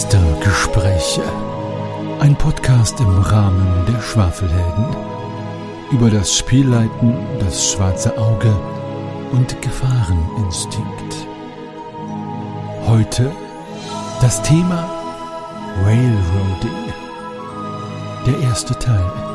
Meistergespräche. 0.00 1.22
Ein 2.20 2.34
Podcast 2.34 2.98
im 3.00 3.18
Rahmen 3.18 3.84
der 3.86 4.00
Schwafelhelden. 4.00 4.86
Über 5.92 6.08
das 6.08 6.34
Spielleiten, 6.34 7.14
das 7.38 7.70
schwarze 7.70 8.16
Auge 8.16 8.50
und 9.32 9.60
Gefahreninstinkt. 9.60 11.26
Heute 12.86 13.30
das 14.22 14.40
Thema 14.40 14.88
Railroading. 15.84 16.94
Der 18.26 18.40
erste 18.40 18.74
Teil. 18.78 19.29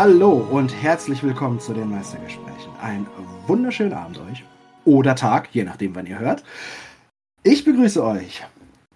Hallo 0.00 0.30
und 0.30 0.72
herzlich 0.80 1.24
willkommen 1.24 1.58
zu 1.58 1.74
den 1.74 1.90
Meistergesprächen. 1.90 2.70
Ein 2.80 3.04
wunderschönen 3.48 3.94
Abend 3.94 4.20
euch 4.30 4.44
oder 4.84 5.16
Tag, 5.16 5.48
je 5.52 5.64
nachdem, 5.64 5.96
wann 5.96 6.06
ihr 6.06 6.20
hört. 6.20 6.44
Ich 7.42 7.64
begrüße 7.64 8.04
euch 8.04 8.46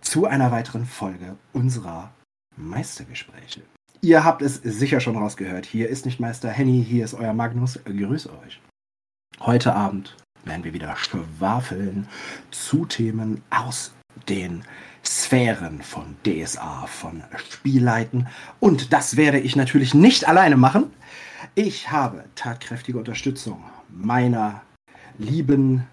zu 0.01 0.27
einer 0.27 0.53
weiteren 0.53 0.87
Folge 0.87 1.35
unserer 1.53 2.13
Meistergespräche. 2.57 3.63
Ihr 4.01 4.23
habt 4.23 4.43
es 4.43 4.63
sicher 4.63 5.01
schon 5.01 5.17
rausgehört. 5.17 5.67
Hier 5.67 5.89
ist 5.89 6.07
nicht 6.07 6.21
Meister 6.21 6.51
Henny, 6.51 6.87
hier 6.89 7.05
ist 7.05 7.15
euer 7.15 7.35
Magnus. 7.35 7.81
Grüße 7.85 8.31
euch. 8.45 8.61
Heute 9.41 9.75
Abend 9.75 10.17
werden 10.45 10.63
wir 10.63 10.73
wieder 10.73 10.95
schwafeln 10.95 12.07
zu 12.53 12.85
Themen 12.85 13.43
aus 13.51 13.93
den 14.29 14.63
Sphären 15.05 15.83
von 15.83 16.17
DSA, 16.25 16.87
von 16.87 17.23
Spielleiten. 17.37 18.29
Und 18.61 18.93
das 18.93 19.17
werde 19.17 19.41
ich 19.41 19.57
natürlich 19.57 19.95
nicht 19.95 20.29
alleine 20.29 20.57
machen. 20.57 20.93
Ich 21.55 21.91
habe 21.91 22.25
tatkräftige 22.35 22.99
Unterstützung 22.99 23.65
meiner 23.89 24.63
lieben 25.19 25.87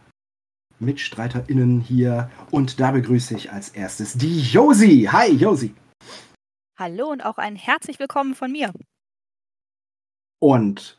MitstreiterInnen 0.79 1.81
hier. 1.81 2.29
Und 2.51 2.79
da 2.79 2.91
begrüße 2.91 3.35
ich 3.35 3.51
als 3.51 3.69
erstes 3.69 4.13
die 4.13 4.41
Josi. 4.41 5.09
Hi, 5.11 5.31
Josi. 5.31 5.73
Hallo 6.77 7.09
und 7.09 7.25
auch 7.25 7.37
ein 7.37 7.55
herzlich 7.55 7.99
willkommen 7.99 8.35
von 8.35 8.51
mir. 8.51 8.71
Und 10.41 10.97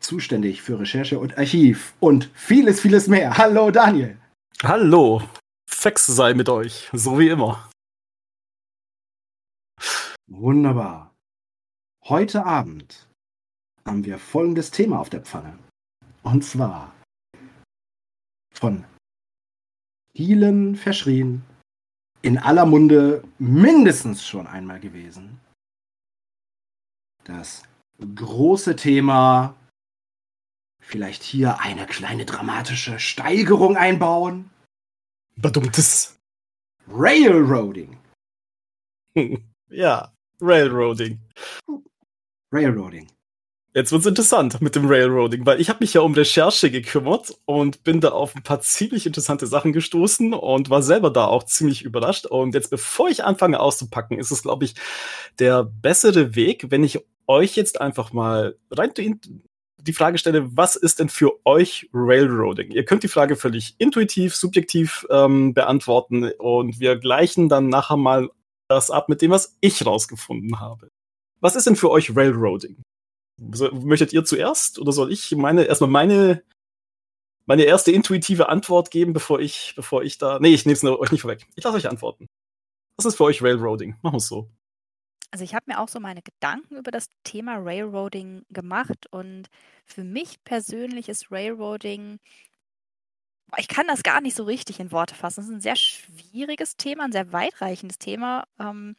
zuständig 0.00 0.62
für 0.62 0.80
Recherche 0.80 1.18
und 1.18 1.38
Archiv 1.38 1.94
und 2.00 2.30
vieles, 2.34 2.80
vieles 2.80 3.06
mehr. 3.06 3.36
Hallo, 3.38 3.70
Daniel. 3.70 4.16
Hallo. 4.62 5.22
Fex 5.80 6.04
sei 6.04 6.34
mit 6.34 6.50
euch, 6.50 6.90
so 6.92 7.18
wie 7.18 7.30
immer. 7.30 7.70
Wunderbar. 10.26 11.14
Heute 12.04 12.44
Abend 12.44 13.08
haben 13.86 14.04
wir 14.04 14.18
folgendes 14.18 14.70
Thema 14.70 15.00
auf 15.00 15.08
der 15.08 15.22
Pfanne. 15.22 15.58
Und 16.22 16.44
zwar 16.44 16.94
von 18.52 18.84
vielen 20.14 20.76
verschrien, 20.76 21.46
in 22.20 22.36
aller 22.36 22.66
Munde 22.66 23.24
mindestens 23.38 24.26
schon 24.26 24.46
einmal 24.46 24.80
gewesen. 24.80 25.40
Das 27.24 27.62
große 28.00 28.76
Thema, 28.76 29.56
vielleicht 30.82 31.22
hier 31.22 31.60
eine 31.60 31.86
kleine 31.86 32.26
dramatische 32.26 32.98
Steigerung 33.00 33.78
einbauen. 33.78 34.50
Badumtes. 35.40 36.16
Railroading. 36.88 37.96
ja, 39.70 40.12
Railroading. 40.40 41.20
Railroading. 42.52 43.08
Jetzt 43.72 43.92
wird's 43.92 44.06
interessant 44.06 44.60
mit 44.60 44.74
dem 44.74 44.86
Railroading, 44.86 45.46
weil 45.46 45.60
ich 45.60 45.68
habe 45.68 45.78
mich 45.80 45.94
ja 45.94 46.00
um 46.00 46.12
Recherche 46.12 46.72
gekümmert 46.72 47.32
und 47.44 47.84
bin 47.84 48.00
da 48.00 48.08
auf 48.08 48.34
ein 48.34 48.42
paar 48.42 48.60
ziemlich 48.60 49.06
interessante 49.06 49.46
Sachen 49.46 49.72
gestoßen 49.72 50.34
und 50.34 50.70
war 50.70 50.82
selber 50.82 51.10
da 51.10 51.26
auch 51.26 51.44
ziemlich 51.44 51.82
überrascht. 51.82 52.26
Und 52.26 52.54
jetzt, 52.54 52.70
bevor 52.70 53.08
ich 53.08 53.22
anfange 53.22 53.60
auszupacken, 53.60 54.18
ist 54.18 54.32
es, 54.32 54.42
glaube 54.42 54.64
ich, 54.64 54.74
der 55.38 55.62
bessere 55.62 56.34
Weg, 56.34 56.70
wenn 56.70 56.82
ich 56.82 56.98
euch 57.28 57.54
jetzt 57.54 57.80
einfach 57.80 58.12
mal 58.12 58.56
rein 58.72 58.92
die 59.82 59.92
Frage 59.92 60.18
stelle, 60.18 60.56
was 60.56 60.76
ist 60.76 60.98
denn 60.98 61.08
für 61.08 61.44
euch 61.46 61.88
Railroading? 61.92 62.70
Ihr 62.70 62.84
könnt 62.84 63.02
die 63.02 63.08
Frage 63.08 63.36
völlig 63.36 63.74
intuitiv, 63.78 64.36
subjektiv 64.36 65.06
ähm, 65.10 65.54
beantworten 65.54 66.30
und 66.38 66.80
wir 66.80 66.96
gleichen 66.96 67.48
dann 67.48 67.68
nachher 67.68 67.96
mal 67.96 68.30
das 68.68 68.90
ab 68.90 69.08
mit 69.08 69.22
dem, 69.22 69.30
was 69.30 69.56
ich 69.60 69.84
rausgefunden 69.84 70.60
habe. 70.60 70.90
Was 71.40 71.56
ist 71.56 71.66
denn 71.66 71.76
für 71.76 71.90
euch 71.90 72.14
Railroading? 72.14 72.82
So, 73.52 73.70
möchtet 73.72 74.12
ihr 74.12 74.24
zuerst 74.24 74.78
oder 74.78 74.92
soll 74.92 75.12
ich 75.12 75.32
meine 75.32 75.64
erstmal 75.64 75.90
meine 75.90 76.42
meine 77.46 77.64
erste 77.64 77.90
intuitive 77.90 78.48
Antwort 78.48 78.90
geben, 78.90 79.12
bevor 79.12 79.40
ich 79.40 79.72
bevor 79.74 80.02
ich 80.02 80.18
da 80.18 80.38
Nee, 80.38 80.54
ich 80.54 80.66
nehme 80.66 80.74
es 80.74 80.84
euch 80.84 81.10
nicht 81.10 81.22
vorweg. 81.22 81.46
Ich 81.56 81.64
lasse 81.64 81.76
euch 81.76 81.88
antworten. 81.88 82.26
Was 82.96 83.06
ist 83.06 83.16
für 83.16 83.24
euch 83.24 83.42
Railroading? 83.42 83.96
Machen 84.02 84.14
wir 84.14 84.18
es 84.18 84.28
so. 84.28 84.50
Also 85.30 85.44
ich 85.44 85.54
habe 85.54 85.66
mir 85.68 85.78
auch 85.78 85.88
so 85.88 86.00
meine 86.00 86.22
Gedanken 86.22 86.76
über 86.76 86.90
das 86.90 87.08
Thema 87.24 87.56
Railroading 87.56 88.44
gemacht 88.50 89.06
und 89.10 89.48
für 89.86 90.02
mich 90.04 90.42
persönlich 90.44 91.08
ist 91.08 91.30
Railroading, 91.30 92.18
ich 93.56 93.68
kann 93.68 93.86
das 93.86 94.02
gar 94.02 94.20
nicht 94.20 94.36
so 94.36 94.44
richtig 94.44 94.80
in 94.80 94.92
Worte 94.92 95.14
fassen. 95.14 95.40
Es 95.40 95.46
ist 95.46 95.52
ein 95.54 95.60
sehr 95.60 95.76
schwieriges 95.76 96.76
Thema, 96.76 97.04
ein 97.04 97.12
sehr 97.12 97.32
weitreichendes 97.32 97.98
Thema. 97.98 98.44
Ähm, 98.58 98.96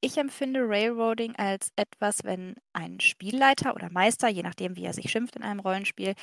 ich 0.00 0.16
empfinde 0.16 0.60
Railroading 0.62 1.34
als 1.36 1.72
etwas, 1.76 2.22
wenn 2.24 2.54
ein 2.72 3.00
Spielleiter 3.00 3.74
oder 3.74 3.90
Meister, 3.90 4.28
je 4.28 4.42
nachdem, 4.42 4.76
wie 4.76 4.84
er 4.84 4.92
sich 4.92 5.10
schimpft 5.10 5.36
in 5.36 5.42
einem 5.42 5.60
Rollenspiel, 5.60 6.14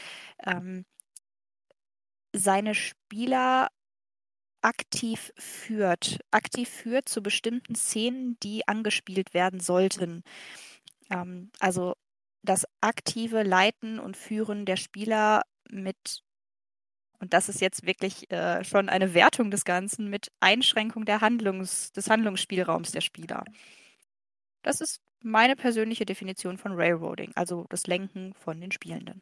ähm, 0.46 0.86
seine 2.34 2.76
Spieler 2.76 3.70
aktiv 4.66 5.32
führt, 5.38 6.20
aktiv 6.32 6.68
führt 6.68 7.08
zu 7.08 7.22
bestimmten 7.22 7.76
Szenen, 7.76 8.38
die 8.42 8.68
angespielt 8.68 9.36
werden 9.36 9.60
sollten. 9.60 10.24
Ähm, 11.12 11.52
also 11.60 11.94
das 12.42 12.66
aktive 12.82 13.44
Leiten 13.44 14.00
und 14.00 14.18
Führen 14.18 14.66
der 14.66 14.76
Spieler 14.76 15.44
mit, 15.70 16.24
und 17.20 17.34
das 17.34 17.48
ist 17.48 17.62
jetzt 17.62 17.86
wirklich 17.86 18.32
äh, 18.32 18.64
schon 18.64 18.90
eine 18.90 19.14
Wertung 19.14 19.52
des 19.52 19.66
Ganzen, 19.66 20.10
mit 20.10 20.32
Einschränkung 20.40 21.06
der 21.06 21.22
Handlungs, 21.22 21.92
des 21.92 22.10
Handlungsspielraums 22.10 22.92
der 22.92 23.02
Spieler. 23.02 23.46
Das 24.64 24.82
ist 24.82 25.00
meine 25.22 25.56
persönliche 25.56 26.06
Definition 26.06 26.58
von 26.58 26.74
Railroading, 26.74 27.34
also 27.36 27.66
das 27.70 27.86
Lenken 27.86 28.34
von 28.34 28.60
den 28.60 28.72
Spielenden. 28.72 29.22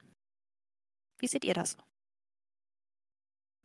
Wie 1.19 1.27
seht 1.27 1.43
ihr 1.43 1.53
das? 1.53 1.77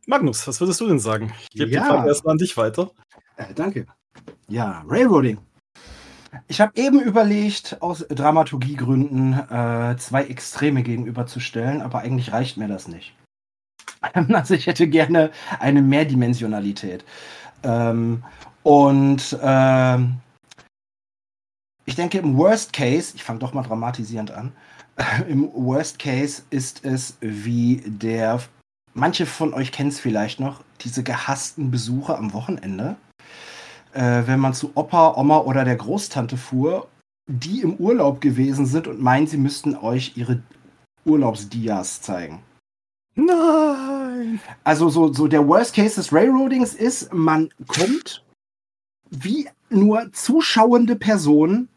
Magnus, 0.05 0.47
was 0.47 0.59
würdest 0.59 0.79
du 0.81 0.87
denn 0.87 0.99
sagen? 0.99 1.31
Ich 1.43 1.49
gebe 1.59 1.71
Ja. 1.71 1.81
die 1.81 1.87
Frage 1.87 2.07
erstmal 2.07 2.33
an 2.33 2.37
dich 2.39 2.55
weiter. 2.57 2.91
Äh, 3.37 3.53
danke. 3.53 3.85
Ja, 4.47 4.83
Railroading. 4.87 5.37
Ich 6.47 6.61
habe 6.61 6.71
eben 6.75 6.99
überlegt, 7.01 7.77
aus 7.81 8.05
Dramaturgiegründen 8.07 9.33
äh, 9.49 9.97
zwei 9.97 10.25
Extreme 10.25 10.83
gegenüberzustellen, 10.83 11.81
aber 11.81 11.99
eigentlich 11.99 12.31
reicht 12.31 12.57
mir 12.57 12.67
das 12.67 12.87
nicht. 12.87 13.13
Also 14.33 14.53
ich 14.53 14.65
hätte 14.67 14.87
gerne 14.87 15.29
eine 15.59 15.81
Mehrdimensionalität. 15.81 17.03
Ähm, 17.63 18.23
und 18.63 19.37
ähm, 19.41 20.17
ich 21.85 21.95
denke, 21.95 22.19
im 22.19 22.37
Worst 22.37 22.71
Case, 22.71 23.13
ich 23.15 23.23
fange 23.23 23.39
doch 23.39 23.53
mal 23.53 23.63
dramatisierend 23.63 24.31
an, 24.31 24.53
im 25.27 25.51
Worst 25.53 25.99
Case 25.99 26.43
ist 26.49 26.85
es 26.85 27.17
wie 27.19 27.83
der, 27.85 28.39
manche 28.99 29.25
von 29.25 29.53
euch 29.53 29.71
kennen 29.71 29.89
es 29.89 29.99
vielleicht 29.99 30.39
noch, 30.39 30.61
diese 30.81 31.03
gehassten 31.03 31.71
Besuche 31.71 32.17
am 32.17 32.33
Wochenende 32.33 32.97
äh, 33.93 34.23
wenn 34.25 34.39
man 34.39 34.53
zu 34.53 34.71
Opa, 34.75 35.15
Oma 35.15 35.39
oder 35.39 35.65
der 35.65 35.75
Großtante 35.75 36.37
fuhr, 36.37 36.87
die 37.27 37.61
im 37.61 37.75
Urlaub 37.75 38.21
gewesen 38.21 38.65
sind 38.65 38.87
und 38.87 39.01
meinen, 39.01 39.27
sie 39.27 39.37
müssten 39.37 39.75
euch 39.75 40.13
ihre 40.15 40.41
Urlaubsdias 41.05 42.01
zeigen. 42.01 42.41
Nein. 43.15 44.39
Also 44.63 44.89
so, 44.89 45.11
so 45.13 45.27
der 45.27 45.47
Worst 45.47 45.75
Case 45.75 45.95
des 45.95 46.13
Railroadings 46.13 46.73
ist, 46.73 47.13
man 47.13 47.49
kommt 47.67 48.23
wie 49.09 49.49
nur 49.69 50.11
zuschauende 50.13 50.95
Person 50.95 51.67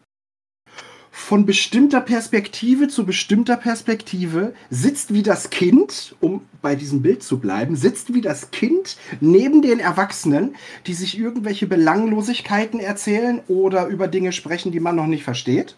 von 1.14 1.44
bestimmter 1.44 2.00
Perspektive 2.00 2.88
zu 2.88 3.04
bestimmter 3.04 3.58
Perspektive, 3.58 4.54
sitzt 4.70 5.12
wie 5.12 5.22
das 5.22 5.50
Kind, 5.50 6.16
um 6.20 6.40
bei 6.62 6.74
diesem 6.74 7.02
Bild 7.02 7.22
zu 7.22 7.38
bleiben, 7.38 7.76
sitzt 7.76 8.14
wie 8.14 8.22
das 8.22 8.50
Kind 8.50 8.96
neben 9.20 9.60
den 9.60 9.78
Erwachsenen, 9.78 10.56
die 10.86 10.94
sich 10.94 11.18
irgendwelche 11.18 11.66
Belanglosigkeiten 11.66 12.80
erzählen 12.80 13.42
oder 13.46 13.88
über 13.88 14.08
Dinge 14.08 14.32
sprechen, 14.32 14.72
die 14.72 14.80
man 14.80 14.96
noch 14.96 15.06
nicht 15.06 15.22
versteht. 15.22 15.76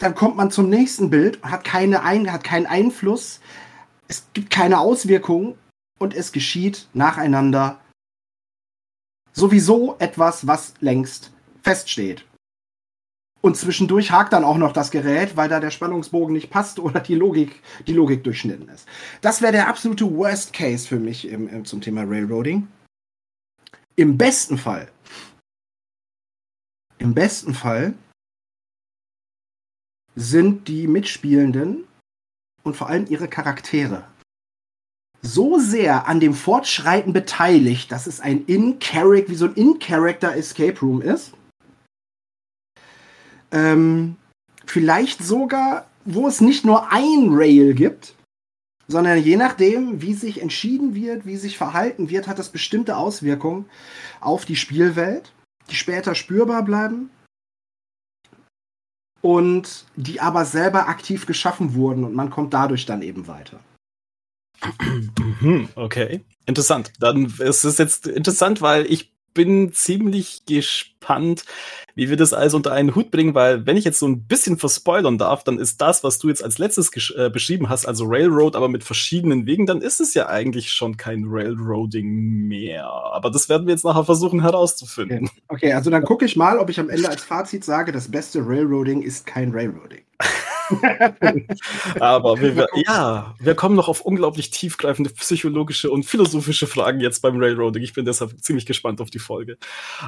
Dann 0.00 0.16
kommt 0.16 0.36
man 0.36 0.50
zum 0.50 0.68
nächsten 0.68 1.10
Bild, 1.10 1.40
hat, 1.42 1.62
keine 1.62 2.02
ein, 2.02 2.30
hat 2.32 2.42
keinen 2.42 2.66
Einfluss, 2.66 3.40
es 4.08 4.26
gibt 4.34 4.50
keine 4.50 4.80
Auswirkungen 4.80 5.54
und 6.00 6.12
es 6.12 6.32
geschieht 6.32 6.88
nacheinander 6.92 7.78
sowieso 9.32 9.94
etwas, 10.00 10.48
was 10.48 10.74
längst 10.80 11.30
feststeht. 11.62 12.25
Und 13.46 13.56
zwischendurch 13.56 14.10
hakt 14.10 14.32
dann 14.32 14.42
auch 14.42 14.56
noch 14.56 14.72
das 14.72 14.90
Gerät, 14.90 15.36
weil 15.36 15.48
da 15.48 15.60
der 15.60 15.70
Spannungsbogen 15.70 16.32
nicht 16.32 16.50
passt 16.50 16.80
oder 16.80 16.98
die 16.98 17.14
Logik, 17.14 17.62
die 17.86 17.92
Logik 17.92 18.24
durchschnitten 18.24 18.68
ist. 18.68 18.88
Das 19.20 19.40
wäre 19.40 19.52
der 19.52 19.68
absolute 19.68 20.04
Worst 20.16 20.52
Case 20.52 20.88
für 20.88 20.98
mich 20.98 21.28
im, 21.28 21.46
im, 21.46 21.64
zum 21.64 21.80
Thema 21.80 22.02
Railroading. 22.02 22.66
Im 23.94 24.18
besten 24.18 24.58
Fall, 24.58 24.90
im 26.98 27.14
besten 27.14 27.54
Fall 27.54 27.94
sind 30.16 30.66
die 30.66 30.88
Mitspielenden 30.88 31.84
und 32.64 32.76
vor 32.76 32.88
allem 32.88 33.06
ihre 33.08 33.28
Charaktere 33.28 34.08
so 35.22 35.60
sehr 35.60 36.08
an 36.08 36.18
dem 36.18 36.34
Fortschreiten 36.34 37.12
beteiligt, 37.12 37.92
dass 37.92 38.08
es 38.08 38.18
ein 38.18 38.44
In-Character, 38.46 39.30
wie 39.30 39.36
so 39.36 39.44
ein 39.44 39.54
In-Character 39.54 40.34
Escape 40.34 40.80
Room 40.80 41.00
ist. 41.00 41.32
Ähm, 43.56 44.16
vielleicht 44.66 45.24
sogar, 45.24 45.86
wo 46.04 46.28
es 46.28 46.42
nicht 46.42 46.64
nur 46.66 46.92
ein 46.92 47.28
Rail 47.30 47.72
gibt, 47.72 48.14
sondern 48.86 49.22
je 49.22 49.36
nachdem, 49.36 50.02
wie 50.02 50.12
sich 50.12 50.42
entschieden 50.42 50.94
wird, 50.94 51.24
wie 51.24 51.36
sich 51.36 51.56
verhalten 51.56 52.10
wird, 52.10 52.28
hat 52.28 52.38
das 52.38 52.50
bestimmte 52.50 52.96
Auswirkungen 52.98 53.64
auf 54.20 54.44
die 54.44 54.56
Spielwelt, 54.56 55.32
die 55.70 55.74
später 55.74 56.14
spürbar 56.14 56.62
bleiben 56.64 57.10
und 59.22 59.86
die 59.96 60.20
aber 60.20 60.44
selber 60.44 60.88
aktiv 60.88 61.24
geschaffen 61.24 61.74
wurden 61.74 62.04
und 62.04 62.14
man 62.14 62.30
kommt 62.30 62.52
dadurch 62.52 62.84
dann 62.84 63.00
eben 63.00 63.26
weiter. 63.26 63.60
Mhm, 65.40 65.68
okay, 65.74 66.24
interessant. 66.44 66.92
Dann 67.00 67.26
ist 67.38 67.64
es 67.64 67.78
jetzt 67.78 68.06
interessant, 68.06 68.60
weil 68.60 68.86
ich 68.86 69.15
bin 69.36 69.72
ziemlich 69.72 70.44
gespannt, 70.46 71.44
wie 71.94 72.08
wir 72.10 72.16
das 72.16 72.32
alles 72.32 72.54
unter 72.54 72.72
einen 72.72 72.94
Hut 72.94 73.10
bringen, 73.10 73.34
weil 73.34 73.66
wenn 73.66 73.76
ich 73.76 73.84
jetzt 73.84 73.98
so 73.98 74.08
ein 74.08 74.24
bisschen 74.24 74.58
verspoilern 74.58 75.18
darf, 75.18 75.44
dann 75.44 75.58
ist 75.58 75.80
das, 75.80 76.02
was 76.02 76.18
du 76.18 76.28
jetzt 76.28 76.42
als 76.42 76.58
letztes 76.58 76.90
äh, 77.10 77.30
beschrieben 77.30 77.68
hast, 77.68 77.86
also 77.86 78.06
Railroad, 78.06 78.56
aber 78.56 78.68
mit 78.68 78.82
verschiedenen 78.82 79.46
Wegen, 79.46 79.66
dann 79.66 79.82
ist 79.82 80.00
es 80.00 80.14
ja 80.14 80.26
eigentlich 80.28 80.72
schon 80.72 80.96
kein 80.96 81.24
Railroading 81.26 82.48
mehr. 82.48 82.86
Aber 82.86 83.30
das 83.30 83.48
werden 83.48 83.66
wir 83.66 83.74
jetzt 83.74 83.84
nachher 83.84 84.04
versuchen 84.04 84.40
herauszufinden. 84.40 85.30
Okay, 85.48 85.66
okay 85.66 85.72
also 85.74 85.90
dann 85.90 86.02
gucke 86.02 86.24
ich 86.24 86.34
mal, 86.34 86.58
ob 86.58 86.70
ich 86.70 86.80
am 86.80 86.88
Ende 86.88 87.08
als 87.08 87.22
Fazit 87.22 87.64
sage, 87.64 87.92
das 87.92 88.10
beste 88.10 88.40
Railroading 88.40 89.02
ist 89.02 89.26
kein 89.26 89.52
Railroading. 89.52 90.02
Aber 92.00 92.40
wir, 92.40 92.66
ja, 92.86 93.34
wir 93.38 93.54
kommen 93.54 93.76
noch 93.76 93.88
auf 93.88 94.00
unglaublich 94.00 94.50
tiefgreifende 94.50 95.10
psychologische 95.10 95.90
und 95.90 96.04
philosophische 96.04 96.66
Fragen 96.66 97.00
jetzt 97.00 97.22
beim 97.22 97.38
Railroading. 97.38 97.82
Ich 97.82 97.92
bin 97.92 98.04
deshalb 98.04 98.40
ziemlich 98.42 98.66
gespannt 98.66 99.00
auf 99.00 99.10
die 99.10 99.18
Folge. 99.18 99.58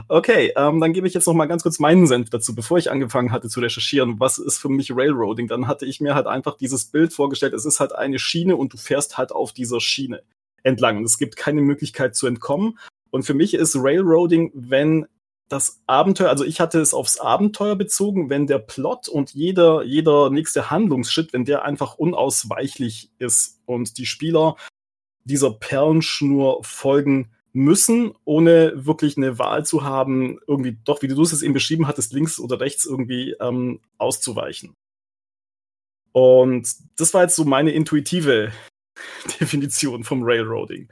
Okay, 0.09 0.53
ähm, 0.57 0.81
dann 0.81 0.93
gebe 0.93 1.07
ich 1.07 1.15
jetzt 1.15 1.27
noch 1.27 1.35
mal 1.35 1.47
ganz 1.47 1.63
kurz 1.63 1.79
meinen 1.79 2.07
Senf 2.07 2.31
dazu. 2.31 2.55
Bevor 2.55 2.79
ich 2.79 2.91
angefangen 2.91 3.33
hatte 3.33 3.49
zu 3.49 3.61
recherchieren, 3.61 4.19
was 4.21 4.39
ist 4.39 4.59
für 4.59 4.69
mich 4.69 4.95
Railroading, 4.95 5.49
dann 5.49 5.67
hatte 5.67 5.87
ich 5.87 6.01
mir 6.01 6.15
halt 6.15 6.27
einfach 6.27 6.57
dieses 6.57 6.87
Bild 6.87 7.13
vorgestellt. 7.13 7.55
Es 7.55 7.65
ist 7.65 7.81
halt 7.81 7.95
eine 7.95 8.19
Schiene 8.19 8.57
und 8.57 8.73
du 8.73 8.77
fährst 8.77 9.19
halt 9.19 9.33
auf 9.33 9.53
dieser 9.53 9.81
Schiene 9.81 10.23
entlang. 10.63 11.05
es 11.05 11.19
gibt 11.19 11.37
keine 11.37 11.61
Möglichkeit 11.61 12.17
zu 12.17 12.27
entkommen. 12.27 12.79
Und 13.11 13.23
für 13.23 13.35
mich 13.35 13.55
ist 13.55 13.77
Railroading, 13.77 14.51
wenn 14.55 15.07
das 15.49 15.83
Abenteuer, 15.87 16.29
also 16.29 16.45
ich 16.45 16.61
hatte 16.61 16.81
es 16.81 16.93
aufs 16.93 17.19
Abenteuer 17.19 17.75
bezogen, 17.75 18.29
wenn 18.29 18.47
der 18.47 18.59
Plot 18.59 19.09
und 19.09 19.33
jeder, 19.33 19.83
jeder 19.83 20.31
nächste 20.31 20.71
Handlungsschritt, 20.71 21.33
wenn 21.33 21.45
der 21.45 21.65
einfach 21.65 21.97
unausweichlich 21.97 23.11
ist 23.19 23.61
und 23.65 23.97
die 23.99 24.07
Spieler 24.07 24.57
dieser 25.25 25.51
Perlenschnur 25.51 26.63
folgen 26.65 27.31
müssen, 27.53 28.15
ohne 28.25 28.73
wirklich 28.87 29.17
eine 29.17 29.39
Wahl 29.39 29.65
zu 29.65 29.85
haben, 29.85 30.39
irgendwie 30.47 30.79
doch, 30.85 31.03
wie 31.03 31.09
du 31.09 31.23
es 31.23 31.43
eben 31.43 31.55
beschrieben 31.55 31.87
hattest, 31.87 32.13
links 32.13 32.39
oder 32.39 32.61
rechts 32.61 32.85
irgendwie 32.85 33.35
ähm, 33.41 33.81
auszuweichen. 33.97 34.75
Und 36.13 36.69
das 36.97 37.15
war 37.15 37.23
jetzt 37.23 37.37
so 37.37 37.45
meine 37.45 37.71
intuitive 37.71 38.53
Definition 39.41 40.05
vom 40.05 40.23
Railroading. 40.23 40.89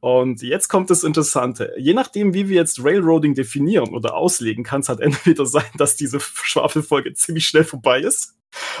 Und 0.00 0.42
jetzt 0.42 0.68
kommt 0.68 0.90
das 0.90 1.04
Interessante. 1.04 1.72
Je 1.78 1.94
nachdem, 1.94 2.34
wie 2.34 2.48
wir 2.48 2.56
jetzt 2.56 2.82
Railroading 2.82 3.34
definieren 3.34 3.94
oder 3.94 4.14
auslegen, 4.14 4.64
kann 4.64 4.80
es 4.80 4.88
halt 4.88 5.00
entweder 5.00 5.46
sein, 5.46 5.70
dass 5.76 5.96
diese 5.96 6.20
Schwafelfolge 6.20 7.14
ziemlich 7.14 7.46
schnell 7.46 7.64
vorbei 7.64 8.00
ist. 8.00 8.34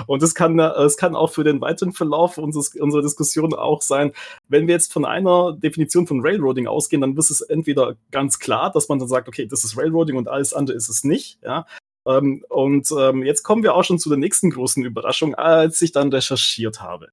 Und 0.08 0.22
es 0.22 0.34
kann, 0.34 0.58
es 0.58 0.96
kann 0.96 1.14
auch 1.14 1.30
für 1.30 1.44
den 1.44 1.60
weiteren 1.60 1.92
Verlauf 1.92 2.38
unseres, 2.38 2.74
unserer 2.74 3.02
Diskussion 3.02 3.54
auch 3.54 3.82
sein, 3.82 4.12
wenn 4.48 4.66
wir 4.66 4.74
jetzt 4.74 4.92
von 4.92 5.04
einer 5.04 5.52
Definition 5.52 6.08
von 6.08 6.20
Railroading 6.22 6.66
ausgehen, 6.66 7.02
dann 7.02 7.16
ist 7.16 7.30
es 7.30 7.40
entweder 7.40 7.94
ganz 8.10 8.40
klar, 8.40 8.72
dass 8.72 8.88
man 8.88 8.98
dann 8.98 9.06
sagt, 9.06 9.28
okay, 9.28 9.46
das 9.46 9.62
ist 9.62 9.76
Railroading 9.76 10.16
und 10.16 10.26
alles 10.26 10.54
andere 10.54 10.76
ist 10.76 10.88
es 10.88 11.04
nicht, 11.04 11.38
ja. 11.44 11.66
Ähm, 12.04 12.44
und 12.48 12.88
ähm, 12.98 13.22
jetzt 13.24 13.42
kommen 13.44 13.62
wir 13.62 13.74
auch 13.74 13.84
schon 13.84 13.98
zu 14.00 14.08
der 14.08 14.18
nächsten 14.18 14.50
großen 14.50 14.84
Überraschung, 14.84 15.34
als 15.36 15.80
ich 15.82 15.92
dann 15.92 16.12
recherchiert 16.12 16.82
habe 16.82 17.10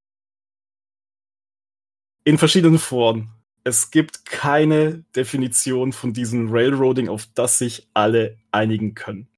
in 2.27 2.38
verschiedenen 2.38 2.77
Foren. 2.77 3.29
Es 3.63 3.89
gibt 3.89 4.25
keine 4.25 5.06
Definition 5.15 5.94
von 5.94 6.12
diesem 6.12 6.50
Railroading, 6.51 7.07
auf 7.07 7.25
das 7.33 7.57
sich 7.57 7.88
alle 7.94 8.35
einigen 8.51 8.95
können. 8.95 9.29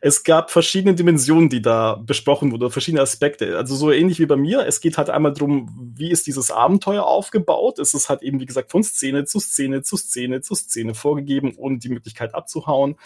Es 0.00 0.24
gab 0.24 0.50
verschiedene 0.50 0.94
Dimensionen, 0.94 1.50
die 1.50 1.60
da 1.60 1.96
besprochen 1.96 2.50
wurden, 2.50 2.70
verschiedene 2.70 3.02
Aspekte. 3.02 3.58
Also 3.58 3.76
so 3.76 3.92
ähnlich 3.92 4.20
wie 4.20 4.26
bei 4.26 4.36
mir. 4.36 4.66
Es 4.66 4.80
geht 4.80 4.96
halt 4.96 5.10
einmal 5.10 5.34
darum, 5.34 5.92
wie 5.98 6.10
ist 6.10 6.26
dieses 6.26 6.50
Abenteuer 6.50 7.04
aufgebaut. 7.04 7.78
Es 7.78 7.92
ist 7.92 8.08
halt 8.08 8.22
eben, 8.22 8.40
wie 8.40 8.46
gesagt, 8.46 8.70
von 8.70 8.82
Szene 8.82 9.26
zu 9.26 9.38
Szene 9.38 9.82
zu 9.82 9.98
Szene 9.98 10.40
zu 10.40 10.54
Szene 10.54 10.94
vorgegeben, 10.94 11.52
ohne 11.58 11.76
die 11.76 11.90
Möglichkeit 11.90 12.34
abzuhauen. 12.34 12.96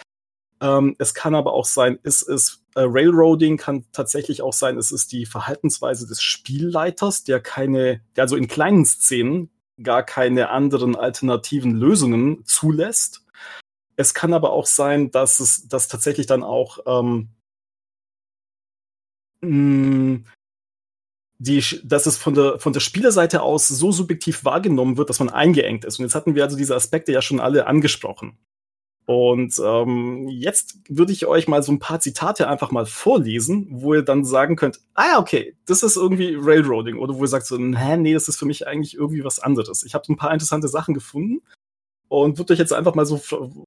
Ähm, 0.61 0.97
es 0.99 1.15
kann 1.15 1.35
aber 1.35 1.53
auch 1.53 1.65
sein, 1.65 1.99
es 2.03 2.23
ist 2.23 2.65
äh, 2.75 2.81
Railroading 2.85 3.57
kann 3.57 3.85
tatsächlich 3.93 4.43
auch 4.43 4.53
sein, 4.53 4.77
es 4.79 4.93
ist 4.93 5.13
die 5.13 5.27
Verhaltensweise 5.27 6.07
des 6.07 6.23
Spielleiters, 6.23 7.25
der 7.25 7.41
keine, 7.41 8.03
der 8.17 8.25
also 8.25 8.37
in 8.37 8.49
kleinen 8.49 8.85
Szenen 8.85 9.51
gar 9.83 10.03
keine 10.03 10.51
anderen 10.51 10.97
alternativen 10.97 11.73
Lösungen 11.73 12.45
zulässt. 12.45 13.25
Es 13.97 14.15
kann 14.15 14.33
aber 14.33 14.53
auch 14.53 14.67
sein, 14.67 15.11
dass 15.11 15.41
es, 15.41 15.69
dass 15.69 15.89
tatsächlich 15.89 16.27
dann 16.27 16.43
auch 16.43 16.79
ähm, 16.87 17.31
mh, 19.41 20.21
die, 21.39 21.63
dass 21.85 22.07
es 22.07 22.17
von 22.17 22.35
der, 22.35 22.59
von 22.59 22.73
der 22.73 22.81
Spielerseite 22.81 23.43
aus 23.43 23.69
so 23.69 23.93
subjektiv 23.93 24.45
wahrgenommen 24.45 24.97
wird, 24.97 25.09
dass 25.09 25.21
man 25.21 25.31
eingeengt 25.31 25.85
ist. 25.85 25.99
Und 25.99 26.05
jetzt 26.05 26.15
hatten 26.15 26.35
wir 26.35 26.45
also 26.45 26.57
diese 26.57 26.75
Aspekte 26.75 27.13
ja 27.13 27.23
schon 27.23 27.41
alle 27.41 27.67
angesprochen. 27.67 28.39
Und 29.09 29.59
ähm, 29.65 30.29
jetzt 30.29 30.81
würde 30.91 31.15
ich 31.15 31.25
euch 31.25 31.49
mal 31.49 31.63
so 31.63 31.73
ein 31.73 31.79
paar 31.79 31.99
Zitate 31.99 32.47
einfach 32.47 32.71
mal 32.73 32.85
vorlesen, 32.85 33.67
wo 33.71 33.95
ihr 33.95 34.03
dann 34.03 34.23
sagen 34.23 34.55
könnt, 34.55 34.81
ah 34.93 35.19
okay, 35.19 35.57
das 35.65 35.83
ist 35.83 35.97
irgendwie 35.97 36.37
Railroading. 36.39 36.99
Oder 36.99 37.15
wo 37.15 37.23
ihr 37.23 37.29
sagt 37.29 37.47
so, 37.47 37.57
nee, 37.57 37.97
nee, 37.97 38.13
das 38.13 38.29
ist 38.29 38.37
für 38.37 38.45
mich 38.45 38.67
eigentlich 38.67 38.97
irgendwie 38.97 39.25
was 39.25 39.39
anderes. 39.39 39.83
Ich 39.83 39.95
habe 39.95 40.05
so 40.07 40.13
ein 40.13 40.19
paar 40.19 40.35
interessante 40.35 40.69
Sachen 40.69 40.93
gefunden 40.93 41.41
und 42.09 42.37
würde 42.37 42.53
euch 42.53 42.59
jetzt 42.59 42.75
einfach 42.75 42.95
mal 42.95 43.07
so 43.07 43.19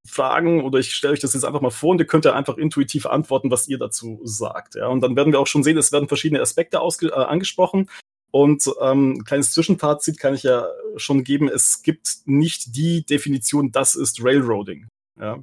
fragen 0.06 0.62
oder 0.62 0.78
ich 0.78 0.94
stelle 0.94 1.14
euch 1.14 1.20
das 1.20 1.34
jetzt 1.34 1.44
einfach 1.44 1.60
mal 1.60 1.70
vor 1.70 1.90
und 1.90 1.98
ihr 1.98 2.06
könnt 2.06 2.24
ja 2.24 2.34
einfach 2.34 2.56
intuitiv 2.56 3.06
antworten, 3.06 3.50
was 3.50 3.66
ihr 3.66 3.78
dazu 3.78 4.20
sagt. 4.22 4.76
Ja? 4.76 4.86
Und 4.86 5.00
dann 5.00 5.16
werden 5.16 5.32
wir 5.32 5.40
auch 5.40 5.48
schon 5.48 5.64
sehen, 5.64 5.76
es 5.76 5.90
werden 5.90 6.06
verschiedene 6.06 6.40
Aspekte 6.40 6.80
ausge 6.80 7.08
äh, 7.08 7.14
angesprochen. 7.14 7.90
Und 8.30 8.70
ähm, 8.80 9.24
kleines 9.24 9.50
Zwischenfazit 9.50 10.20
kann 10.20 10.34
ich 10.34 10.44
ja 10.44 10.68
schon 10.94 11.24
geben, 11.24 11.48
es 11.48 11.82
gibt 11.82 12.18
nicht 12.26 12.76
die 12.76 13.04
Definition, 13.04 13.72
das 13.72 13.96
ist 13.96 14.22
Railroading. 14.22 14.86
Ja. 15.18 15.42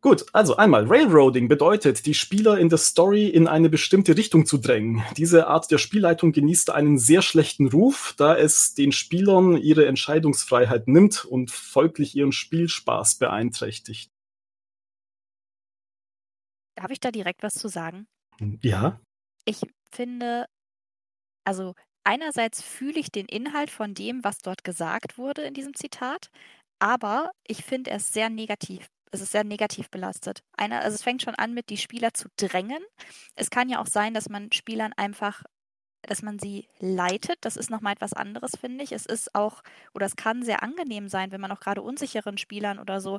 Gut, 0.00 0.26
also 0.32 0.56
einmal, 0.56 0.86
Railroading 0.86 1.48
bedeutet, 1.48 2.06
die 2.06 2.14
Spieler 2.14 2.56
in 2.56 2.68
der 2.68 2.78
Story 2.78 3.26
in 3.26 3.48
eine 3.48 3.68
bestimmte 3.68 4.16
Richtung 4.16 4.46
zu 4.46 4.58
drängen. 4.58 5.02
Diese 5.16 5.48
Art 5.48 5.72
der 5.72 5.78
Spielleitung 5.78 6.30
genießt 6.30 6.70
einen 6.70 6.98
sehr 6.98 7.20
schlechten 7.20 7.66
Ruf, 7.66 8.14
da 8.16 8.36
es 8.36 8.74
den 8.74 8.92
Spielern 8.92 9.56
ihre 9.56 9.86
Entscheidungsfreiheit 9.86 10.86
nimmt 10.86 11.24
und 11.24 11.50
folglich 11.50 12.14
ihren 12.14 12.30
Spielspaß 12.30 13.16
beeinträchtigt. 13.16 14.12
Darf 16.76 16.92
ich 16.92 17.00
da 17.00 17.10
direkt 17.10 17.42
was 17.42 17.54
zu 17.54 17.66
sagen? 17.66 18.06
Ja. 18.62 19.00
Ich 19.44 19.62
finde, 19.90 20.46
also 21.44 21.74
einerseits 22.04 22.62
fühle 22.62 23.00
ich 23.00 23.10
den 23.10 23.26
Inhalt 23.26 23.70
von 23.70 23.94
dem, 23.94 24.22
was 24.22 24.38
dort 24.38 24.62
gesagt 24.62 25.18
wurde 25.18 25.42
in 25.42 25.54
diesem 25.54 25.74
Zitat. 25.74 26.30
Aber 26.78 27.30
ich 27.46 27.64
finde, 27.64 27.90
er 27.90 27.96
ist 27.96 28.12
sehr 28.12 28.30
negativ. 28.30 28.88
Es 29.10 29.20
ist 29.20 29.32
sehr 29.32 29.44
negativ 29.44 29.90
belastet. 29.90 30.42
Einer, 30.56 30.80
also 30.82 30.94
es 30.94 31.02
fängt 31.02 31.22
schon 31.22 31.34
an 31.34 31.54
mit, 31.54 31.70
die 31.70 31.78
Spieler 31.78 32.12
zu 32.12 32.28
drängen. 32.36 32.82
Es 33.34 33.50
kann 33.50 33.68
ja 33.68 33.80
auch 33.80 33.86
sein, 33.86 34.14
dass 34.14 34.28
man 34.28 34.52
Spielern 34.52 34.92
einfach, 34.92 35.42
dass 36.02 36.22
man 36.22 36.38
sie 36.38 36.68
leitet. 36.78 37.38
Das 37.40 37.56
ist 37.56 37.70
nochmal 37.70 37.94
etwas 37.94 38.12
anderes, 38.12 38.52
finde 38.60 38.84
ich. 38.84 38.92
Es 38.92 39.06
ist 39.06 39.34
auch, 39.34 39.62
oder 39.94 40.06
es 40.06 40.16
kann 40.16 40.42
sehr 40.42 40.62
angenehm 40.62 41.08
sein, 41.08 41.32
wenn 41.32 41.40
man 41.40 41.52
auch 41.52 41.60
gerade 41.60 41.82
unsicheren 41.82 42.38
Spielern 42.38 42.78
oder 42.78 43.00
so 43.00 43.18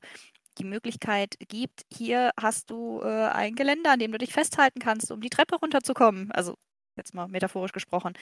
die 0.59 0.63
Möglichkeit 0.65 1.35
gibt, 1.47 1.85
hier 1.91 2.31
hast 2.39 2.69
du 2.69 3.01
äh, 3.01 3.27
ein 3.29 3.55
Geländer, 3.55 3.91
an 3.91 3.99
dem 3.99 4.11
du 4.11 4.17
dich 4.17 4.33
festhalten 4.33 4.79
kannst, 4.79 5.11
um 5.11 5.21
die 5.21 5.29
Treppe 5.29 5.55
runterzukommen. 5.55 6.31
Also 6.31 6.55
jetzt 6.97 7.13
mal 7.13 7.27
metaphorisch 7.27 7.71
gesprochen. 7.71 8.13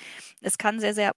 Es 0.42 0.58
kann 0.58 0.80
sehr, 0.80 0.94
sehr 0.94 1.14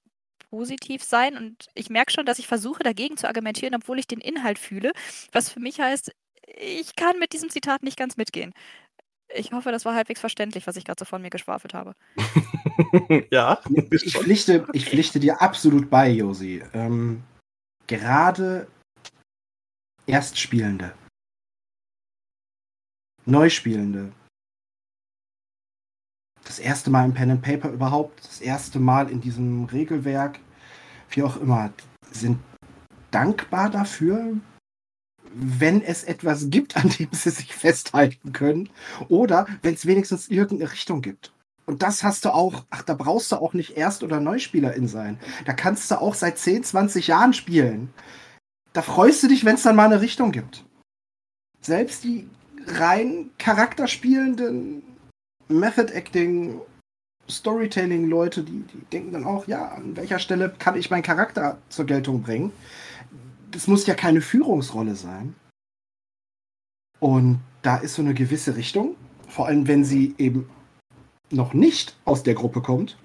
positiv 0.51 1.03
sein 1.03 1.37
und 1.37 1.69
ich 1.75 1.91
merke 1.91 2.13
schon, 2.13 2.27
dass 2.27 2.39
ich 2.39 2.47
versuche 2.47 2.83
dagegen 2.83 3.17
zu 3.17 3.27
argumentieren, 3.27 3.75
obwohl 3.75 3.99
ich 3.99 4.07
den 4.07 4.21
Inhalt 4.21 4.59
fühle, 4.59 4.93
was 5.33 5.49
für 5.49 5.61
mich 5.61 5.81
heißt, 5.81 6.13
ich 6.59 6.97
kann 6.97 7.19
mit 7.19 7.33
diesem 7.33 7.51
Zitat 7.51 7.83
nicht 7.83 7.97
ganz 7.97 8.17
mitgehen. 8.17 8.53
Ich 9.33 9.53
hoffe, 9.53 9.71
das 9.71 9.85
war 9.85 9.95
halbwegs 9.95 10.19
verständlich, 10.19 10.67
was 10.67 10.77
ich 10.77 10.85
gerade 10.85 10.99
so 10.99 11.05
von 11.05 11.23
mir 11.23 11.31
geschwafelt 11.31 11.73
habe. 11.73 11.95
ja. 13.31 13.61
Ich 13.91 14.17
pflichte, 14.17 14.67
ich 14.73 14.87
pflichte 14.87 15.21
dir 15.21 15.41
absolut 15.41 15.89
bei, 15.89 16.11
Josi. 16.11 16.63
Ähm, 16.75 17.23
gerade 17.87 18.67
Erstspielende, 20.07 20.93
Neuspielende, 23.25 24.13
das 26.51 26.59
erste 26.59 26.91
Mal 26.91 27.05
im 27.05 27.15
Pen 27.15 27.31
and 27.31 27.43
Paper 27.43 27.71
überhaupt, 27.71 28.27
das 28.27 28.41
erste 28.41 28.81
Mal 28.81 29.09
in 29.09 29.21
diesem 29.21 29.67
Regelwerk, 29.67 30.41
wie 31.11 31.23
auch 31.23 31.37
immer, 31.37 31.71
sind 32.11 32.41
dankbar 33.13 33.71
dafür, 33.71 34.33
wenn 35.33 35.81
es 35.81 36.03
etwas 36.03 36.51
gibt, 36.51 36.77
an 36.77 36.89
dem 36.89 37.09
sie 37.13 37.31
sich 37.31 37.55
festhalten 37.55 38.33
können. 38.33 38.69
Oder 39.09 39.47
wenn 39.63 39.75
es 39.75 39.87
wenigstens 39.87 40.29
irgendeine 40.29 40.73
Richtung 40.73 41.03
gibt. 41.03 41.33
Und 41.67 41.85
das 41.85 42.03
hast 42.03 42.25
du 42.25 42.35
auch, 42.35 42.65
ach, 42.71 42.83
da 42.83 42.95
brauchst 42.95 43.31
du 43.31 43.37
auch 43.37 43.55
nicht 43.55 43.77
Erst- 43.77 44.03
oder 44.03 44.19
Neuspielerin 44.19 44.89
sein. 44.89 45.21
Da 45.45 45.53
kannst 45.53 45.89
du 45.93 46.01
auch 46.01 46.15
seit 46.15 46.37
10, 46.37 46.65
20 46.65 47.07
Jahren 47.07 47.33
spielen. 47.33 47.95
Da 48.73 48.83
freust 48.83 49.23
du 49.23 49.29
dich, 49.29 49.45
wenn 49.45 49.55
es 49.55 49.63
dann 49.63 49.77
mal 49.77 49.85
eine 49.85 50.01
Richtung 50.01 50.33
gibt. 50.33 50.65
Selbst 51.61 52.03
die 52.03 52.29
rein 52.67 53.31
charakterspielenden 53.39 54.90
Method 55.51 55.93
Acting, 55.93 56.61
Storytelling-Leute, 57.29 58.43
die, 58.43 58.63
die 58.63 58.81
denken 58.93 59.13
dann 59.13 59.25
auch, 59.25 59.47
ja, 59.47 59.69
an 59.69 59.97
welcher 59.97 60.19
Stelle 60.19 60.55
kann 60.59 60.77
ich 60.77 60.91
meinen 60.91 61.03
Charakter 61.03 61.59
zur 61.69 61.87
Geltung 61.87 62.23
bringen? 62.23 62.53
Das 63.51 63.67
muss 63.67 63.87
ja 63.87 63.95
keine 63.95 64.21
Führungsrolle 64.21 64.95
sein. 64.95 65.35
Und 67.01 67.41
da 67.63 67.77
ist 67.77 67.95
so 67.95 68.03
eine 68.03 68.15
gewisse 68.15 68.57
Richtung, 68.57 68.97
vor 69.29 69.47
allem 69.47 69.67
wenn 69.67 69.85
sie 69.85 70.15
eben 70.19 70.49
noch 71.31 71.55
nicht 71.55 71.97
aus 72.05 72.23
der 72.23 72.35
Gruppe 72.35 72.61
kommt, 72.61 72.97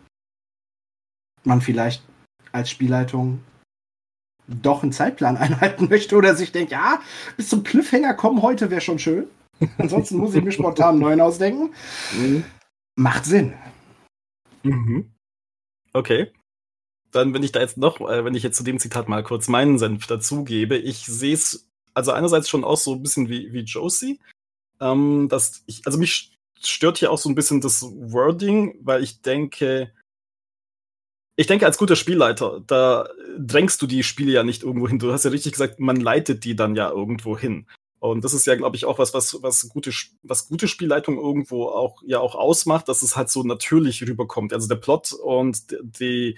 man 1.44 1.62
vielleicht 1.62 2.04
als 2.52 2.70
Spielleitung 2.70 3.44
doch 4.48 4.84
einen 4.84 4.92
Zeitplan 4.92 5.38
einhalten 5.38 5.90
möchte 5.90 6.16
oder 6.16 6.36
sich 6.36 6.52
denkt, 6.52 6.72
ja, 6.72 7.02
bis 7.38 7.50
zum 7.50 7.64
Cliffhanger 7.64 8.14
kommen 8.14 8.42
heute 8.42 8.70
wäre 8.70 8.82
schon 8.82 9.00
schön. 9.00 9.28
Ansonsten 9.78 10.18
muss 10.18 10.36
ich 10.36 10.44
mir 10.44 10.52
spontan 10.52 10.96
einen 10.96 11.00
neuen 11.00 11.22
ausdenken. 11.22 11.74
Mhm. 12.14 12.44
Macht 12.96 13.26
Sinn. 13.26 13.54
Mhm. 14.64 15.12
Okay. 15.94 16.32
Dann, 17.12 17.34
wenn 17.34 17.44
ich 17.44 17.52
da 17.52 17.62
jetzt 17.62 17.78
noch, 17.78 18.02
äh, 18.02 18.26
wenn 18.26 18.36
ich 18.36 18.44
jetzt 18.44 18.58
zu 18.58 18.64
dem 18.64 18.80
Zitat 18.80 19.08
mal 19.08 19.24
kurz 19.24 19.48
meinen 19.48 19.80
Senf 19.80 20.08
dazugebe, 20.08 20.78
ich 20.78 21.06
sehe 21.06 21.34
es 21.34 21.70
also 21.94 22.12
einerseits 22.12 22.50
schon 22.50 22.64
auch 22.64 22.78
so 22.78 22.94
ein 22.94 23.02
bisschen 23.02 23.30
wie, 23.30 23.54
wie 23.54 23.62
Josie, 23.62 24.20
ähm, 24.82 25.28
dass 25.30 25.64
ich, 25.66 25.82
also 25.86 25.98
mich 25.98 26.38
stört 26.62 26.98
hier 26.98 27.12
auch 27.12 27.18
so 27.18 27.30
ein 27.30 27.36
bisschen 27.36 27.62
das 27.62 27.84
Wording, 27.84 28.78
weil 28.82 29.02
ich 29.02 29.22
denke, 29.22 29.94
ich 31.38 31.48
denke, 31.48 31.66
als 31.66 31.78
guter 31.78 31.96
Spielleiter, 31.96 32.62
da 32.66 33.08
drängst 33.38 33.82
du 33.82 33.88
die 33.88 34.04
Spiele 34.04 34.32
ja 34.32 34.44
nicht 34.44 34.64
irgendwo 34.64 34.88
hin. 34.88 35.00
Du 35.00 35.12
hast 35.12 35.26
ja 35.26 35.32
richtig 35.32 35.54
gesagt, 35.54 35.80
man 35.80 36.00
leitet 36.00 36.44
die 36.44 36.56
dann 36.56 36.76
ja 36.76 36.90
irgendwo 36.90 37.38
hin. 37.38 37.68
Und 38.10 38.24
das 38.24 38.34
ist 38.34 38.46
ja, 38.46 38.56
glaube 38.56 38.76
ich, 38.76 38.86
auch 38.86 39.00
was, 39.00 39.14
was, 39.14 39.42
was 39.42 39.70
gute, 39.70 39.92
was 40.24 40.48
gute 40.48 40.68
Spielleitung 40.68 41.18
irgendwo 41.18 41.66
auch, 41.68 42.02
ja 42.06 42.20
auch 42.20 42.36
ausmacht, 42.36 42.88
dass 42.88 43.02
es 43.02 43.16
halt 43.16 43.30
so 43.30 43.44
natürlich 43.44 44.02
rüberkommt. 44.02 44.54
Also 44.54 44.68
der 44.68 44.76
Plot 44.76 45.14
und 45.14 45.66
die 46.00 46.38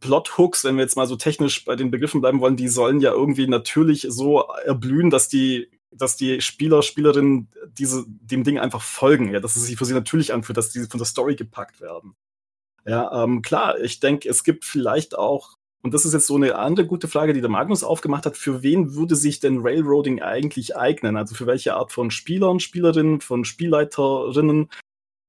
Plot-Hooks, 0.00 0.64
wenn 0.64 0.76
wir 0.76 0.82
jetzt 0.82 0.96
mal 0.96 1.06
so 1.06 1.16
technisch 1.16 1.64
bei 1.64 1.76
den 1.76 1.90
Begriffen 1.90 2.20
bleiben 2.20 2.40
wollen, 2.40 2.56
die 2.56 2.68
sollen 2.68 3.00
ja 3.00 3.12
irgendwie 3.12 3.46
natürlich 3.46 4.06
so 4.08 4.40
erblühen, 4.40 5.10
dass 5.10 5.28
die, 5.28 5.70
dass 5.90 6.16
die 6.16 6.40
Spieler, 6.40 6.82
Spielerinnen 6.82 7.48
diese, 7.72 8.04
dem 8.06 8.44
Ding 8.44 8.58
einfach 8.58 8.82
folgen, 8.82 9.32
ja, 9.32 9.40
dass 9.40 9.56
es 9.56 9.66
sich 9.66 9.76
für 9.76 9.84
sie 9.84 9.94
natürlich 9.94 10.32
anfühlt, 10.32 10.56
dass 10.56 10.70
die 10.70 10.84
von 10.84 10.98
der 10.98 11.06
Story 11.06 11.34
gepackt 11.34 11.80
werden. 11.80 12.14
Ja, 12.84 13.24
ähm, 13.24 13.42
klar, 13.42 13.80
ich 13.80 13.98
denke, 13.98 14.28
es 14.28 14.44
gibt 14.44 14.64
vielleicht 14.64 15.18
auch 15.18 15.55
und 15.82 15.94
das 15.94 16.04
ist 16.04 16.14
jetzt 16.14 16.26
so 16.26 16.36
eine 16.36 16.56
andere 16.56 16.86
gute 16.86 17.06
Frage, 17.06 17.32
die 17.32 17.40
der 17.40 17.50
Magnus 17.50 17.84
aufgemacht 17.84 18.26
hat. 18.26 18.36
Für 18.36 18.62
wen 18.62 18.94
würde 18.94 19.14
sich 19.14 19.40
denn 19.40 19.60
Railroading 19.60 20.20
eigentlich 20.20 20.76
eignen? 20.76 21.16
Also 21.16 21.34
für 21.34 21.46
welche 21.46 21.74
Art 21.74 21.92
von 21.92 22.10
Spielern, 22.10 22.60
Spielerinnen, 22.60 23.20
von 23.20 23.44
Spielleiterinnen? 23.44 24.68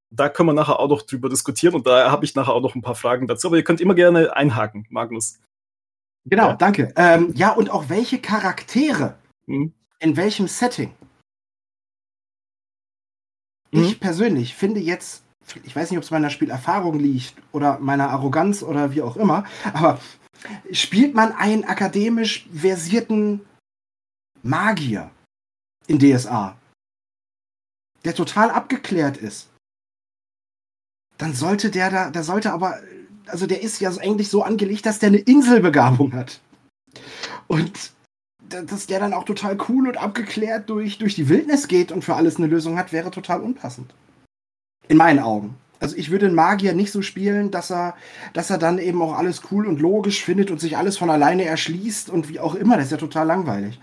Da 0.09 0.29
können 0.29 0.49
wir 0.49 0.53
nachher 0.53 0.79
auch 0.79 0.89
noch 0.89 1.03
drüber 1.03 1.29
diskutieren 1.29 1.75
und 1.75 1.85
da 1.85 2.09
habe 2.09 2.25
ich 2.25 2.33
nachher 2.33 2.53
auch 2.53 2.61
noch 2.61 2.75
ein 2.75 2.81
paar 2.81 2.95
Fragen 2.95 3.27
dazu. 3.27 3.47
Aber 3.47 3.57
ihr 3.57 3.63
könnt 3.63 3.81
immer 3.81 3.93
gerne 3.93 4.35
einhaken, 4.35 4.87
Magnus. 4.89 5.39
Genau, 6.25 6.47
ja. 6.49 6.55
danke. 6.55 6.93
Ähm, 6.95 7.33
ja, 7.35 7.51
und 7.51 7.69
auch 7.69 7.89
welche 7.89 8.19
Charaktere? 8.19 9.15
Hm. 9.47 9.73
In 9.99 10.17
welchem 10.17 10.47
Setting? 10.47 10.93
Hm. 13.71 13.83
Ich 13.83 13.99
persönlich 13.99 14.55
finde 14.55 14.79
jetzt 14.79 15.23
ich 15.63 15.75
weiß 15.75 15.89
nicht, 15.89 15.97
ob 15.97 16.03
es 16.03 16.11
meiner 16.11 16.29
Spielerfahrung 16.29 16.99
liegt 16.99 17.35
oder 17.51 17.79
meiner 17.79 18.09
Arroganz 18.09 18.63
oder 18.63 18.93
wie 18.93 19.01
auch 19.01 19.15
immer, 19.15 19.45
aber 19.73 19.99
spielt 20.71 21.13
man 21.13 21.31
einen 21.33 21.63
akademisch 21.63 22.47
versierten 22.53 23.41
Magier 24.43 25.11
in 25.87 25.99
DSA, 25.99 26.57
der 28.05 28.15
total 28.15 28.49
abgeklärt 28.49 29.17
ist, 29.17 29.49
dann 31.17 31.33
sollte 31.33 31.71
der 31.71 31.89
da, 31.89 32.09
der 32.09 32.23
sollte 32.23 32.53
aber, 32.53 32.79
also 33.25 33.47
der 33.47 33.61
ist 33.61 33.79
ja 33.79 33.89
eigentlich 33.97 34.29
so 34.29 34.43
angelegt, 34.43 34.85
dass 34.85 34.99
der 34.99 35.07
eine 35.07 35.17
Inselbegabung 35.17 36.13
hat. 36.13 36.39
Und 37.47 37.91
dass 38.49 38.87
der 38.87 38.99
dann 38.99 39.13
auch 39.13 39.25
total 39.25 39.57
cool 39.67 39.87
und 39.87 39.97
abgeklärt 39.97 40.69
durch, 40.69 40.99
durch 40.99 41.15
die 41.15 41.27
Wildnis 41.27 41.67
geht 41.67 41.91
und 41.91 42.03
für 42.03 42.15
alles 42.15 42.37
eine 42.37 42.47
Lösung 42.47 42.77
hat, 42.77 42.93
wäre 42.93 43.11
total 43.11 43.41
unpassend. 43.41 43.93
In 44.87 44.97
meinen 44.97 45.19
Augen. 45.19 45.55
Also 45.79 45.96
ich 45.96 46.12
würde 46.12 46.25
einen 46.25 46.36
Magier 46.36 46.74
nicht 46.74 46.91
so 46.91 47.01
spielen, 47.01 47.51
dass 47.51 47.72
er, 47.72 47.96
dass 48.34 48.50
er 48.50 48.57
dann 48.57 48.79
eben 48.79 49.01
auch 49.01 49.17
alles 49.17 49.41
cool 49.51 49.67
und 49.67 49.79
logisch 49.79 50.24
findet 50.24 50.51
und 50.51 50.60
sich 50.60 50.77
alles 50.77 50.98
von 50.98 51.10
alleine 51.10 51.46
erschließt 51.46 52.10
und 52.10 52.29
wie 52.29 52.39
auch 52.39 52.55
immer. 52.55 52.77
Das 52.77 52.86
ist 52.86 52.91
ja 52.91 52.98
total 52.98 53.27
langweilig. 53.27 53.79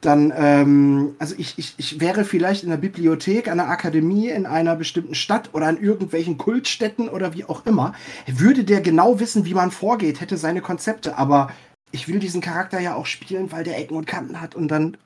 Dann, 0.00 0.32
ähm, 0.36 1.14
also 1.18 1.34
ich, 1.38 1.54
ich, 1.56 1.74
ich 1.78 1.98
wäre 1.98 2.24
vielleicht 2.24 2.62
in 2.62 2.68
der 2.68 2.76
Bibliothek, 2.76 3.48
einer 3.48 3.68
Akademie, 3.68 4.28
in 4.28 4.44
einer 4.44 4.76
bestimmten 4.76 5.14
Stadt 5.14 5.50
oder 5.54 5.66
an 5.66 5.80
irgendwelchen 5.80 6.36
Kultstätten 6.36 7.08
oder 7.08 7.32
wie 7.34 7.46
auch 7.46 7.64
immer. 7.64 7.94
Würde 8.26 8.64
der 8.64 8.82
genau 8.82 9.18
wissen, 9.18 9.46
wie 9.46 9.54
man 9.54 9.70
vorgeht, 9.70 10.20
hätte 10.20 10.36
seine 10.36 10.60
Konzepte, 10.60 11.16
aber 11.16 11.50
ich 11.90 12.06
will 12.06 12.18
diesen 12.18 12.42
Charakter 12.42 12.80
ja 12.80 12.96
auch 12.96 13.06
spielen, 13.06 13.50
weil 13.50 13.64
der 13.64 13.78
Ecken 13.78 13.96
und 13.96 14.06
Kanten 14.06 14.40
hat 14.40 14.54
und 14.54 14.68
dann 14.68 14.96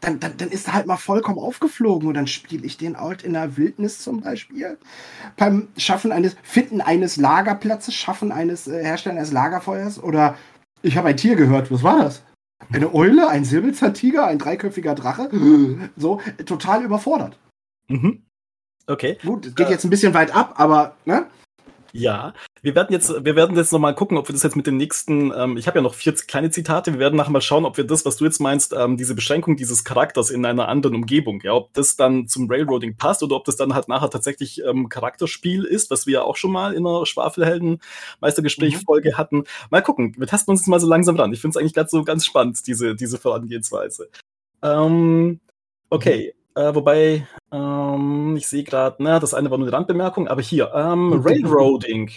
dann, 0.00 0.18
dann, 0.18 0.36
dann 0.36 0.48
ist 0.48 0.66
er 0.66 0.74
halt 0.74 0.86
mal 0.86 0.96
vollkommen 0.96 1.38
aufgeflogen 1.38 2.08
und 2.08 2.14
dann 2.14 2.26
spiele 2.26 2.66
ich 2.66 2.76
den 2.78 2.98
halt 2.98 3.22
in 3.22 3.34
der 3.34 3.56
Wildnis 3.56 3.98
zum 3.98 4.20
Beispiel. 4.20 4.78
Beim 5.36 5.68
Schaffen 5.76 6.12
eines, 6.12 6.36
Finden 6.42 6.80
eines 6.80 7.16
Lagerplatzes, 7.16 7.94
Schaffen 7.94 8.32
eines 8.32 8.66
äh, 8.66 8.82
Herstellen 8.82 9.18
eines 9.18 9.32
Lagerfeuers 9.32 10.02
oder 10.02 10.36
ich 10.82 10.96
habe 10.96 11.08
ein 11.08 11.16
Tier 11.16 11.36
gehört, 11.36 11.70
was 11.70 11.82
war 11.82 11.98
das? 11.98 12.22
Eine 12.72 12.94
Eule, 12.94 13.28
ein 13.28 13.44
Säbelzahntiger, 13.44 14.26
ein 14.26 14.38
dreiköpfiger 14.38 14.94
Drache? 14.94 15.28
so, 15.96 16.20
total 16.46 16.84
überfordert. 16.84 17.38
Mhm. 17.88 18.22
Okay. 18.86 19.18
Gut, 19.24 19.54
geht 19.56 19.68
äh, 19.68 19.70
jetzt 19.70 19.84
ein 19.84 19.90
bisschen 19.90 20.14
weit 20.14 20.34
ab, 20.34 20.54
aber, 20.56 20.96
ne? 21.04 21.26
Ja, 21.92 22.32
wir 22.62 22.74
werden 22.74 22.92
jetzt, 22.92 23.24
wir 23.24 23.36
werden 23.36 23.56
jetzt 23.56 23.72
nochmal 23.72 23.94
gucken, 23.94 24.18
ob 24.18 24.28
wir 24.28 24.32
das 24.32 24.42
jetzt 24.42 24.56
mit 24.56 24.66
den 24.66 24.76
nächsten, 24.76 25.32
ähm, 25.34 25.56
ich 25.56 25.66
habe 25.66 25.78
ja 25.78 25.82
noch 25.82 25.94
vier 25.94 26.14
kleine 26.14 26.50
Zitate, 26.50 26.92
wir 26.92 26.98
werden 26.98 27.16
nachher 27.16 27.30
mal 27.30 27.40
schauen, 27.40 27.64
ob 27.64 27.76
wir 27.76 27.84
das, 27.84 28.04
was 28.04 28.16
du 28.16 28.24
jetzt 28.24 28.40
meinst, 28.40 28.72
ähm, 28.72 28.96
diese 28.96 29.14
Beschränkung 29.14 29.56
dieses 29.56 29.84
Charakters 29.84 30.30
in 30.30 30.44
einer 30.44 30.68
anderen 30.68 30.96
Umgebung, 30.96 31.40
ja, 31.42 31.54
ob 31.54 31.72
das 31.74 31.96
dann 31.96 32.28
zum 32.28 32.50
Railroading 32.50 32.96
passt 32.96 33.22
oder 33.22 33.36
ob 33.36 33.44
das 33.44 33.56
dann 33.56 33.74
halt 33.74 33.88
nachher 33.88 34.10
tatsächlich 34.10 34.62
ähm, 34.64 34.88
Charakterspiel 34.88 35.64
ist, 35.64 35.90
was 35.90 36.06
wir 36.06 36.14
ja 36.14 36.22
auch 36.22 36.36
schon 36.36 36.52
mal 36.52 36.74
in 36.74 36.86
einer 36.86 37.06
Schwafelhelden-Meistergespräch-Folge 37.06 39.12
mhm. 39.12 39.18
hatten. 39.18 39.44
Mal 39.70 39.82
gucken, 39.82 40.14
wir 40.18 40.26
tasten 40.26 40.50
uns 40.50 40.60
jetzt 40.60 40.68
mal 40.68 40.80
so 40.80 40.88
langsam 40.88 41.16
ran. 41.16 41.32
Ich 41.32 41.40
finde 41.40 41.56
es 41.56 41.60
eigentlich 41.60 41.74
gerade 41.74 41.88
so 41.88 42.04
ganz 42.04 42.26
spannend, 42.26 42.66
diese, 42.66 42.94
diese 42.94 43.18
Vorangehensweise. 43.18 44.08
Ähm, 44.62 45.40
okay. 45.88 46.34
Mhm. 46.34 46.40
Äh, 46.62 46.74
wobei, 46.74 47.26
ähm, 47.52 48.34
ich 48.36 48.48
sehe 48.48 48.64
gerade, 48.64 49.02
ne, 49.02 49.20
das 49.20 49.34
eine 49.34 49.50
war 49.50 49.58
nur 49.58 49.68
eine 49.68 49.76
Randbemerkung, 49.76 50.28
aber 50.28 50.42
hier, 50.42 50.72
ähm, 50.74 51.22
Railroading. 51.24 52.10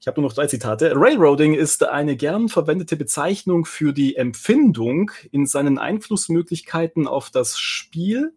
Ich 0.00 0.06
habe 0.06 0.20
nur 0.20 0.30
noch 0.30 0.36
drei 0.36 0.46
Zitate. 0.46 0.92
Railroading 0.94 1.54
ist 1.54 1.82
eine 1.82 2.16
gern 2.16 2.48
verwendete 2.48 2.96
Bezeichnung 2.96 3.64
für 3.64 3.92
die 3.92 4.14
Empfindung, 4.14 5.10
in 5.32 5.46
seinen 5.46 5.78
Einflussmöglichkeiten 5.78 7.08
auf 7.08 7.30
das 7.30 7.58
Spiel 7.58 8.32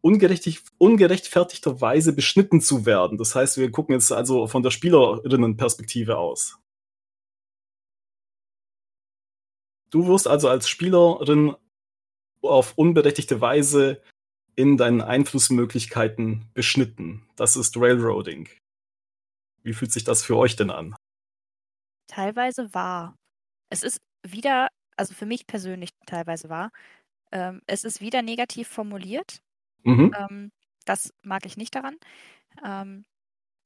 ungerechtfertigterweise 0.00 2.14
beschnitten 2.14 2.60
zu 2.60 2.86
werden. 2.86 3.18
Das 3.18 3.34
heißt, 3.34 3.58
wir 3.58 3.70
gucken 3.70 3.94
jetzt 3.94 4.12
also 4.12 4.46
von 4.46 4.62
der 4.62 4.70
Spielerinnenperspektive 4.70 6.16
aus. 6.16 6.58
Du 9.90 10.06
wirst 10.06 10.28
also 10.28 10.48
als 10.48 10.68
Spielerin 10.68 11.56
auf 12.42 12.74
unberechtigte 12.76 13.40
Weise 13.40 14.02
in 14.54 14.76
deinen 14.76 15.00
Einflussmöglichkeiten 15.00 16.44
beschnitten. 16.54 17.26
Das 17.36 17.56
ist 17.56 17.76
Railroading. 17.76 18.48
Wie 19.62 19.72
fühlt 19.72 19.92
sich 19.92 20.04
das 20.04 20.22
für 20.22 20.36
euch 20.36 20.56
denn 20.56 20.70
an? 20.70 20.94
Teilweise 22.06 22.72
wahr. 22.74 23.16
Es 23.70 23.82
ist 23.82 24.00
wieder, 24.26 24.68
also 24.96 25.14
für 25.14 25.26
mich 25.26 25.46
persönlich 25.46 25.90
teilweise 26.06 26.48
wahr. 26.48 26.70
Ähm, 27.32 27.62
es 27.66 27.84
ist 27.84 28.00
wieder 28.00 28.22
negativ 28.22 28.68
formuliert. 28.68 29.40
Mhm. 29.84 30.14
Ähm, 30.18 30.52
das 30.86 31.12
mag 31.22 31.46
ich 31.46 31.56
nicht 31.56 31.74
daran. 31.74 31.96
Ähm, 32.64 33.04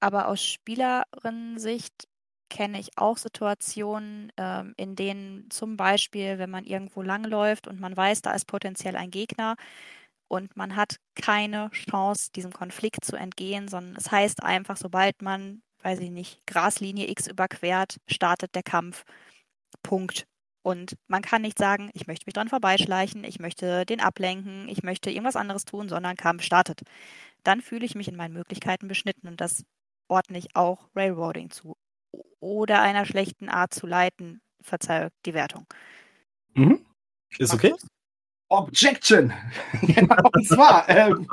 aber 0.00 0.28
aus 0.28 0.44
Spielerinnen-Sicht 0.44 2.08
kenne 2.50 2.80
ich 2.80 2.98
auch 2.98 3.16
Situationen, 3.18 4.32
ähm, 4.36 4.74
in 4.76 4.96
denen 4.96 5.50
zum 5.50 5.76
Beispiel, 5.76 6.38
wenn 6.38 6.50
man 6.50 6.64
irgendwo 6.64 7.02
langläuft 7.02 7.68
und 7.68 7.80
man 7.80 7.96
weiß, 7.96 8.22
da 8.22 8.32
ist 8.32 8.46
potenziell 8.46 8.96
ein 8.96 9.10
Gegner 9.10 9.56
und 10.28 10.56
man 10.56 10.76
hat 10.76 10.96
keine 11.14 11.70
Chance, 11.72 12.30
diesem 12.34 12.52
Konflikt 12.52 13.04
zu 13.04 13.16
entgehen, 13.16 13.68
sondern 13.68 13.96
es 13.96 14.10
heißt 14.10 14.42
einfach, 14.42 14.76
sobald 14.76 15.22
man, 15.22 15.62
weiß 15.82 16.00
ich 16.00 16.10
nicht, 16.10 16.46
Graslinie 16.46 17.10
X 17.10 17.26
überquert, 17.26 17.98
startet 18.06 18.54
der 18.54 18.62
Kampf. 18.62 19.04
Punkt. 19.82 20.26
Und 20.62 20.96
man 21.08 21.22
kann 21.22 21.42
nicht 21.42 21.58
sagen, 21.58 21.90
ich 21.92 22.06
möchte 22.06 22.24
mich 22.26 22.34
dran 22.34 22.48
vorbeischleichen, 22.48 23.24
ich 23.24 23.40
möchte 23.40 23.84
den 23.84 24.00
ablenken, 24.00 24.68
ich 24.68 24.82
möchte 24.84 25.10
irgendwas 25.10 25.36
anderes 25.36 25.64
tun, 25.64 25.88
sondern 25.88 26.16
Kampf 26.16 26.42
startet. 26.42 26.82
Dann 27.42 27.60
fühle 27.60 27.84
ich 27.84 27.96
mich 27.96 28.06
in 28.06 28.16
meinen 28.16 28.34
Möglichkeiten 28.34 28.86
beschnitten 28.86 29.26
und 29.26 29.40
das 29.40 29.64
ordne 30.08 30.38
ich 30.38 30.54
auch 30.54 30.88
Railroading 30.94 31.50
zu. 31.50 31.74
Oder 32.38 32.80
einer 32.80 33.06
schlechten 33.06 33.48
Art 33.48 33.74
zu 33.74 33.86
leiten, 33.86 34.40
Verzeihung, 34.62 35.10
die 35.26 35.34
Wertung. 35.34 35.66
Mhm. 36.54 36.86
Ist 37.38 37.54
okay? 37.54 37.74
Objection! 38.48 39.32
genau, 39.82 40.28
und 40.32 40.46
zwar, 40.46 40.88
ähm, 40.88 41.26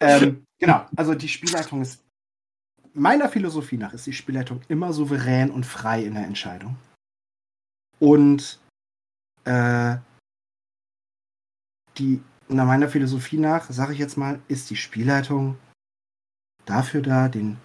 ähm, 0.00 0.46
genau, 0.58 0.86
also 0.96 1.14
die 1.14 1.28
Spielleitung 1.28 1.82
ist, 1.82 2.05
meiner 2.96 3.28
Philosophie 3.28 3.76
nach 3.76 3.92
ist 3.92 4.06
die 4.06 4.12
Spielleitung 4.12 4.62
immer 4.68 4.92
souverän 4.92 5.50
und 5.50 5.64
frei 5.64 6.02
in 6.02 6.14
der 6.14 6.24
Entscheidung. 6.24 6.76
Und 7.98 8.58
äh, 9.44 9.96
die, 11.98 12.22
nach 12.48 12.66
meiner 12.66 12.88
Philosophie 12.88 13.38
nach, 13.38 13.70
sage 13.70 13.92
ich 13.92 13.98
jetzt 13.98 14.16
mal, 14.16 14.40
ist 14.48 14.70
die 14.70 14.76
Spielleitung 14.76 15.58
dafür 16.64 17.02
da, 17.02 17.28
den 17.28 17.58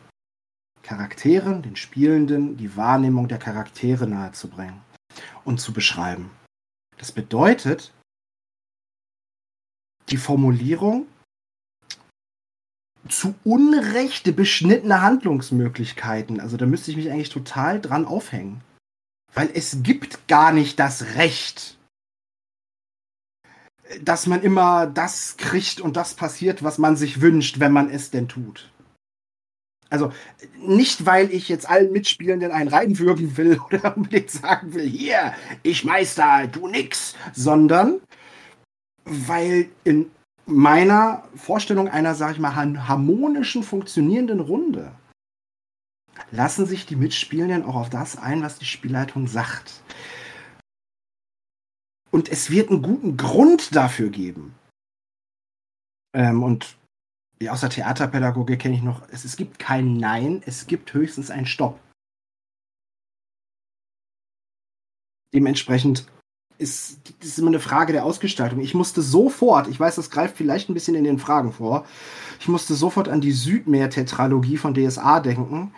Charakteren, 0.84 1.62
den 1.62 1.76
Spielenden, 1.76 2.58
die 2.58 2.76
Wahrnehmung 2.76 3.28
der 3.28 3.40
Charaktere 3.40 4.08
nahezubringen 4.08 4.82
und 5.44 5.60
zu 5.60 5.74
beschreiben. 5.74 6.32
Das 6.98 7.12
bedeutet, 7.12 7.94
die 10.10 10.18
Formulierung 10.18 11.08
zu 13.08 13.36
Unrecht 13.44 14.36
beschnittene 14.36 15.02
Handlungsmöglichkeiten. 15.02 16.40
Also 16.40 16.58
da 16.58 16.66
müsste 16.66 16.92
ich 16.92 16.98
mich 16.98 17.12
eigentlich 17.12 17.30
total 17.30 17.82
dran 17.82 18.06
aufhängen. 18.06 18.62
Weil 19.34 19.50
es 19.54 19.78
gibt 19.82 20.28
gar 20.28 20.52
nicht 20.52 20.80
das 20.80 21.16
Recht, 21.16 21.78
dass 24.02 24.28
man 24.28 24.42
immer 24.42 24.88
das 24.88 25.38
kriegt 25.38 25.82
und 25.82 25.98
das 25.98 26.14
passiert, 26.14 26.64
was 26.64 26.78
man 26.78 26.96
sich 26.96 27.22
wünscht, 27.22 27.60
wenn 27.60 27.72
man 27.72 27.90
es 27.90 28.12
denn 28.12 28.28
tut. 28.28 28.70
Also 29.90 30.14
nicht, 30.58 31.06
weil 31.06 31.32
ich 31.34 31.50
jetzt 31.50 31.70
allen 31.70 31.92
Mitspielenden 31.92 32.52
einen 32.52 32.70
reinwürgen 32.70 33.36
will 33.36 33.60
oder 33.70 33.96
unbedingt 33.98 34.32
sagen 34.32 34.74
will, 34.74 34.88
hier, 34.88 35.34
ich 35.64 35.84
Meister, 35.84 36.48
du 36.48 36.68
nix, 36.68 37.16
sondern 37.34 38.00
weil 39.04 39.70
in 39.84 40.10
meiner 40.52 41.24
Vorstellung 41.36 41.88
einer, 41.88 42.16
sag 42.16 42.34
ich 42.34 42.40
mal, 42.40 42.56
harmonischen, 42.56 43.64
funktionierenden 43.64 44.40
Runde 44.40 44.92
lassen 46.32 46.66
sich 46.66 46.86
die 46.86 46.96
Mitspielenden 46.96 47.64
auch 47.64 47.76
auf 47.76 47.90
das 47.90 48.18
ein, 48.18 48.44
was 48.44 48.60
die 48.60 48.66
Spielleitung 48.66 49.28
sagt. 49.28 49.82
Und 52.12 52.30
es 52.30 52.52
wird 52.52 52.70
einen 52.70 52.82
guten 52.82 53.18
Grund 53.18 53.76
dafür 53.76 54.10
geben. 54.10 54.54
Ähm, 56.14 56.44
und 56.44 56.78
ja, 57.42 57.54
aus 57.54 57.62
der 57.62 57.70
Theaterpädagogik 57.70 58.60
kenne 58.60 58.76
ich 58.76 58.84
noch, 58.84 59.08
es, 59.10 59.24
es 59.24 59.38
gibt 59.38 59.58
kein 59.58 59.96
Nein, 59.96 60.44
es 60.46 60.68
gibt 60.68 60.94
höchstens 60.94 61.32
ein 61.32 61.46
Stopp. 61.46 61.80
Dementsprechend 65.34 66.06
ist 66.62 67.00
das 67.22 67.38
immer 67.38 67.50
eine 67.50 67.60
Frage 67.60 67.92
der 67.92 68.06
Ausgestaltung. 68.06 68.60
Ich 68.60 68.74
musste 68.74 69.02
sofort, 69.02 69.68
ich 69.68 69.80
weiß, 69.80 69.96
das 69.96 70.10
greift 70.10 70.38
vielleicht 70.38 70.70
ein 70.70 70.74
bisschen 70.74 70.96
in 70.96 71.04
den 71.04 71.20
Fragen 71.20 71.52
vor, 71.52 71.86
ich 72.40 72.48
musste 72.48 72.76
sofort 72.76 73.10
an 73.10 73.22
die 73.22 73.32
Südmeer-Tetralogie 73.32 74.58
von 74.58 74.74
DSA 74.74 75.20
denken, 75.20 75.74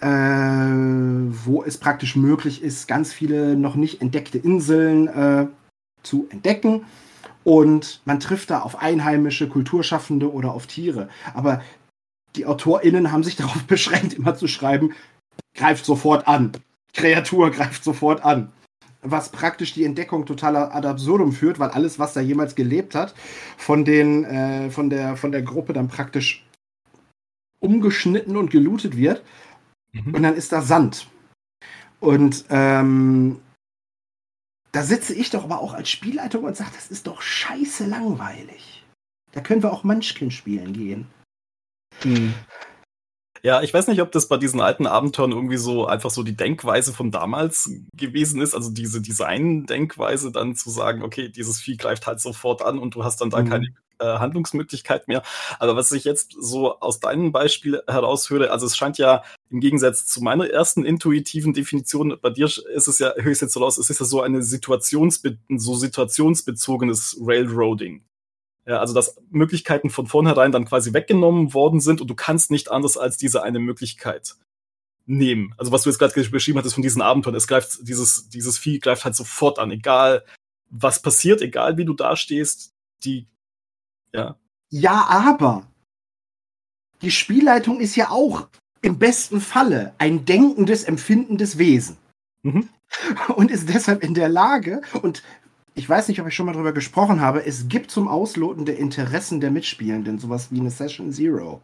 äh, 0.00 0.06
wo 1.44 1.64
es 1.64 1.78
praktisch 1.78 2.16
möglich 2.16 2.62
ist, 2.62 2.86
ganz 2.86 3.12
viele 3.12 3.56
noch 3.56 3.74
nicht 3.74 4.00
entdeckte 4.00 4.38
Inseln 4.38 5.08
äh, 5.08 5.46
zu 6.02 6.26
entdecken. 6.30 6.84
Und 7.44 8.02
man 8.04 8.20
trifft 8.20 8.50
da 8.50 8.60
auf 8.60 8.80
einheimische 8.80 9.48
Kulturschaffende 9.48 10.32
oder 10.32 10.52
auf 10.52 10.66
Tiere. 10.66 11.08
Aber 11.34 11.62
die 12.34 12.46
AutorInnen 12.46 13.12
haben 13.12 13.24
sich 13.24 13.36
darauf 13.36 13.64
beschränkt, 13.64 14.14
immer 14.14 14.36
zu 14.36 14.48
schreiben, 14.48 14.92
greift 15.54 15.84
sofort 15.84 16.28
an. 16.28 16.52
Kreatur 16.92 17.50
greift 17.50 17.84
sofort 17.84 18.24
an 18.24 18.52
was 19.10 19.30
praktisch 19.30 19.72
die 19.72 19.84
Entdeckung 19.84 20.26
totaler 20.26 20.74
ad 20.74 20.86
absurdum 20.86 21.32
führt, 21.32 21.58
weil 21.58 21.70
alles, 21.70 21.98
was 21.98 22.12
da 22.12 22.20
jemals 22.20 22.54
gelebt 22.54 22.94
hat, 22.94 23.14
von, 23.56 23.84
den, 23.84 24.24
äh, 24.24 24.70
von, 24.70 24.90
der, 24.90 25.16
von 25.16 25.32
der 25.32 25.42
Gruppe 25.42 25.72
dann 25.72 25.88
praktisch 25.88 26.44
umgeschnitten 27.60 28.36
und 28.36 28.50
gelootet 28.50 28.96
wird. 28.96 29.22
Mhm. 29.92 30.14
Und 30.14 30.22
dann 30.22 30.36
ist 30.36 30.52
da 30.52 30.62
Sand. 30.62 31.08
Und 32.00 32.44
ähm, 32.50 33.40
da 34.72 34.82
sitze 34.82 35.14
ich 35.14 35.30
doch 35.30 35.44
aber 35.44 35.60
auch 35.60 35.72
als 35.72 35.88
Spielleitung 35.88 36.44
und 36.44 36.56
sage, 36.56 36.70
das 36.74 36.88
ist 36.88 37.06
doch 37.06 37.22
scheiße 37.22 37.86
langweilig. 37.86 38.84
Da 39.32 39.40
können 39.40 39.62
wir 39.62 39.72
auch 39.72 39.84
Munchkin 39.84 40.30
spielen 40.30 40.72
gehen. 40.72 41.06
Mhm. 42.04 42.34
Ja, 43.42 43.62
ich 43.62 43.72
weiß 43.72 43.88
nicht, 43.88 44.00
ob 44.02 44.12
das 44.12 44.28
bei 44.28 44.36
diesen 44.36 44.60
alten 44.60 44.86
Abenteuern 44.86 45.32
irgendwie 45.32 45.56
so 45.56 45.86
einfach 45.86 46.10
so 46.10 46.22
die 46.22 46.36
Denkweise 46.36 46.92
von 46.92 47.10
damals 47.10 47.70
gewesen 47.94 48.40
ist, 48.40 48.54
also 48.54 48.70
diese 48.70 49.00
Design-Denkweise 49.00 50.32
dann 50.32 50.54
zu 50.54 50.70
sagen, 50.70 51.02
okay, 51.02 51.28
dieses 51.28 51.60
Vieh 51.60 51.76
greift 51.76 52.06
halt 52.06 52.20
sofort 52.20 52.62
an 52.62 52.78
und 52.78 52.94
du 52.94 53.04
hast 53.04 53.20
dann 53.20 53.30
da 53.30 53.42
mhm. 53.42 53.48
keine 53.48 53.66
äh, 53.98 54.18
Handlungsmöglichkeit 54.18 55.08
mehr. 55.08 55.22
Aber 55.58 55.76
was 55.76 55.92
ich 55.92 56.04
jetzt 56.04 56.34
so 56.38 56.80
aus 56.80 57.00
deinem 57.00 57.32
Beispiel 57.32 57.82
heraushöre, 57.86 58.50
also 58.50 58.66
es 58.66 58.76
scheint 58.76 58.98
ja 58.98 59.22
im 59.50 59.60
Gegensatz 59.60 60.06
zu 60.06 60.22
meiner 60.22 60.48
ersten 60.50 60.84
intuitiven 60.84 61.54
Definition, 61.54 62.16
bei 62.20 62.30
dir 62.30 62.46
ist 62.46 62.88
es 62.88 62.98
ja, 62.98 63.14
höre 63.16 63.32
ich 63.32 63.40
jetzt 63.40 63.54
so 63.54 63.60
raus, 63.60 63.78
es 63.78 63.90
ist 63.90 64.00
ja 64.00 64.06
so 64.06 64.20
eine 64.20 64.42
Situationsbe 64.42 65.38
so 65.56 65.74
situationsbezogenes 65.74 67.18
Railroading. 67.20 68.02
Ja, 68.66 68.80
also 68.80 68.94
dass 68.94 69.16
Möglichkeiten 69.30 69.90
von 69.90 70.06
vornherein 70.06 70.50
dann 70.50 70.64
quasi 70.64 70.92
weggenommen 70.92 71.54
worden 71.54 71.80
sind 71.80 72.00
und 72.00 72.08
du 72.08 72.16
kannst 72.16 72.50
nicht 72.50 72.70
anders 72.70 72.96
als 72.96 73.16
diese 73.16 73.42
eine 73.42 73.60
Möglichkeit 73.60 74.34
nehmen. 75.06 75.54
Also 75.56 75.70
was 75.70 75.82
du 75.82 75.90
jetzt 75.90 76.00
gerade 76.00 76.28
beschrieben 76.30 76.58
hattest 76.58 76.74
von 76.74 76.82
diesen 76.82 77.00
Abenteuern, 77.00 77.36
es 77.36 77.46
greift, 77.46 77.78
dieses, 77.88 78.28
dieses 78.28 78.58
Vieh 78.58 78.80
greift 78.80 79.04
halt 79.04 79.14
sofort 79.14 79.60
an, 79.60 79.70
egal 79.70 80.24
was 80.68 81.00
passiert, 81.00 81.42
egal 81.42 81.76
wie 81.76 81.84
du 81.84 81.94
dastehst, 81.94 82.72
die, 83.04 83.28
ja. 84.12 84.36
Ja, 84.70 85.06
aber 85.08 85.68
die 87.02 87.12
Spielleitung 87.12 87.78
ist 87.78 87.94
ja 87.94 88.10
auch 88.10 88.48
im 88.82 88.98
besten 88.98 89.40
Falle 89.40 89.94
ein 89.98 90.24
denkendes, 90.24 90.82
empfindendes 90.84 91.58
Wesen. 91.58 91.96
Mhm. 92.42 92.68
Und 93.36 93.50
ist 93.50 93.68
deshalb 93.68 94.02
in 94.02 94.14
der 94.14 94.28
Lage, 94.28 94.80
und 95.02 95.22
ich 95.76 95.88
weiß 95.88 96.08
nicht, 96.08 96.20
ob 96.20 96.26
ich 96.26 96.34
schon 96.34 96.46
mal 96.46 96.52
darüber 96.52 96.72
gesprochen 96.72 97.20
habe, 97.20 97.44
es 97.44 97.68
gibt 97.68 97.90
zum 97.90 98.08
Ausloten 98.08 98.64
der 98.64 98.78
Interessen 98.78 99.40
der 99.40 99.50
Mitspielenden 99.50 100.18
sowas 100.18 100.48
wie 100.50 100.58
eine 100.58 100.70
Session 100.70 101.12
Zero. 101.12 101.60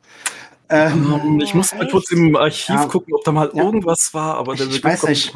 Ähm, 0.68 1.40
ich 1.42 1.54
muss 1.54 1.74
mal 1.74 1.88
kurz 1.88 2.10
im 2.10 2.36
Archiv 2.36 2.68
ja, 2.68 2.84
gucken, 2.86 3.14
ob 3.14 3.24
da 3.24 3.32
mal 3.32 3.50
ja. 3.54 3.64
irgendwas 3.64 4.12
war, 4.12 4.36
aber 4.36 4.54
der 4.54 4.66
ich 4.68 4.84
weiß 4.84 5.04
nicht. 5.04 5.34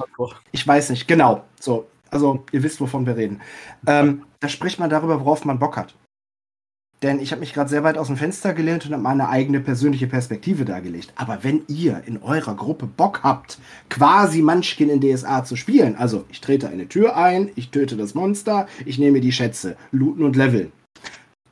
Ich 0.52 0.66
weiß 0.66 0.90
nicht, 0.90 1.08
genau. 1.08 1.42
So, 1.58 1.86
also 2.10 2.44
ihr 2.52 2.62
wisst, 2.62 2.80
wovon 2.80 3.06
wir 3.06 3.16
reden. 3.16 3.40
Ähm, 3.86 4.24
da 4.40 4.48
spricht 4.48 4.78
man 4.78 4.90
darüber, 4.90 5.20
worauf 5.20 5.46
man 5.46 5.58
Bock 5.58 5.78
hat. 5.78 5.94
Denn 7.02 7.20
ich 7.20 7.30
habe 7.30 7.40
mich 7.40 7.52
gerade 7.52 7.68
sehr 7.68 7.84
weit 7.84 7.98
aus 7.98 8.06
dem 8.06 8.16
Fenster 8.16 8.54
gelehnt 8.54 8.86
und 8.86 8.92
habe 8.92 9.02
meine 9.02 9.28
eigene 9.28 9.60
persönliche 9.60 10.06
Perspektive 10.06 10.64
dargelegt. 10.64 11.12
Aber 11.16 11.44
wenn 11.44 11.62
ihr 11.68 12.02
in 12.06 12.22
eurer 12.22 12.54
Gruppe 12.54 12.86
Bock 12.86 13.20
habt, 13.22 13.58
quasi 13.90 14.40
Munchkin 14.40 14.88
in 14.88 15.00
DSA 15.00 15.44
zu 15.44 15.56
spielen, 15.56 15.96
also 15.96 16.24
ich 16.30 16.40
trete 16.40 16.68
eine 16.68 16.88
Tür 16.88 17.16
ein, 17.16 17.50
ich 17.54 17.70
töte 17.70 17.96
das 17.96 18.14
Monster, 18.14 18.66
ich 18.86 18.98
nehme 18.98 19.20
die 19.20 19.32
Schätze, 19.32 19.76
looten 19.92 20.24
und 20.24 20.36
leveln, 20.36 20.72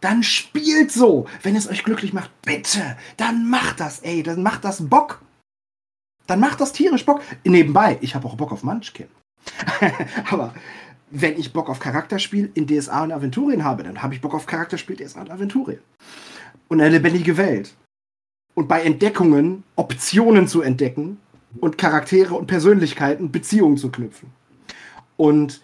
dann 0.04 0.22
spielt 0.22 0.92
so. 0.92 1.26
Wenn 1.42 1.56
es 1.56 1.68
euch 1.68 1.82
glücklich 1.82 2.12
macht, 2.12 2.30
bitte, 2.42 2.96
dann 3.16 3.48
macht 3.48 3.80
das, 3.80 4.00
ey, 4.00 4.22
dann 4.22 4.42
macht 4.42 4.64
das 4.64 4.88
Bock. 4.88 5.22
Dann 6.26 6.40
macht 6.40 6.60
das 6.60 6.72
tierisch 6.72 7.06
Bock. 7.06 7.22
Nebenbei, 7.44 7.98
ich 8.00 8.14
habe 8.14 8.26
auch 8.26 8.36
Bock 8.36 8.52
auf 8.52 8.62
Munchkin. 8.62 9.08
Aber 10.30 10.54
wenn 11.10 11.38
ich 11.38 11.52
Bock 11.52 11.68
auf 11.68 11.78
Charakterspiel 11.78 12.50
in 12.54 12.66
DSA 12.66 13.04
und 13.04 13.12
Aventurien 13.12 13.64
habe, 13.64 13.82
dann 13.82 14.02
habe 14.02 14.14
ich 14.14 14.20
Bock 14.20 14.34
auf 14.34 14.46
Charakterspiel 14.46 14.96
DSA 14.96 15.20
und 15.20 15.30
Aventurien. 15.30 15.80
Und 16.68 16.80
eine 16.80 16.90
lebendige 16.90 17.36
Welt. 17.36 17.74
Und 18.54 18.68
bei 18.68 18.82
Entdeckungen 18.82 19.64
Optionen 19.76 20.48
zu 20.48 20.62
entdecken 20.62 21.18
und 21.60 21.78
Charaktere 21.78 22.34
und 22.34 22.46
Persönlichkeiten 22.46 23.30
Beziehungen 23.30 23.76
zu 23.76 23.90
knüpfen. 23.90 24.30
Und 25.16 25.60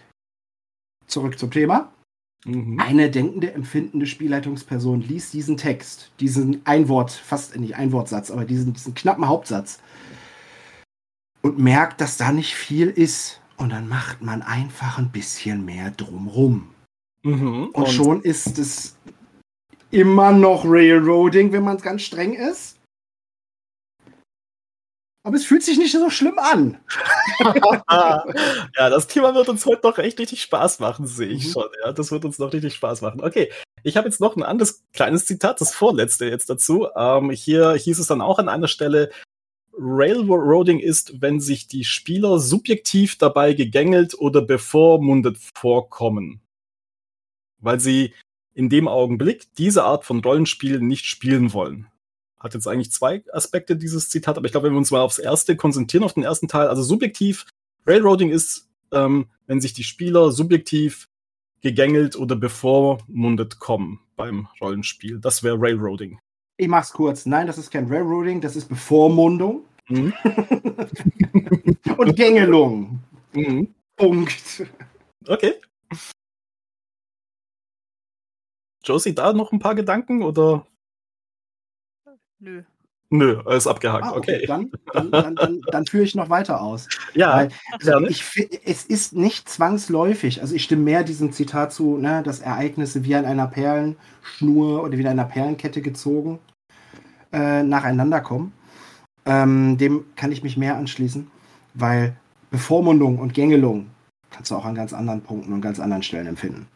zurück 1.07 1.39
zum 1.39 1.51
Thema. 1.51 1.93
Mhm. 2.45 2.81
Eine 2.81 3.11
denkende, 3.11 3.53
empfindende 3.53 4.07
Spielleitungsperson 4.07 5.03
liest 5.03 5.35
diesen 5.35 5.57
Text, 5.57 6.11
diesen 6.21 6.65
Einwort, 6.65 7.11
fast 7.11 7.57
nicht 7.57 7.77
Einwortsatz, 7.77 8.31
aber 8.31 8.45
diesen, 8.45 8.73
diesen 8.73 8.95
knappen 8.95 9.29
Hauptsatz 9.29 9.81
und 11.43 11.59
merkt, 11.59 12.01
dass 12.01 12.17
da 12.17 12.33
nicht 12.33 12.55
viel 12.55 12.89
ist. 12.89 13.40
Und 13.61 13.71
dann 13.71 13.89
macht 13.89 14.23
man 14.23 14.41
einfach 14.41 14.97
ein 14.97 15.13
bisschen 15.13 15.67
mehr 15.67 15.91
drumrum. 15.91 16.75
Mhm. 17.23 17.67
Und, 17.67 17.75
und 17.75 17.89
schon 17.91 18.23
ist 18.23 18.59
es 18.59 18.97
immer 19.91 20.33
noch 20.33 20.65
Railroading, 20.65 21.53
wenn 21.53 21.65
man 21.65 21.77
ganz 21.77 22.03
streng 22.03 22.33
ist. 22.33 22.79
Aber 25.23 25.37
es 25.37 25.45
fühlt 25.45 25.63
sich 25.63 25.77
nicht 25.77 25.93
so 25.93 26.09
schlimm 26.09 26.39
an. 26.39 26.81
ja, 27.91 28.89
das 28.89 29.07
Thema 29.07 29.35
wird 29.35 29.51
uns 29.51 29.67
heute 29.67 29.87
noch 29.87 29.99
echt 29.99 30.19
richtig 30.19 30.41
Spaß 30.41 30.81
machen, 30.81 31.07
sehe 31.07 31.29
ich 31.29 31.49
mhm. 31.49 31.51
schon. 31.53 31.69
Ja, 31.85 31.93
das 31.93 32.11
wird 32.11 32.25
uns 32.25 32.39
noch 32.39 32.55
richtig 32.55 32.75
Spaß 32.75 33.03
machen. 33.03 33.21
Okay, 33.21 33.53
ich 33.83 33.99
habe 33.99 34.09
jetzt 34.09 34.21
noch 34.21 34.37
ein 34.37 34.43
anderes 34.43 34.85
kleines 34.95 35.27
Zitat, 35.27 35.61
das 35.61 35.75
vorletzte 35.75 36.25
jetzt 36.25 36.49
dazu. 36.49 36.89
Ähm, 36.97 37.31
hier 37.31 37.75
hieß 37.75 37.99
es 37.99 38.07
dann 38.07 38.23
auch 38.23 38.39
an 38.39 38.49
einer 38.49 38.69
Stelle, 38.69 39.11
Railroading 39.77 40.79
ist, 40.79 41.21
wenn 41.21 41.41
sich 41.41 41.69
die 41.69 41.85
Spieler 41.85 42.39
subjektiv 42.39 43.17
dabei 43.19 43.55
gegängelt 43.55 44.15
oder 44.19 44.43
bevormundet 44.43 45.39
vorkommen. 45.39 46.41
Weil 47.59 47.81
sie 47.81 48.15
in 48.55 48.69
dem 48.69 48.89
Augenblick 48.89 49.55
diese 49.57 49.85
Art 49.85 50.05
von 50.05 50.21
Rollenspiel 50.21 50.81
nicht 50.81 51.07
spielen 51.07 51.53
wollen 51.53 51.87
hat 52.41 52.55
jetzt 52.55 52.67
eigentlich 52.67 52.91
zwei 52.91 53.23
Aspekte, 53.33 53.77
dieses 53.77 54.09
Zitat, 54.09 54.39
aber 54.39 54.47
ich 54.47 54.53
glaube, 54.53 54.67
wenn 54.67 54.75
wir 54.75 54.79
uns 54.79 54.91
mal 54.91 55.03
aufs 55.03 55.19
erste 55.19 55.57
konzentrieren, 55.57 56.05
auf 56.05 56.15
den 56.15 56.25
ersten 56.25 56.49
Teil, 56.49 56.69
also 56.69 56.83
subjektiv, 56.83 57.47
Railroading 57.87 58.31
ist, 58.31 58.69
ähm, 58.93 59.27
wenn 59.47 59.61
sich 59.61 59.75
die 59.75 59.85
Spieler 59.85 60.33
subjektiv 60.33 61.09
gegängelt 61.61 62.17
oder 62.17 62.37
bevormundet 62.37 63.59
kommen 63.59 64.01
beim 64.17 64.49
Rollenspiel. 64.61 65.21
Das 65.21 65.43
wäre 65.43 65.61
Railroading. 65.61 66.19
Ich 66.61 66.69
mach's 66.69 66.93
kurz. 66.93 67.25
Nein, 67.25 67.47
das 67.47 67.57
ist 67.57 67.71
kein 67.71 67.87
Railroading, 67.87 68.43
das 68.43 68.55
ist 68.55 68.69
Bevormundung. 68.69 69.65
Mhm. 69.89 70.13
Und 71.97 72.17
Gängelung. 72.17 73.01
Mhm. 73.33 73.75
Punkt. 73.97 74.67
Okay. 75.27 75.55
Josie, 78.85 79.15
da 79.15 79.33
noch 79.33 79.53
ein 79.53 79.59
paar 79.59 79.75
Gedanken 79.75 80.23
oder 80.23 80.67
Nö. 82.41 82.63
Nö, 83.09 83.43
ist 83.57 83.67
abgehakt. 83.67 84.05
Ah, 84.05 84.13
okay. 84.15 84.37
okay. 84.37 84.47
Dann, 84.47 84.71
dann, 84.93 85.11
dann, 85.11 85.37
dann, 85.37 85.61
dann 85.63 85.87
führe 85.87 86.05
ich 86.05 86.15
noch 86.15 86.29
weiter 86.29 86.61
aus. 86.61 86.89
Ja. 87.15 87.37
Weil, 87.37 87.49
also 87.73 88.07
ich, 88.07 88.23
es 88.67 88.85
ist 88.85 89.15
nicht 89.15 89.49
zwangsläufig, 89.49 90.43
also 90.43 90.55
ich 90.55 90.65
stimme 90.65 90.83
mehr 90.83 91.05
diesem 91.05 91.33
Zitat 91.33 91.73
zu, 91.73 91.97
ne, 91.97 92.23
dass 92.23 92.41
Ereignisse 92.41 93.03
wie 93.05 93.15
an 93.15 93.25
einer 93.25 93.47
Perlenschnur 93.47 94.83
oder 94.83 94.99
wie 94.99 95.01
in 95.01 95.09
einer 95.09 95.25
Perlenkette 95.25 95.81
gezogen 95.81 96.39
äh, 97.33 97.63
nacheinander 97.63 98.21
kommen. 98.21 98.53
Ähm, 99.27 99.77
dem 99.79 100.05
kann 100.17 100.33
ich 100.33 100.43
mich 100.43 100.57
mehr 100.57 100.77
anschließen, 100.77 101.31
weil 101.75 102.17
Bevormundung 102.51 103.19
und 103.19 103.35
Gängelung 103.35 103.91
kannst 104.31 104.51
du 104.51 104.57
auch 104.57 104.65
an 104.65 104.75
ganz 104.75 104.93
anderen 104.93 105.23
Punkten 105.23 105.53
und 105.53 105.61
ganz 105.61 105.79
anderen 105.79 106.03
Stellen 106.03 106.27
empfinden. 106.27 106.67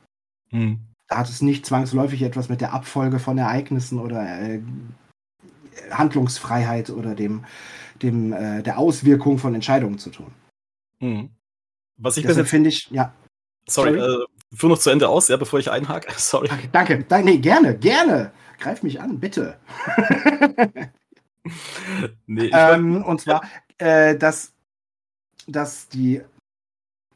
Hm. 0.50 0.78
Da 1.08 1.18
hat 1.18 1.28
es 1.28 1.42
nicht 1.42 1.66
zwangsläufig 1.66 2.22
etwas 2.22 2.48
mit 2.48 2.60
der 2.60 2.72
Abfolge 2.72 3.18
von 3.18 3.38
Ereignissen 3.38 3.98
oder 3.98 4.22
äh, 4.40 4.60
Handlungsfreiheit 5.90 6.90
oder 6.90 7.14
dem, 7.14 7.44
dem 8.02 8.32
äh, 8.32 8.62
der 8.62 8.78
Auswirkung 8.78 9.38
von 9.38 9.54
Entscheidungen 9.54 9.98
zu 9.98 10.10
tun. 10.10 10.32
Mhm. 11.00 11.30
Was 11.96 12.16
ich 12.16 12.26
Deshalb 12.26 12.48
finde 12.48 12.70
ich, 12.70 12.90
ja. 12.90 13.12
Sorry, 13.68 13.98
sorry. 13.98 14.22
Äh, 14.22 14.26
führ 14.56 14.70
noch 14.70 14.78
zu 14.78 14.90
Ende 14.90 15.08
aus, 15.08 15.28
ja, 15.28 15.36
bevor 15.36 15.58
ich 15.58 15.70
einhake. 15.70 16.12
Sorry. 16.16 16.48
Danke, 16.72 17.04
danke. 17.04 17.30
Nee, 17.30 17.38
gerne, 17.38 17.76
gerne. 17.76 18.32
Greif 18.58 18.82
mich 18.82 19.00
an, 19.00 19.20
bitte. 19.20 19.58
nee, 22.26 22.50
ähm, 22.52 23.04
und 23.04 23.20
zwar, 23.20 23.42
äh, 23.78 24.16
dass, 24.16 24.52
dass 25.46 25.88
die 25.88 26.22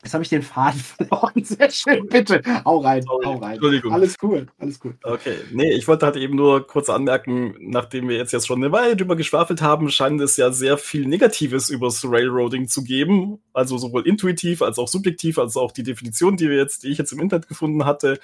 Jetzt 0.04 0.14
habe 0.14 0.22
ich 0.22 0.30
den 0.30 0.42
Faden 0.42 0.80
verloren. 0.96 1.44
Sehr 1.44 1.70
schön, 1.70 2.06
bitte. 2.06 2.40
Hau 2.64 2.78
rein, 2.78 3.02
Sorry, 3.02 3.24
hau 3.26 3.34
rein. 3.34 3.54
Entschuldigung. 3.54 3.92
Alles 3.92 4.16
cool, 4.22 4.46
alles 4.58 4.78
cool. 4.84 4.96
Okay, 5.02 5.34
nee, 5.52 5.72
ich 5.72 5.88
wollte 5.88 6.06
halt 6.06 6.16
eben 6.16 6.36
nur 6.36 6.66
kurz 6.66 6.88
anmerken, 6.88 7.56
nachdem 7.58 8.08
wir 8.08 8.16
jetzt, 8.16 8.32
jetzt 8.32 8.46
schon 8.46 8.62
eine 8.62 8.70
Weile 8.70 8.94
drüber 8.94 9.16
geschwafelt 9.16 9.60
haben, 9.60 9.90
scheint 9.90 10.20
es 10.20 10.36
ja 10.36 10.52
sehr 10.52 10.78
viel 10.78 11.06
Negatives 11.06 11.68
übers 11.68 12.04
Railroading 12.04 12.68
zu 12.68 12.84
geben. 12.84 13.42
Also 13.52 13.76
sowohl 13.76 14.06
intuitiv 14.06 14.62
als 14.62 14.78
auch 14.78 14.88
subjektiv, 14.88 15.36
als 15.38 15.56
auch 15.56 15.72
die 15.72 15.82
Definition, 15.82 16.36
die 16.36 16.48
wir 16.48 16.56
jetzt, 16.56 16.84
die 16.84 16.88
ich 16.88 16.98
jetzt 16.98 17.12
im 17.12 17.20
Internet 17.20 17.48
gefunden 17.48 17.84
hatte. 17.84 18.20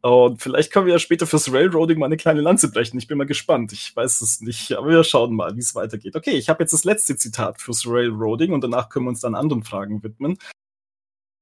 Und 0.00 0.40
vielleicht 0.40 0.72
können 0.72 0.86
wir 0.86 0.92
ja 0.92 0.98
später 0.98 1.26
fürs 1.26 1.52
Railroading 1.52 1.98
mal 1.98 2.06
eine 2.06 2.16
kleine 2.16 2.40
Lanze 2.40 2.70
brechen. 2.70 2.98
Ich 2.98 3.08
bin 3.08 3.18
mal 3.18 3.26
gespannt. 3.26 3.72
Ich 3.72 3.94
weiß 3.94 4.20
es 4.20 4.40
nicht, 4.40 4.72
aber 4.72 4.88
wir 4.88 5.04
schauen 5.04 5.34
mal, 5.34 5.56
wie 5.56 5.60
es 5.60 5.74
weitergeht. 5.74 6.14
Okay, 6.14 6.32
ich 6.32 6.48
habe 6.48 6.62
jetzt 6.62 6.72
das 6.72 6.84
letzte 6.84 7.16
Zitat 7.16 7.60
fürs 7.60 7.84
Railroading 7.86 8.52
und 8.52 8.62
danach 8.62 8.88
können 8.88 9.06
wir 9.06 9.10
uns 9.10 9.20
dann 9.20 9.34
anderen 9.34 9.64
Fragen 9.64 10.02
widmen. 10.02 10.38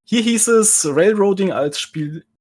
Hier 0.05 0.23
hieß 0.23 0.49
es 0.49 0.87
Railroading 0.89 1.53
als 1.53 1.81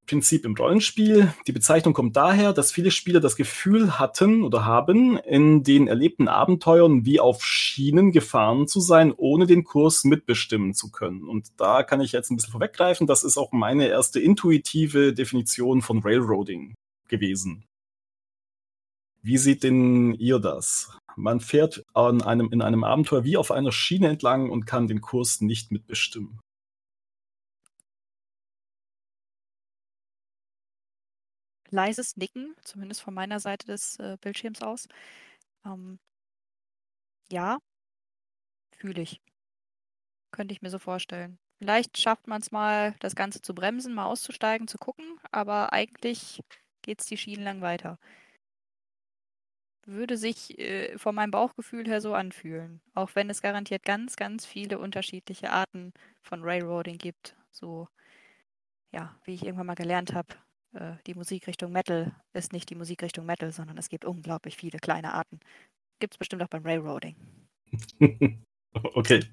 Spielprinzip 0.06 0.46
im 0.46 0.54
Rollenspiel. 0.56 1.34
Die 1.48 1.52
Bezeichnung 1.52 1.96
kommt 1.96 2.16
daher, 2.16 2.54
dass 2.54 2.72
viele 2.72 2.92
Spieler 2.92 3.20
das 3.20 3.36
Gefühl 3.36 3.98
hatten 3.98 4.44
oder 4.44 4.64
haben, 4.64 5.18
in 5.18 5.64
den 5.64 5.88
erlebten 5.88 6.28
Abenteuern 6.28 7.06
wie 7.06 7.20
auf 7.20 7.44
Schienen 7.44 8.12
gefahren 8.12 8.68
zu 8.68 8.80
sein, 8.80 9.12
ohne 9.18 9.48
den 9.48 9.64
Kurs 9.64 10.04
mitbestimmen 10.04 10.76
zu 10.76 10.92
können. 10.92 11.28
Und 11.28 11.48
da 11.58 11.82
kann 11.82 12.02
ich 12.02 12.12
jetzt 12.12 12.30
ein 12.30 12.36
bisschen 12.36 12.52
vorweggreifen. 12.52 13.08
Das 13.08 13.24
ist 13.24 13.38
auch 13.38 13.52
meine 13.52 13.88
erste 13.88 14.20
intuitive 14.20 15.12
Definition 15.12 15.82
von 15.82 16.04
Railroading 16.04 16.76
gewesen. 17.08 17.66
Wie 19.24 19.40
seht 19.40 19.64
denn 19.64 20.14
ihr 20.14 20.38
das? 20.38 20.96
Man 21.16 21.40
fährt 21.40 21.84
an 21.96 22.22
einem, 22.22 22.52
in 22.52 22.62
einem 22.62 22.84
Abenteuer 22.84 23.24
wie 23.24 23.38
auf 23.38 23.50
einer 23.50 23.72
Schiene 23.72 24.10
entlang 24.10 24.52
und 24.52 24.68
kann 24.68 24.86
den 24.86 25.02
Kurs 25.02 25.42
nicht 25.42 25.72
mitbestimmen. 25.72 26.42
Leises 31.72 32.18
Nicken, 32.18 32.56
zumindest 32.64 33.02
von 33.02 33.14
meiner 33.14 33.40
Seite 33.40 33.68
des 33.68 34.00
äh, 34.00 34.18
Bildschirms 34.22 34.62
aus. 34.62 34.88
Ähm, 35.66 36.00
ja, 37.32 37.60
fühle 38.72 39.02
ich. 39.02 39.22
Könnte 40.32 40.54
ich 40.54 40.62
mir 40.62 40.70
so 40.70 40.80
vorstellen. 40.80 41.40
Vielleicht 41.60 41.98
schafft 41.98 42.28
man 42.28 42.42
es 42.42 42.52
mal, 42.52 42.96
das 43.00 43.16
Ganze 43.16 43.42
zu 43.42 43.56
bremsen, 43.56 43.94
mal 43.94 44.06
auszusteigen, 44.06 44.68
zu 44.68 44.78
gucken, 44.78 45.20
aber 45.32 45.72
eigentlich 45.74 46.42
geht 46.82 47.02
es 47.02 47.08
die 47.08 47.18
Schienen 47.18 47.44
lang 47.44 47.62
weiter. 47.62 47.98
Würde 49.88 50.18
sich 50.18 50.58
äh, 50.60 50.98
von 50.98 51.16
meinem 51.16 51.32
Bauchgefühl 51.32 51.88
her 51.88 52.02
so 52.02 52.14
anfühlen. 52.14 52.82
Auch 52.94 53.12
wenn 53.14 53.30
es 53.30 53.42
garantiert 53.42 53.84
ganz, 53.84 54.16
ganz 54.16 54.46
viele 54.46 54.80
unterschiedliche 54.80 55.52
Arten 55.52 55.94
von 56.24 56.44
Railroading 56.44 56.98
gibt. 56.98 57.38
So, 57.52 57.88
ja, 58.92 59.16
wie 59.24 59.36
ich 59.36 59.44
irgendwann 59.46 59.68
mal 59.68 59.76
gelernt 59.76 60.14
habe, 60.14 60.36
die 61.08 61.14
Musikrichtung 61.14 61.72
Metal 61.72 62.14
ist 62.34 62.54
nicht 62.54 62.70
die 62.70 62.76
Musikrichtung 62.76 63.26
Metal, 63.26 63.52
sondern 63.52 63.78
es 63.78 63.90
gibt 63.90 64.06
unglaublich 64.06 64.58
viele 64.58 64.80
kleine 64.80 65.14
Arten. 65.14 65.40
Gibt 66.00 66.16
es 66.16 66.18
bestimmt 66.18 66.44
auch 66.44 66.50
beim 66.50 66.64
Railroading. 66.64 67.16
okay. 68.74 69.24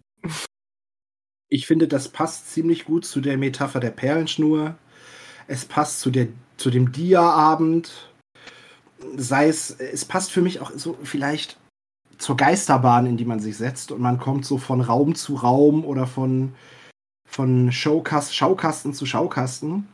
Ich 1.48 1.66
finde, 1.66 1.88
das 1.88 2.08
passt 2.08 2.50
ziemlich 2.50 2.84
gut 2.84 3.04
zu 3.04 3.20
der 3.20 3.36
Metapher 3.36 3.80
der 3.80 3.90
Perlenschnur. 3.90 4.76
Es 5.48 5.64
passt 5.64 6.00
zu, 6.00 6.10
der, 6.10 6.28
zu 6.56 6.70
dem 6.70 6.92
Dia-Abend. 6.92 8.10
Sei 9.16 9.48
es, 9.48 9.70
es 9.70 10.04
passt 10.04 10.30
für 10.30 10.42
mich 10.42 10.60
auch 10.60 10.70
so 10.70 10.96
vielleicht 11.02 11.58
zur 12.18 12.36
Geisterbahn, 12.36 13.06
in 13.06 13.16
die 13.16 13.24
man 13.24 13.40
sich 13.40 13.56
setzt 13.56 13.90
und 13.90 14.00
man 14.00 14.18
kommt 14.18 14.46
so 14.46 14.56
von 14.56 14.80
Raum 14.80 15.16
zu 15.16 15.34
Raum 15.34 15.84
oder 15.84 16.06
von, 16.06 16.54
von 17.28 17.72
Showkast, 17.72 18.34
Schaukasten 18.34 18.94
zu 18.94 19.06
Schaukasten. 19.06 19.88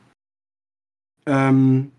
Ähm, 1.28 1.92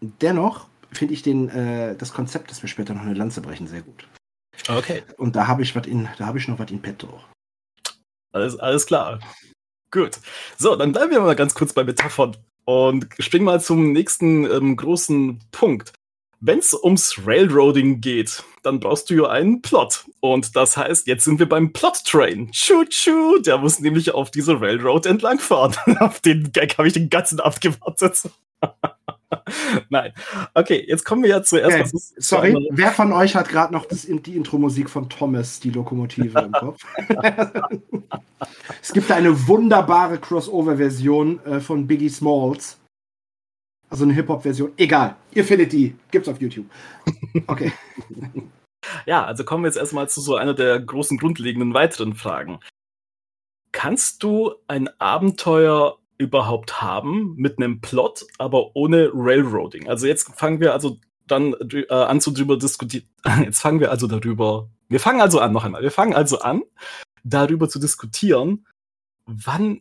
dennoch 0.00 0.68
finde 0.90 1.14
ich 1.14 1.22
den, 1.22 1.48
äh, 1.50 1.94
das 1.96 2.12
Konzept, 2.12 2.50
dass 2.50 2.62
wir 2.62 2.68
später 2.68 2.94
noch 2.94 3.02
eine 3.02 3.14
Lanze 3.14 3.42
brechen, 3.42 3.66
sehr 3.66 3.82
gut. 3.82 4.08
Okay. 4.68 5.02
Und 5.18 5.36
da 5.36 5.46
habe 5.46 5.62
ich 5.62 5.76
was 5.76 5.86
in, 5.86 6.08
da 6.18 6.26
habe 6.26 6.38
ich 6.38 6.48
noch 6.48 6.58
was 6.58 6.70
in 6.70 6.80
petto. 6.80 7.20
Alles, 8.32 8.58
alles 8.58 8.86
klar. 8.86 9.20
Gut. 9.90 10.18
So, 10.56 10.76
dann 10.76 10.92
bleiben 10.92 11.10
wir 11.10 11.20
mal 11.20 11.36
ganz 11.36 11.54
kurz 11.54 11.72
bei 11.72 11.84
Metaphern 11.84 12.36
und 12.64 13.06
springen 13.18 13.44
mal 13.44 13.60
zum 13.60 13.92
nächsten 13.92 14.44
ähm, 14.50 14.76
großen 14.76 15.40
Punkt. 15.52 15.92
Wenn 16.40 16.58
es 16.58 16.74
ums 16.74 17.18
Railroading 17.24 18.00
geht, 18.00 18.44
dann 18.62 18.78
brauchst 18.78 19.08
du 19.08 19.14
ja 19.14 19.30
einen 19.30 19.62
Plot. 19.62 20.04
Und 20.20 20.54
das 20.54 20.76
heißt, 20.76 21.06
jetzt 21.06 21.24
sind 21.24 21.38
wir 21.38 21.48
beim 21.48 21.72
Plot-Train. 21.72 22.50
Choo-choo, 22.52 23.38
der 23.38 23.58
muss 23.58 23.80
nämlich 23.80 24.12
auf 24.12 24.30
diese 24.30 24.60
Railroad 24.60 25.06
entlangfahren. 25.06 25.74
auf 26.00 26.20
den 26.20 26.52
Gag 26.52 26.76
habe 26.76 26.88
ich 26.88 26.94
den 26.94 27.08
ganzen 27.08 27.40
Abend 27.40 27.60
gewartet. 27.62 28.22
Nein. 29.88 30.12
Okay, 30.52 30.84
jetzt 30.86 31.04
kommen 31.04 31.22
wir 31.22 31.30
ja 31.30 31.42
zuerst. 31.42 31.94
Okay. 31.94 32.04
Sorry, 32.18 32.52
zu 32.52 32.68
wer 32.70 32.92
von 32.92 33.12
euch 33.12 33.34
hat 33.34 33.48
gerade 33.48 33.72
noch 33.72 33.86
das, 33.86 34.02
die 34.02 34.36
Intro-Musik 34.36 34.90
von 34.90 35.08
Thomas, 35.08 35.60
die 35.60 35.70
Lokomotive 35.70 36.38
im 36.38 36.52
Kopf? 36.52 36.82
es 38.82 38.92
gibt 38.92 39.10
eine 39.10 39.48
wunderbare 39.48 40.18
Crossover-Version 40.18 41.40
äh, 41.46 41.60
von 41.60 41.86
Biggie 41.86 42.10
Smalls 42.10 42.78
so 43.96 44.04
eine 44.04 44.14
Hip-Hop-Version. 44.14 44.72
Egal, 44.76 45.16
ihr 45.32 45.44
findet 45.44 45.72
die. 45.72 45.94
Gibt's 46.10 46.28
auf 46.28 46.40
YouTube. 46.40 46.66
Okay. 47.46 47.72
Ja, 49.04 49.24
also 49.24 49.44
kommen 49.44 49.64
wir 49.64 49.68
jetzt 49.68 49.78
erstmal 49.78 50.08
zu 50.08 50.20
so 50.20 50.36
einer 50.36 50.54
der 50.54 50.78
großen 50.78 51.18
grundlegenden 51.18 51.74
weiteren 51.74 52.14
Fragen. 52.14 52.60
Kannst 53.72 54.22
du 54.22 54.54
ein 54.68 54.88
Abenteuer 55.00 55.98
überhaupt 56.18 56.80
haben 56.80 57.34
mit 57.36 57.58
einem 57.58 57.80
Plot, 57.80 58.26
aber 58.38 58.74
ohne 58.74 59.10
Railroading? 59.12 59.88
Also 59.88 60.06
jetzt 60.06 60.30
fangen 60.38 60.60
wir 60.60 60.72
also 60.72 60.98
dann 61.26 61.54
äh, 61.72 61.92
an 61.92 62.20
zu 62.20 62.30
drüber 62.30 62.56
diskutieren. 62.56 63.08
Jetzt 63.42 63.60
fangen 63.60 63.80
wir 63.80 63.90
also 63.90 64.06
darüber. 64.06 64.70
Wir 64.88 65.00
fangen 65.00 65.20
also 65.20 65.40
an, 65.40 65.52
noch 65.52 65.64
einmal. 65.64 65.82
Wir 65.82 65.90
fangen 65.90 66.14
also 66.14 66.38
an, 66.38 66.62
darüber 67.24 67.68
zu 67.68 67.80
diskutieren, 67.80 68.64
wann 69.26 69.80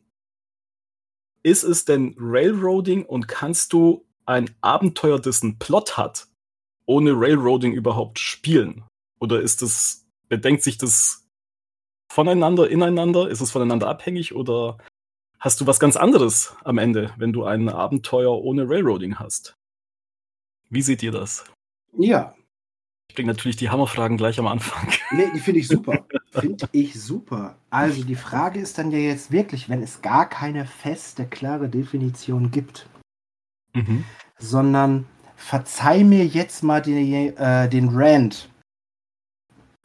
ist 1.45 1.63
es 1.63 1.85
denn 1.85 2.15
Railroading 2.17 3.05
und 3.05 3.27
kannst 3.27 3.71
du 3.71 4.03
ein 4.25 4.49
Abenteuer, 4.61 5.19
das 5.19 5.43
einen 5.43 5.59
Plot 5.59 5.95
hat, 5.95 6.27
ohne 6.87 7.11
Railroading 7.11 7.71
überhaupt 7.71 8.17
spielen? 8.17 8.83
Oder 9.19 9.41
ist 9.41 9.61
es, 9.61 10.07
bedenkt 10.27 10.63
sich 10.63 10.79
das 10.79 11.27
voneinander, 12.11 12.67
ineinander? 12.67 13.29
Ist 13.29 13.41
es 13.41 13.51
voneinander 13.51 13.87
abhängig 13.87 14.33
oder 14.33 14.79
hast 15.39 15.61
du 15.61 15.67
was 15.67 15.79
ganz 15.79 15.95
anderes 15.97 16.55
am 16.63 16.79
Ende, 16.79 17.13
wenn 17.17 17.31
du 17.31 17.43
ein 17.43 17.69
Abenteuer 17.69 18.41
ohne 18.41 18.67
Railroading 18.67 19.19
hast? 19.19 19.53
Wie 20.71 20.81
seht 20.81 21.03
ihr 21.03 21.11
das? 21.11 21.45
Ja. 21.95 22.33
Ich 23.09 23.15
bringe 23.15 23.27
natürlich 23.31 23.55
die 23.57 23.69
Hammerfragen 23.69 24.17
gleich 24.17 24.39
am 24.39 24.47
Anfang. 24.47 24.91
Nee, 25.11 25.27
die 25.33 25.39
finde 25.39 25.59
ich 25.59 25.67
super. 25.67 26.05
Finde 26.31 26.67
ich 26.73 26.99
super. 27.01 27.55
Also 27.69 28.03
die 28.03 28.15
Frage 28.15 28.59
ist 28.59 28.77
dann 28.77 28.91
ja 28.91 28.97
jetzt 28.97 29.31
wirklich, 29.31 29.69
wenn 29.69 29.81
es 29.81 30.01
gar 30.01 30.27
keine 30.27 30.65
feste, 30.65 31.25
klare 31.25 31.69
Definition 31.69 32.51
gibt, 32.51 32.89
Mhm. 33.73 34.03
sondern 34.37 35.05
verzeih 35.37 36.03
mir 36.03 36.25
jetzt 36.25 36.61
mal 36.63 36.81
den, 36.81 37.37
äh, 37.37 37.69
den 37.69 37.89
Rant 37.89 38.49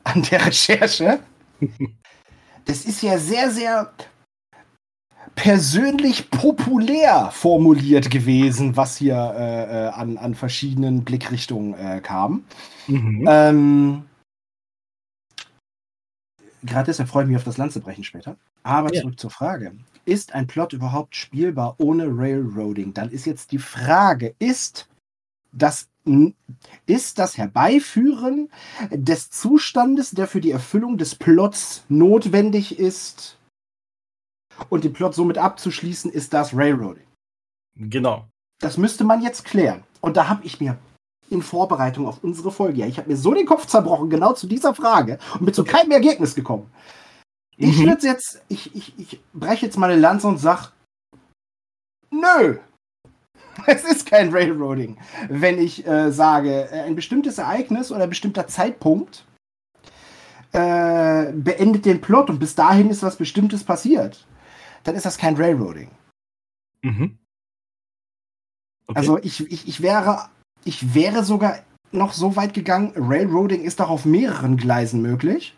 an 0.05 0.23
der 0.23 0.47
Recherche. 0.47 1.21
Das 2.67 2.85
ist 2.85 3.03
ja 3.03 3.19
sehr, 3.19 3.51
sehr 3.51 3.93
persönlich 5.35 6.31
populär 6.31 7.31
formuliert 7.33 8.11
gewesen, 8.11 8.77
was 8.77 8.97
hier 8.97 9.15
äh, 9.15 9.87
äh, 9.87 9.89
an, 9.89 10.19
an 10.19 10.35
verschiedenen 10.35 11.05
Blickrichtungen 11.05 11.75
äh, 11.75 12.01
kam. 12.01 12.45
Mhm. 12.89 13.25
Ähm, 13.29 14.03
Gerade 16.63 16.87
deshalb 16.87 17.09
freue 17.09 17.25
ich 17.25 17.29
mich 17.29 17.39
auf 17.39 17.45
das 17.45 17.57
Land 17.57 17.73
zu 17.73 17.81
brechen 17.81 18.05
später. 18.05 18.37
Aber 18.63 18.93
Ja. 18.93 19.01
zurück 19.01 19.19
zur 19.19 19.31
Frage. 19.31 19.73
Ist 20.05 20.35
ein 20.35 20.47
Plot 20.47 20.73
überhaupt 20.73 21.17
spielbar 21.17 21.77
ohne 21.79 22.07
Railroading? 22.07 22.93
Dann 22.93 23.11
ist 23.11 23.25
jetzt 23.25 23.53
die 23.53 23.59
Frage, 23.59 24.35
ist 24.39 24.89
das, 25.53 25.89
ist 26.87 27.19
das 27.19 27.39
Herbeiführen 27.39 28.51
des 28.91 29.31
Zustandes, 29.31 30.11
der 30.11 30.27
für 30.27 30.41
die 30.41 30.51
Erfüllung 30.51 30.99
des 30.99 31.15
Plots 31.15 31.85
notwendig 31.89 32.79
ist 32.79 33.39
und 34.69 34.85
den 34.85 34.93
Plot 34.93 35.15
somit 35.15 35.39
abzuschließen, 35.39 36.11
ist 36.11 36.33
das 36.33 36.55
Railroading? 36.55 37.07
Genau. 37.77 38.27
Das 38.61 38.77
müsste 38.77 39.05
man 39.05 39.23
jetzt 39.23 39.45
klären. 39.45 39.85
Und 40.01 40.17
da 40.17 40.29
habe 40.29 40.45
ich 40.45 40.61
mir 40.61 40.77
in 41.31 41.43
Vorbereitung 41.43 42.07
auf 42.07 42.23
unsere 42.23 42.51
Folge, 42.51 42.81
ja, 42.81 42.87
ich 42.87 42.99
habe 42.99 43.09
mir 43.09 43.17
so 43.17 43.33
den 43.33 43.47
Kopf 43.47 43.67
zerbrochen, 43.67 44.11
genau 44.11 44.33
zu 44.33 44.47
dieser 44.47 44.75
Frage 44.75 45.19
und 45.35 45.45
bin 45.47 45.55
zu 45.55 45.65
keinem 45.65 45.93
Ergebnis 45.93 46.35
gekommen. 46.35 46.71
Ich 47.57 47.79
Mhm. 47.79 47.87
würde 47.87 48.07
jetzt, 48.07 48.43
ich, 48.49 48.75
ich, 48.75 48.99
ich 48.99 49.21
breche 49.33 49.67
jetzt 49.67 49.79
meine 49.79 49.97
Lanze 49.97 50.27
und 50.27 50.39
sag, 50.39 50.73
nö, 52.11 52.59
es 53.67 53.85
ist 53.85 54.07
kein 54.07 54.31
Railroading, 54.31 54.99
wenn 55.29 55.59
ich 55.59 55.87
äh, 55.87 56.11
sage, 56.11 56.69
äh, 56.71 56.81
ein 56.81 56.97
bestimmtes 56.97 57.39
Ereignis 57.39 57.93
oder 57.93 58.05
ein 58.05 58.09
bestimmter 58.11 58.47
Zeitpunkt 58.47 59.25
äh, 60.53 61.33
beendet 61.33 61.85
den 61.85 62.01
Plot 62.01 62.31
und 62.31 62.39
bis 62.39 62.55
dahin 62.55 62.91
ist 62.91 63.03
was 63.03 63.17
Bestimmtes 63.17 63.63
passiert. 63.63 64.27
Dann 64.85 64.95
ist 64.95 65.07
das 65.07 65.19
kein 65.19 65.37
Railroading. 65.37 65.91
Mhm. 66.83 67.19
Okay. 68.87 68.99
Also 68.99 69.19
ich, 69.19 69.51
ich, 69.51 69.69
ich 69.69 69.83
wäre, 69.83 70.31
ich 70.65 70.95
wäre 70.95 71.25
sogar 71.25 71.61
noch 71.93 72.13
so 72.13 72.37
weit 72.37 72.55
gegangen, 72.55 72.93
Railroading 72.97 73.63
ist 73.63 73.81
doch 73.81 73.91
auf 73.91 74.05
mehreren 74.05 74.57
Gleisen 74.57 75.03
möglich. 75.03 75.57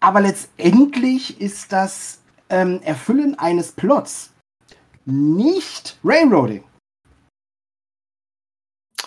Aber 0.00 0.20
letztendlich 0.20 1.40
ist 1.40 1.72
das 1.72 2.22
ähm, 2.50 2.80
Erfüllen 2.82 3.38
eines 3.38 3.72
Plots 3.72 4.32
nicht 5.04 5.98
Railroading. 6.04 6.64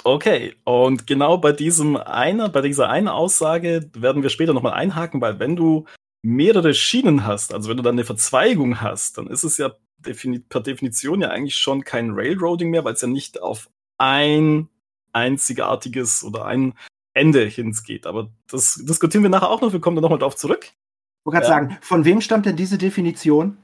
Okay, 0.04 0.56
und 0.64 1.06
genau 1.06 1.38
bei 1.38 1.52
diesem 1.52 1.96
einer, 1.96 2.50
bei 2.50 2.62
dieser 2.62 2.90
einen 2.90 3.08
Aussage 3.08 3.90
werden 3.94 4.24
wir 4.24 4.32
später 4.32 4.54
nochmal 4.54 4.74
einhaken, 4.74 5.22
weil 5.22 5.38
wenn 5.38 5.56
du 5.56 5.86
mehrere 6.24 6.74
Schienen 6.74 7.26
hast, 7.26 7.54
also 7.54 7.70
wenn 7.70 7.78
du 7.78 7.84
dann 7.84 7.96
eine 7.96 8.04
Verzweigung 8.06 8.82
hast, 8.82 9.18
dann 9.18 9.28
ist 9.28 9.44
es 9.44 9.58
ja 9.58 9.72
defini 10.00 10.40
per 10.40 10.62
Definition 10.62 11.22
ja 11.22 11.30
eigentlich 11.30 11.56
schon 11.56 11.84
kein 11.84 12.12
Railroading 12.12 12.70
mehr, 12.70 12.84
weil 12.84 12.94
es 12.94 13.02
ja 13.02 13.08
nicht 13.08 13.42
auf 13.42 13.70
ein 13.98 14.68
einzigartiges 15.14 16.24
oder 16.24 16.46
ein 16.46 16.74
Ende 17.14 17.46
hingeht. 17.46 18.06
Aber 18.06 18.30
das 18.50 18.76
diskutieren 18.84 19.24
wir 19.24 19.30
nachher 19.30 19.50
auch 19.50 19.62
noch. 19.62 19.74
Wir 19.74 19.82
kommen 19.82 19.96
da 19.96 20.02
nochmal 20.02 20.20
drauf 20.20 20.36
zurück. 20.36 20.66
Ich 20.66 21.26
wollte 21.26 21.40
gerade 21.42 21.46
Ja. 21.46 21.50
sagen, 21.50 21.78
von 21.82 22.06
wem 22.06 22.22
stammt 22.22 22.46
denn 22.46 22.56
diese 22.56 22.78
Definition? 22.78 23.58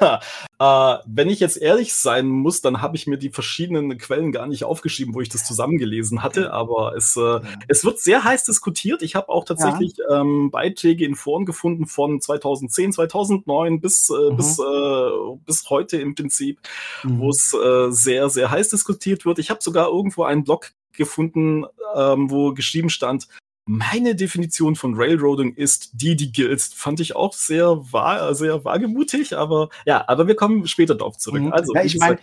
äh, 0.58 0.96
wenn 1.06 1.30
ich 1.30 1.40
jetzt 1.40 1.56
ehrlich 1.56 1.94
sein 1.94 2.26
muss, 2.28 2.60
dann 2.60 2.82
habe 2.82 2.96
ich 2.96 3.06
mir 3.06 3.16
die 3.18 3.30
verschiedenen 3.30 3.96
Quellen 3.98 4.32
gar 4.32 4.46
nicht 4.46 4.64
aufgeschrieben, 4.64 5.14
wo 5.14 5.20
ich 5.20 5.28
das 5.28 5.44
zusammengelesen 5.44 6.22
hatte. 6.22 6.52
Aber 6.52 6.94
es, 6.96 7.16
äh, 7.16 7.40
es 7.68 7.84
wird 7.84 8.00
sehr 8.00 8.24
heiß 8.24 8.44
diskutiert. 8.44 9.02
Ich 9.02 9.14
habe 9.14 9.28
auch 9.28 9.44
tatsächlich 9.44 9.94
ähm, 10.10 10.50
Beiträge 10.50 11.04
in 11.04 11.14
Foren 11.14 11.46
gefunden 11.46 11.86
von 11.86 12.20
2010, 12.20 12.92
2009 12.92 13.80
bis, 13.80 14.10
äh, 14.10 14.30
Mhm. 14.32 14.36
bis, 14.36 14.58
äh, 14.58 15.10
bis 15.44 15.70
heute 15.70 15.98
im 15.98 16.14
Prinzip, 16.14 16.60
Mhm. 17.04 17.18
wo 17.20 17.30
es 17.30 17.52
äh, 17.54 17.90
sehr, 17.90 18.28
sehr 18.30 18.50
heiß 18.50 18.68
diskutiert 18.70 19.24
wird. 19.24 19.38
Ich 19.38 19.50
habe 19.50 19.62
sogar 19.62 19.88
irgendwo 19.88 20.24
einen 20.24 20.44
Blog 20.44 20.72
gefunden, 20.92 21.64
ähm, 21.94 22.30
wo 22.30 22.52
geschrieben 22.54 22.88
stand, 22.90 23.28
meine 23.66 24.14
Definition 24.14 24.76
von 24.76 24.94
Railroading 24.94 25.54
ist 25.54 25.90
die, 25.92 26.16
die 26.16 26.32
gilt. 26.32 26.62
Fand 26.62 27.00
ich 27.00 27.16
auch 27.16 27.34
sehr, 27.34 27.92
wahr, 27.92 28.34
sehr 28.34 28.64
wagemutig, 28.64 29.36
aber 29.36 29.68
ja, 29.84 30.04
aber 30.08 30.28
wir 30.28 30.36
kommen 30.36 30.66
später 30.68 30.94
darauf 30.94 31.18
zurück. 31.18 31.42
Mhm. 31.42 31.52
Also, 31.52 31.74
ja, 31.74 31.82
ich 31.82 31.98
meine, 31.98 32.18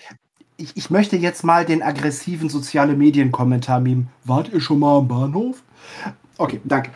ich, 0.57 0.75
ich 0.75 0.89
möchte 0.89 1.17
jetzt 1.17 1.43
mal 1.43 1.65
den 1.65 1.83
aggressiven 1.83 2.49
soziale 2.49 2.95
Medien-Kommentar 2.95 3.81
meme. 3.81 4.07
Wart 4.23 4.51
ihr 4.53 4.61
schon 4.61 4.79
mal 4.79 4.99
am 4.99 5.07
Bahnhof? 5.07 5.61
Okay, 6.37 6.61
danke. 6.63 6.91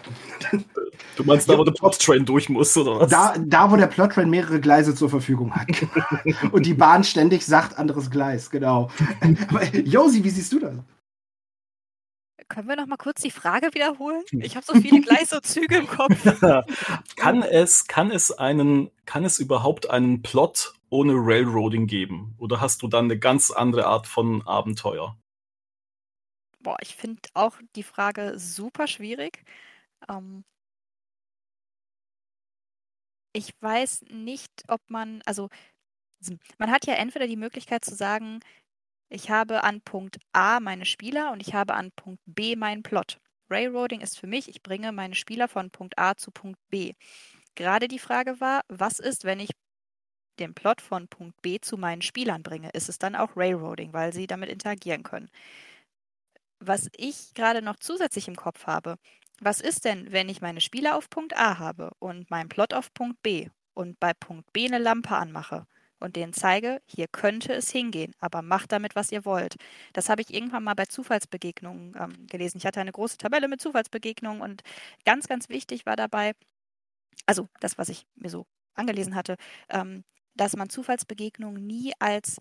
du 1.17 1.23
meinst 1.23 1.49
da, 1.49 1.57
wo 1.57 1.63
der 1.63 1.73
Plot-Train 1.73 2.25
durch 2.25 2.49
muss, 2.49 2.75
oder 2.77 3.01
was? 3.01 3.09
Da, 3.09 3.35
da, 3.37 3.69
wo 3.69 3.75
der 3.75 3.87
Plottrain 3.87 4.29
mehrere 4.29 4.59
Gleise 4.59 4.95
zur 4.95 5.09
Verfügung 5.09 5.53
hat. 5.53 5.67
Und 6.51 6.65
die 6.65 6.73
Bahn 6.73 7.03
ständig 7.03 7.45
sagt, 7.45 7.77
anderes 7.77 8.09
Gleis, 8.09 8.49
genau. 8.49 8.89
Aber 9.49 9.75
Josi, 9.75 10.23
wie 10.23 10.29
siehst 10.29 10.53
du 10.53 10.59
das? 10.59 10.73
Können 12.49 12.69
wir 12.69 12.75
noch 12.77 12.85
mal 12.87 12.97
kurz 12.97 13.21
die 13.21 13.31
Frage 13.31 13.73
wiederholen? 13.73 14.23
Ich 14.31 14.55
habe 14.55 14.65
so 14.65 14.73
viele 14.73 15.01
Gleise 15.01 15.37
und 15.37 15.45
Züge 15.45 15.77
im 15.77 15.87
Kopf. 15.87 16.15
kann 17.15 17.43
es, 17.43 17.87
kann 17.87 18.09
es 18.09 18.31
einen, 18.31 18.89
kann 19.05 19.25
es 19.25 19.39
überhaupt 19.39 19.89
einen 19.89 20.21
Plot 20.21 20.73
ohne 20.89 21.13
Railroading 21.13 21.87
geben? 21.87 22.35
Oder 22.37 22.61
hast 22.61 22.81
du 22.81 22.87
dann 22.87 23.05
eine 23.05 23.19
ganz 23.19 23.51
andere 23.51 23.85
Art 23.85 24.07
von 24.07 24.47
Abenteuer? 24.47 25.17
Boah, 26.59 26.77
ich 26.81 26.95
finde 26.95 27.21
auch 27.33 27.57
die 27.75 27.83
Frage 27.83 28.39
super 28.39 28.87
schwierig. 28.87 29.43
Ähm, 30.09 30.43
ich 33.33 33.51
weiß 33.61 34.05
nicht, 34.09 34.51
ob 34.67 34.81
man, 34.89 35.21
also 35.25 35.49
man 36.57 36.71
hat 36.71 36.87
ja 36.87 36.95
entweder 36.95 37.27
die 37.27 37.35
Möglichkeit 37.35 37.85
zu 37.85 37.93
sagen, 37.93 38.39
ich 39.09 39.29
habe 39.29 39.63
an 39.63 39.81
Punkt 39.81 40.17
A 40.33 40.59
meine 40.59 40.85
Spieler 40.85 41.31
und 41.31 41.41
ich 41.41 41.53
habe 41.53 41.75
an 41.75 41.91
Punkt 41.91 42.21
B 42.25 42.55
meinen 42.55 42.83
Plot. 42.83 43.19
Railroading 43.49 44.01
ist 44.01 44.19
für 44.19 44.27
mich, 44.27 44.49
ich 44.49 44.61
bringe 44.61 44.91
meine 44.91 45.15
Spieler 45.15 45.47
von 45.47 45.71
Punkt 45.71 45.97
A 45.97 46.15
zu 46.15 46.31
Punkt 46.31 46.59
B. 46.69 46.93
Gerade 47.55 47.87
die 47.87 47.99
Frage 47.99 48.39
war, 48.41 48.61
was 48.67 48.99
ist, 48.99 49.23
wenn 49.23 49.39
ich 49.39 49.51
den 50.39 50.53
Plot 50.53 50.81
von 50.81 51.07
Punkt 51.07 51.41
B 51.41 51.59
zu 51.59 51.77
meinen 51.77 52.01
Spielern 52.01 52.43
bringe? 52.43 52.69
Ist 52.71 52.89
es 52.89 52.99
dann 52.99 53.15
auch 53.15 53.35
Railroading, 53.35 53.93
weil 53.93 54.13
sie 54.13 54.27
damit 54.27 54.49
interagieren 54.49 55.03
können? 55.03 55.29
Was 56.59 56.89
ich 56.95 57.33
gerade 57.33 57.61
noch 57.61 57.77
zusätzlich 57.77 58.27
im 58.27 58.35
Kopf 58.35 58.65
habe, 58.67 58.97
was 59.39 59.61
ist 59.61 59.85
denn, 59.85 60.11
wenn 60.11 60.29
ich 60.29 60.41
meine 60.41 60.61
Spieler 60.61 60.95
auf 60.95 61.09
Punkt 61.09 61.37
A 61.37 61.59
habe 61.59 61.91
und 61.99 62.29
meinen 62.29 62.49
Plot 62.49 62.73
auf 62.73 62.93
Punkt 62.93 63.21
B 63.21 63.49
und 63.73 63.99
bei 63.99 64.13
Punkt 64.13 64.51
B 64.53 64.65
eine 64.65 64.79
Lampe 64.79 65.15
anmache 65.15 65.65
und 65.99 66.15
denen 66.15 66.33
zeige, 66.33 66.81
hier 66.85 67.07
könnte 67.07 67.53
es 67.53 67.69
hingehen, 67.71 68.13
aber 68.19 68.41
macht 68.41 68.71
damit, 68.71 68.95
was 68.95 69.11
ihr 69.11 69.25
wollt. 69.25 69.55
Das 69.93 70.09
habe 70.09 70.21
ich 70.21 70.33
irgendwann 70.33 70.63
mal 70.63 70.75
bei 70.75 70.85
Zufallsbegegnungen 70.85 71.95
ähm, 71.99 72.27
gelesen. 72.27 72.57
Ich 72.57 72.65
hatte 72.65 72.81
eine 72.81 72.91
große 72.91 73.17
Tabelle 73.17 73.47
mit 73.47 73.61
Zufallsbegegnungen 73.61 74.41
und 74.41 74.63
ganz, 75.05 75.27
ganz 75.27 75.49
wichtig 75.49 75.85
war 75.85 75.95
dabei, 75.95 76.33
also 77.25 77.47
das, 77.59 77.77
was 77.77 77.89
ich 77.89 78.05
mir 78.15 78.29
so 78.29 78.45
angelesen 78.75 79.15
hatte, 79.15 79.37
ähm, 79.69 80.03
dass 80.35 80.55
man 80.55 80.69
Zufallsbegegnungen 80.69 81.65
nie 81.65 81.93
als 81.99 82.37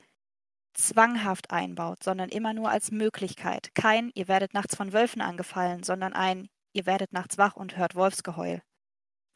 zwanghaft 0.74 1.50
einbaut, 1.50 2.02
sondern 2.02 2.28
immer 2.28 2.52
nur 2.52 2.70
als 2.70 2.90
Möglichkeit. 2.90 3.74
Kein, 3.74 4.10
ihr 4.14 4.28
werdet 4.28 4.54
nachts 4.54 4.76
von 4.76 4.92
Wölfen 4.92 5.22
angefallen, 5.22 5.82
sondern 5.82 6.12
ein, 6.12 6.48
ihr 6.72 6.86
werdet 6.86 7.12
nachts 7.12 7.38
wach 7.38 7.56
und 7.56 7.76
hört 7.76 7.94
Wolfsgeheul. 7.94 8.62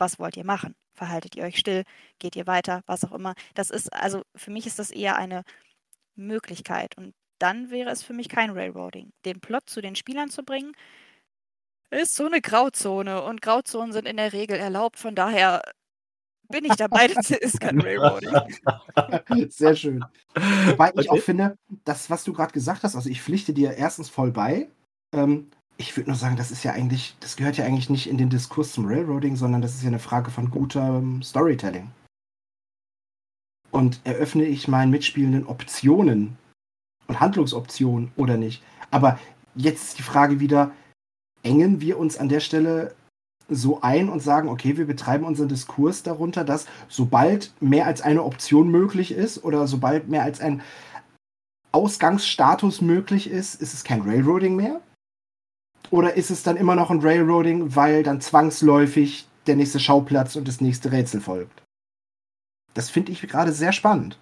Was 0.00 0.18
wollt 0.18 0.36
ihr 0.36 0.44
machen? 0.44 0.74
Verhaltet 0.94 1.36
ihr 1.36 1.44
euch 1.44 1.58
still? 1.58 1.84
Geht 2.18 2.34
ihr 2.36 2.46
weiter? 2.46 2.82
Was 2.86 3.04
auch 3.04 3.12
immer. 3.12 3.34
Das 3.54 3.70
ist, 3.70 3.92
also 3.92 4.22
für 4.34 4.50
mich 4.50 4.66
ist 4.66 4.78
das 4.78 4.90
eher 4.90 5.16
eine 5.16 5.44
Möglichkeit. 6.16 6.96
Und 6.96 7.14
dann 7.38 7.70
wäre 7.70 7.90
es 7.90 8.02
für 8.02 8.12
mich 8.12 8.28
kein 8.28 8.50
Railroading. 8.50 9.12
Den 9.24 9.40
Plot 9.40 9.68
zu 9.68 9.80
den 9.80 9.96
Spielern 9.96 10.30
zu 10.30 10.42
bringen, 10.42 10.72
ist 11.90 12.14
so 12.14 12.26
eine 12.26 12.40
Grauzone. 12.40 13.22
Und 13.22 13.42
Grauzonen 13.42 13.92
sind 13.92 14.06
in 14.06 14.16
der 14.16 14.32
Regel 14.32 14.58
erlaubt. 14.58 14.98
Von 14.98 15.14
daher 15.14 15.62
bin 16.48 16.64
ich 16.64 16.76
dabei, 16.76 17.08
das 17.08 17.30
ist 17.30 17.60
kein 17.60 17.80
Railroading. 17.80 18.30
Sehr 19.50 19.76
schön. 19.76 20.04
Wobei 20.66 20.92
ich 20.98 21.10
auch 21.10 21.18
finde, 21.18 21.56
das, 21.84 22.10
was 22.10 22.24
du 22.24 22.32
gerade 22.32 22.52
gesagt 22.52 22.82
hast, 22.82 22.96
also 22.96 23.08
ich 23.08 23.22
pflichte 23.22 23.52
dir 23.52 23.74
erstens 23.74 24.08
voll 24.08 24.32
bei. 24.32 24.68
Ähm, 25.12 25.50
ich 25.80 25.96
würde 25.96 26.10
nur 26.10 26.18
sagen, 26.18 26.36
das 26.36 26.50
ist 26.50 26.62
ja 26.62 26.72
eigentlich, 26.72 27.16
das 27.20 27.36
gehört 27.36 27.56
ja 27.56 27.64
eigentlich 27.64 27.88
nicht 27.88 28.06
in 28.06 28.18
den 28.18 28.28
Diskurs 28.28 28.72
zum 28.72 28.84
Railroading, 28.84 29.34
sondern 29.34 29.62
das 29.62 29.74
ist 29.74 29.82
ja 29.82 29.88
eine 29.88 29.98
Frage 29.98 30.30
von 30.30 30.50
gutem 30.50 31.22
Storytelling. 31.22 31.90
Und 33.70 33.98
eröffne 34.04 34.44
ich 34.44 34.68
meinen 34.68 34.90
Mitspielenden 34.90 35.46
Optionen 35.46 36.36
und 37.06 37.20
Handlungsoptionen 37.20 38.12
oder 38.16 38.36
nicht. 38.36 38.62
Aber 38.90 39.18
jetzt 39.54 39.88
ist 39.88 39.98
die 39.98 40.02
Frage 40.02 40.38
wieder, 40.38 40.70
engen 41.42 41.80
wir 41.80 41.98
uns 41.98 42.18
an 42.18 42.28
der 42.28 42.40
Stelle 42.40 42.94
so 43.48 43.80
ein 43.80 44.10
und 44.10 44.20
sagen, 44.20 44.50
okay, 44.50 44.76
wir 44.76 44.86
betreiben 44.86 45.24
unseren 45.24 45.48
Diskurs 45.48 46.02
darunter, 46.02 46.44
dass 46.44 46.66
sobald 46.88 47.54
mehr 47.62 47.86
als 47.86 48.02
eine 48.02 48.22
Option 48.24 48.70
möglich 48.70 49.12
ist 49.12 49.42
oder 49.44 49.66
sobald 49.66 50.08
mehr 50.08 50.24
als 50.24 50.42
ein 50.42 50.60
Ausgangsstatus 51.72 52.82
möglich 52.82 53.30
ist, 53.30 53.54
ist 53.54 53.72
es 53.72 53.82
kein 53.82 54.02
Railroading 54.02 54.56
mehr? 54.56 54.82
Oder 55.90 56.14
ist 56.14 56.30
es 56.30 56.42
dann 56.42 56.56
immer 56.56 56.76
noch 56.76 56.90
ein 56.90 57.00
Railroading, 57.00 57.74
weil 57.74 58.02
dann 58.02 58.20
zwangsläufig 58.20 59.26
der 59.46 59.56
nächste 59.56 59.80
Schauplatz 59.80 60.36
und 60.36 60.46
das 60.46 60.60
nächste 60.60 60.92
Rätsel 60.92 61.20
folgt? 61.20 61.62
Das 62.74 62.90
finde 62.90 63.12
ich 63.12 63.20
gerade 63.22 63.52
sehr 63.52 63.72
spannend. 63.72 64.18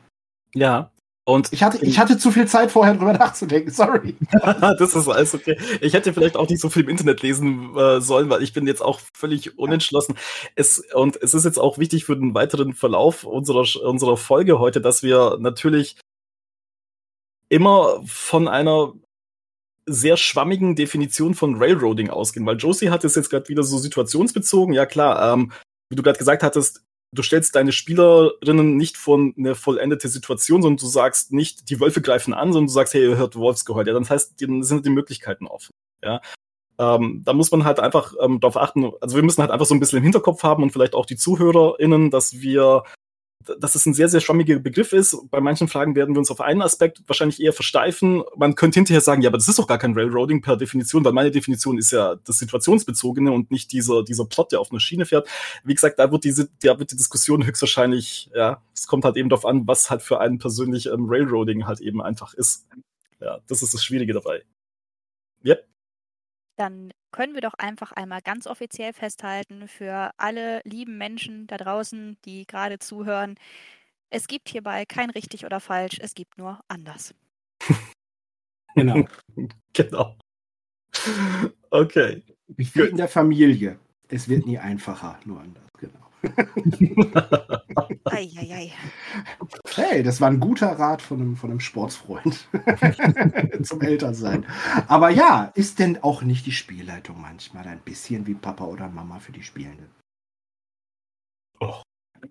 Ja, 0.54 0.90
und 1.28 1.52
ich 1.52 1.62
hatte, 1.62 1.85
ich 1.85 1.98
hatte 1.98 2.16
zu 2.16 2.31
viel 2.31 2.48
Zeit 2.48 2.72
vorher 2.72 2.94
drüber 2.94 3.12
nachzudenken, 3.12 3.70
sorry. 3.70 4.16
das 4.78 4.94
ist 4.94 5.09
alles 5.09 5.35
okay. 5.35 5.59
Ich 5.83 5.92
hätte 5.92 6.14
vielleicht 6.14 6.38
auch 6.38 6.48
nicht 6.48 6.62
so 6.62 6.70
viel 6.70 6.85
im 6.85 6.88
Internet 6.88 7.20
lesen 7.20 7.76
äh, 7.76 8.00
sollen, 8.00 8.31
weil 8.31 8.42
ich 8.42 8.54
bin 8.54 8.66
jetzt 8.66 8.81
auch 8.81 8.98
völlig 9.12 9.59
unentschlossen. 9.59 10.14
Es, 10.54 10.83
und 10.94 11.20
es 11.20 11.35
ist 11.35 11.44
jetzt 11.44 11.59
auch 11.59 11.76
wichtig 11.76 12.07
für 12.07 12.16
den 12.16 12.33
weiteren 12.33 12.72
Verlauf 12.72 13.24
unserer, 13.24 13.66
unserer 13.85 14.16
Folge 14.16 14.59
heute, 14.59 14.81
dass 14.81 15.02
wir 15.02 15.37
natürlich 15.38 15.96
immer 17.50 18.00
von 18.07 18.48
einer 18.48 18.94
sehr 19.88 20.16
schwammigen 20.16 20.77
Definition 20.77 21.35
von 21.35 21.57
Railroading 21.57 22.11
ausgehen, 22.11 22.46
weil 22.46 22.57
Josie 22.57 22.90
hat 22.90 23.05
es 23.05 23.14
jetzt 23.14 23.31
gerade 23.31 23.48
wieder 23.48 23.62
so 23.62 23.79
situationsbezogen. 23.79 24.74
Ja 24.74 24.87
klar, 24.87 25.33
ähm, 25.33 25.53
wie 25.90 25.96
du 25.96 26.03
gerade 26.03 26.18
gesagt 26.18 26.42
hattest, 26.42 26.85
du 27.12 27.22
stellst 27.22 27.55
deine 27.55 27.72
Spielerinnen 27.72 28.77
nicht 28.77 28.96
vor 28.96 29.18
eine 29.18 29.55
vollendete 29.55 30.09
Situation, 30.09 30.62
sondern 30.62 30.77
du 30.77 30.87
sagst 30.87 31.33
nicht, 31.33 31.70
die 31.70 31.81
Wölfe 31.81 32.03
greifen 32.03 32.35
an, 32.35 32.53
sondern 32.53 32.66
du 32.66 32.72
sagst, 32.72 32.94
hey, 32.94 33.03
ihr 33.03 33.16
hört 33.16 33.37
Wolfsgeheul. 33.37 33.87
Ja, 33.87 33.94
dann 33.94 34.09
heißt, 34.09 34.40
dann 34.40 34.62
sind 34.62 34.85
die 34.85 34.90
Möglichkeiten 34.90 35.46
offen. 35.46 35.72
Ja. 36.03 36.20
Ähm, 36.79 37.22
da 37.24 37.33
muss 37.33 37.51
man 37.51 37.64
halt 37.64 37.81
einfach 37.81 38.14
ähm, 38.20 38.38
darauf 38.38 38.57
achten, 38.57 38.92
also 39.01 39.16
wir 39.16 39.24
müssen 39.24 39.40
halt 39.40 39.51
einfach 39.51 39.66
so 39.66 39.74
ein 39.74 39.81
bisschen 39.81 39.98
im 39.98 40.05
Hinterkopf 40.05 40.44
haben 40.44 40.62
und 40.62 40.70
vielleicht 40.70 40.94
auch 40.94 41.07
die 41.07 41.16
ZuhörerInnen, 41.16 42.11
dass 42.11 42.40
wir 42.40 42.85
dass 43.58 43.74
es 43.74 43.87
ein 43.87 43.94
sehr, 43.94 44.08
sehr 44.08 44.20
schwammiger 44.20 44.58
Begriff 44.58 44.92
ist. 44.92 45.16
Bei 45.30 45.40
manchen 45.40 45.68
Fragen 45.68 45.94
werden 45.94 46.14
wir 46.14 46.18
uns 46.18 46.30
auf 46.30 46.40
einen 46.40 46.62
Aspekt 46.62 47.02
wahrscheinlich 47.06 47.40
eher 47.40 47.52
versteifen. 47.52 48.22
Man 48.37 48.54
könnte 48.54 48.78
hinterher 48.78 49.00
sagen, 49.00 49.22
ja, 49.22 49.30
aber 49.30 49.38
das 49.38 49.48
ist 49.48 49.58
doch 49.58 49.66
gar 49.66 49.78
kein 49.78 49.94
Railroading 49.94 50.42
per 50.42 50.56
Definition, 50.56 51.04
weil 51.04 51.12
meine 51.12 51.30
Definition 51.30 51.78
ist 51.78 51.90
ja 51.90 52.16
das 52.16 52.38
Situationsbezogene 52.38 53.32
und 53.32 53.50
nicht 53.50 53.72
dieser, 53.72 54.04
dieser 54.04 54.26
Plot, 54.26 54.52
der 54.52 54.61
auf 54.61 54.70
einer 54.70 54.80
Schiene 54.80 55.06
fährt. 55.06 55.28
Wie 55.64 55.74
gesagt, 55.74 55.98
da 55.98 56.11
wird 56.11 56.24
diese, 56.24 56.48
da 56.62 56.78
wird 56.78 56.92
die 56.92 56.96
Diskussion 56.96 57.44
höchstwahrscheinlich, 57.46 58.30
ja, 58.34 58.62
es 58.74 58.87
kommt 58.87 59.04
halt 59.04 59.16
eben 59.16 59.28
darauf 59.28 59.46
an, 59.46 59.66
was 59.66 59.90
halt 59.90 60.02
für 60.02 60.20
einen 60.20 60.38
persönlich 60.38 60.87
ähm, 60.87 61.06
Railroading 61.08 61.66
halt 61.66 61.80
eben 61.80 62.02
einfach 62.02 62.34
ist. 62.34 62.66
Ja, 63.20 63.40
das 63.48 63.62
ist 63.62 63.74
das 63.74 63.84
Schwierige 63.84 64.12
dabei. 64.12 64.44
Yep. 65.44 65.66
Dann 66.56 66.90
können 67.10 67.34
wir 67.34 67.40
doch 67.40 67.54
einfach 67.54 67.92
einmal 67.92 68.22
ganz 68.22 68.46
offiziell 68.46 68.92
festhalten 68.92 69.68
für 69.68 70.12
alle 70.16 70.60
lieben 70.64 70.98
Menschen 70.98 71.46
da 71.46 71.56
draußen, 71.56 72.16
die 72.24 72.46
gerade 72.46 72.78
zuhören. 72.78 73.36
Es 74.10 74.26
gibt 74.26 74.48
hierbei 74.48 74.84
kein 74.86 75.10
richtig 75.10 75.44
oder 75.44 75.60
falsch, 75.60 75.98
es 76.00 76.14
gibt 76.14 76.38
nur 76.38 76.60
anders. 76.68 77.14
Genau. 78.74 79.04
genau. 79.72 80.16
Okay. 81.70 82.22
Wie 82.46 82.80
in 82.80 82.96
der 82.96 83.08
Familie. 83.08 83.78
Es 84.08 84.28
wird 84.28 84.46
nie 84.46 84.56
einfacher, 84.56 85.18
nur 85.24 85.40
anders, 85.40 85.68
genau. 85.78 86.07
Eieiei. 88.04 88.72
Hey, 89.74 90.02
das 90.02 90.20
war 90.20 90.28
ein 90.28 90.40
guter 90.40 90.78
Rat 90.78 91.00
von 91.02 91.20
einem, 91.20 91.37
von 91.37 91.50
einem 91.50 91.61
Sportsfreund 91.61 92.48
zum 93.62 93.81
Elternsein. 93.81 94.44
Aber 94.88 95.11
ja, 95.11 95.52
ist 95.54 95.78
denn 95.78 96.02
auch 96.02 96.22
nicht 96.22 96.46
die 96.46 96.52
Spielleitung 96.52 97.20
manchmal 97.20 97.66
ein 97.66 97.81
bisschen 97.81 98.26
wie 98.26 98.35
Papa 98.35 98.64
oder 98.64 98.88
Mama 98.88 99.20
für 99.20 99.33
die 99.33 99.42
Spielenden? 99.42 99.90
Oh, 101.61 101.83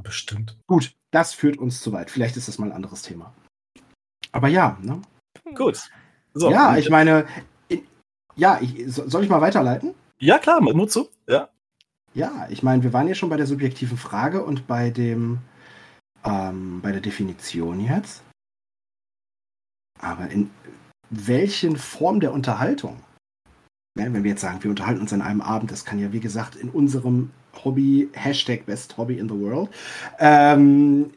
bestimmt. 0.03 0.57
Gut, 0.67 0.95
das 1.11 1.33
führt 1.33 1.57
uns 1.57 1.81
zu 1.81 1.93
weit. 1.93 2.11
Vielleicht 2.11 2.37
ist 2.37 2.47
das 2.47 2.59
mal 2.59 2.67
ein 2.67 2.75
anderes 2.75 3.01
Thema. 3.01 3.33
Aber 4.31 4.47
ja, 4.47 4.77
ne? 4.81 5.01
Gut. 5.55 5.89
So, 6.33 6.51
ja, 6.51 6.77
ich 6.77 6.89
meine, 6.89 7.25
in, 7.69 7.87
ja, 8.35 8.59
ich, 8.61 8.83
soll 8.87 9.23
ich 9.23 9.29
mal 9.29 9.41
weiterleiten? 9.41 9.95
Ja, 10.19 10.39
klar, 10.39 10.61
nur 10.61 10.87
zu. 10.87 11.09
Ja. 11.27 11.49
Ja, 12.17 12.47
ich 12.49 12.63
meine, 12.63 12.81
wir 12.81 12.93
waren 12.93 13.07
ja 13.07 13.13
schon 13.13 13.29
bei 13.29 13.37
der 13.37 13.45
subjektiven 13.45 13.95
Frage 13.95 14.43
und 14.43 14.65
bei 14.65 14.89
dem 14.89 15.37
ähm, 16.23 16.81
bei 16.81 16.91
der 16.91 16.99
Definition 16.99 17.79
jetzt. 17.79 18.23
Aber 19.99 20.27
in 20.31 20.49
welchen 21.11 21.77
Form 21.77 22.19
der 22.19 22.33
Unterhaltung? 22.33 23.03
Ja, 23.99 24.11
wenn 24.11 24.23
wir 24.23 24.31
jetzt 24.31 24.41
sagen, 24.41 24.63
wir 24.63 24.71
unterhalten 24.71 25.01
uns 25.01 25.13
an 25.13 25.21
einem 25.21 25.41
Abend, 25.41 25.69
das 25.69 25.85
kann 25.85 25.99
ja 25.99 26.11
wie 26.11 26.19
gesagt 26.19 26.55
in 26.55 26.69
unserem 26.69 27.29
Hobby, 27.63 28.09
Hashtag 28.13 28.65
Best 28.65 28.97
Hobby 28.97 29.19
in 29.19 29.29
the 29.29 29.39
World, 29.39 29.69
ähm, 30.17 31.13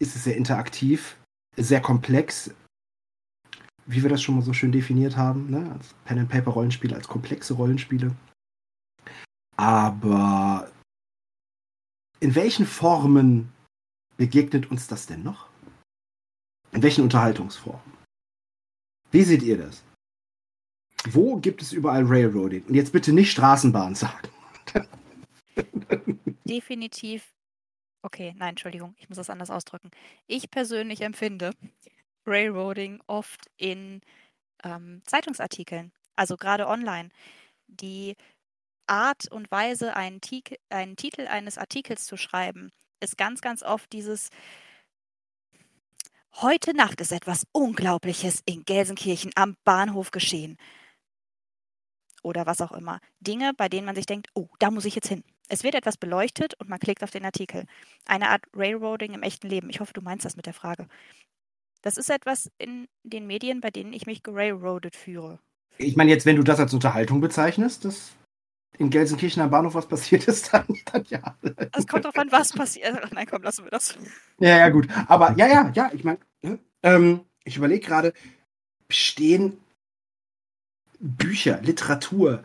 ist 0.00 0.16
es 0.16 0.24
sehr 0.24 0.36
interaktiv, 0.36 1.16
sehr 1.56 1.80
komplex, 1.80 2.52
wie 3.86 4.02
wir 4.02 4.10
das 4.10 4.20
schon 4.20 4.34
mal 4.34 4.42
so 4.42 4.52
schön 4.52 4.72
definiert 4.72 5.16
haben, 5.16 5.48
ne? 5.48 5.70
als 5.70 5.94
Pen-and-Paper-Rollenspiele, 6.06 6.96
als 6.96 7.06
komplexe 7.06 7.54
Rollenspiele. 7.54 8.16
Aber 9.60 10.72
in 12.20 12.34
welchen 12.34 12.64
Formen 12.64 13.52
begegnet 14.16 14.70
uns 14.70 14.86
das 14.86 15.04
denn 15.04 15.22
noch? 15.22 15.50
In 16.72 16.82
welchen 16.82 17.04
Unterhaltungsformen? 17.04 17.92
Wie 19.10 19.22
seht 19.22 19.42
ihr 19.42 19.58
das? 19.58 19.84
Wo 21.10 21.36
gibt 21.36 21.60
es 21.60 21.72
überall 21.72 22.04
Railroading? 22.06 22.64
Und 22.68 22.74
jetzt 22.74 22.92
bitte 22.92 23.12
nicht 23.12 23.32
Straßenbahn 23.32 23.94
sagen. 23.94 24.30
Definitiv. 26.44 27.30
Okay, 28.00 28.34
nein, 28.38 28.50
Entschuldigung, 28.50 28.94
ich 28.96 29.10
muss 29.10 29.18
das 29.18 29.28
anders 29.28 29.50
ausdrücken. 29.50 29.90
Ich 30.26 30.50
persönlich 30.50 31.02
empfinde 31.02 31.52
Railroading 32.26 33.02
oft 33.06 33.50
in 33.58 34.00
ähm, 34.64 35.02
Zeitungsartikeln, 35.04 35.92
also 36.16 36.38
gerade 36.38 36.66
online. 36.66 37.10
Die 37.66 38.16
Art 38.90 39.30
und 39.30 39.50
Weise, 39.50 39.94
einen, 39.96 40.20
einen 40.68 40.96
Titel 40.96 41.26
eines 41.28 41.58
Artikels 41.58 42.06
zu 42.06 42.16
schreiben, 42.16 42.70
ist 43.00 43.16
ganz, 43.16 43.40
ganz 43.40 43.62
oft 43.62 43.92
dieses 43.92 44.30
Heute 46.34 46.74
Nacht 46.74 47.00
ist 47.00 47.12
etwas 47.12 47.46
Unglaubliches 47.52 48.42
in 48.46 48.64
Gelsenkirchen 48.64 49.32
am 49.34 49.56
Bahnhof 49.64 50.10
geschehen. 50.10 50.56
Oder 52.22 52.46
was 52.46 52.60
auch 52.60 52.72
immer. 52.72 53.00
Dinge, 53.20 53.52
bei 53.56 53.68
denen 53.68 53.86
man 53.86 53.94
sich 53.94 54.06
denkt, 54.06 54.28
oh, 54.34 54.48
da 54.58 54.70
muss 54.70 54.84
ich 54.84 54.94
jetzt 54.94 55.08
hin. 55.08 55.24
Es 55.48 55.64
wird 55.64 55.74
etwas 55.74 55.96
beleuchtet 55.96 56.54
und 56.60 56.68
man 56.68 56.78
klickt 56.78 57.02
auf 57.02 57.10
den 57.10 57.24
Artikel. 57.24 57.64
Eine 58.06 58.30
Art 58.30 58.44
Railroading 58.54 59.14
im 59.14 59.22
echten 59.22 59.48
Leben. 59.48 59.70
Ich 59.70 59.80
hoffe, 59.80 59.92
du 59.92 60.02
meinst 60.02 60.24
das 60.24 60.36
mit 60.36 60.46
der 60.46 60.54
Frage. 60.54 60.86
Das 61.82 61.96
ist 61.96 62.10
etwas 62.10 62.50
in 62.58 62.88
den 63.02 63.26
Medien, 63.26 63.60
bei 63.60 63.70
denen 63.70 63.92
ich 63.92 64.06
mich 64.06 64.22
gerailroadet 64.22 64.94
führe. 64.94 65.40
Ich 65.78 65.96
meine, 65.96 66.10
jetzt, 66.10 66.26
wenn 66.26 66.36
du 66.36 66.42
das 66.42 66.60
als 66.60 66.74
Unterhaltung 66.74 67.20
bezeichnest, 67.20 67.84
das 67.84 68.12
in 68.78 68.90
Gelsenkirchen 68.90 69.42
am 69.42 69.50
Bahnhof 69.50 69.74
was 69.74 69.86
passiert 69.86 70.26
ist, 70.28 70.52
dann, 70.52 70.64
dann 70.92 71.04
ja. 71.08 71.36
Es 71.76 71.86
kommt 71.86 72.04
drauf 72.04 72.16
an, 72.16 72.30
was 72.30 72.52
passiert. 72.52 73.12
Nein, 73.12 73.26
komm, 73.28 73.42
lassen 73.42 73.64
wir 73.64 73.70
das. 73.70 73.96
Ja, 74.38 74.58
ja, 74.58 74.68
gut. 74.68 74.88
Aber 75.06 75.36
ja, 75.36 75.46
ja, 75.46 75.70
ja, 75.74 75.90
ich 75.92 76.04
meine, 76.04 76.18
ne, 76.42 76.58
ähm, 76.82 77.20
ich 77.44 77.56
überlege 77.56 77.86
gerade, 77.86 78.12
bestehen 78.88 79.58
Bücher, 80.98 81.60
Literatur, 81.62 82.42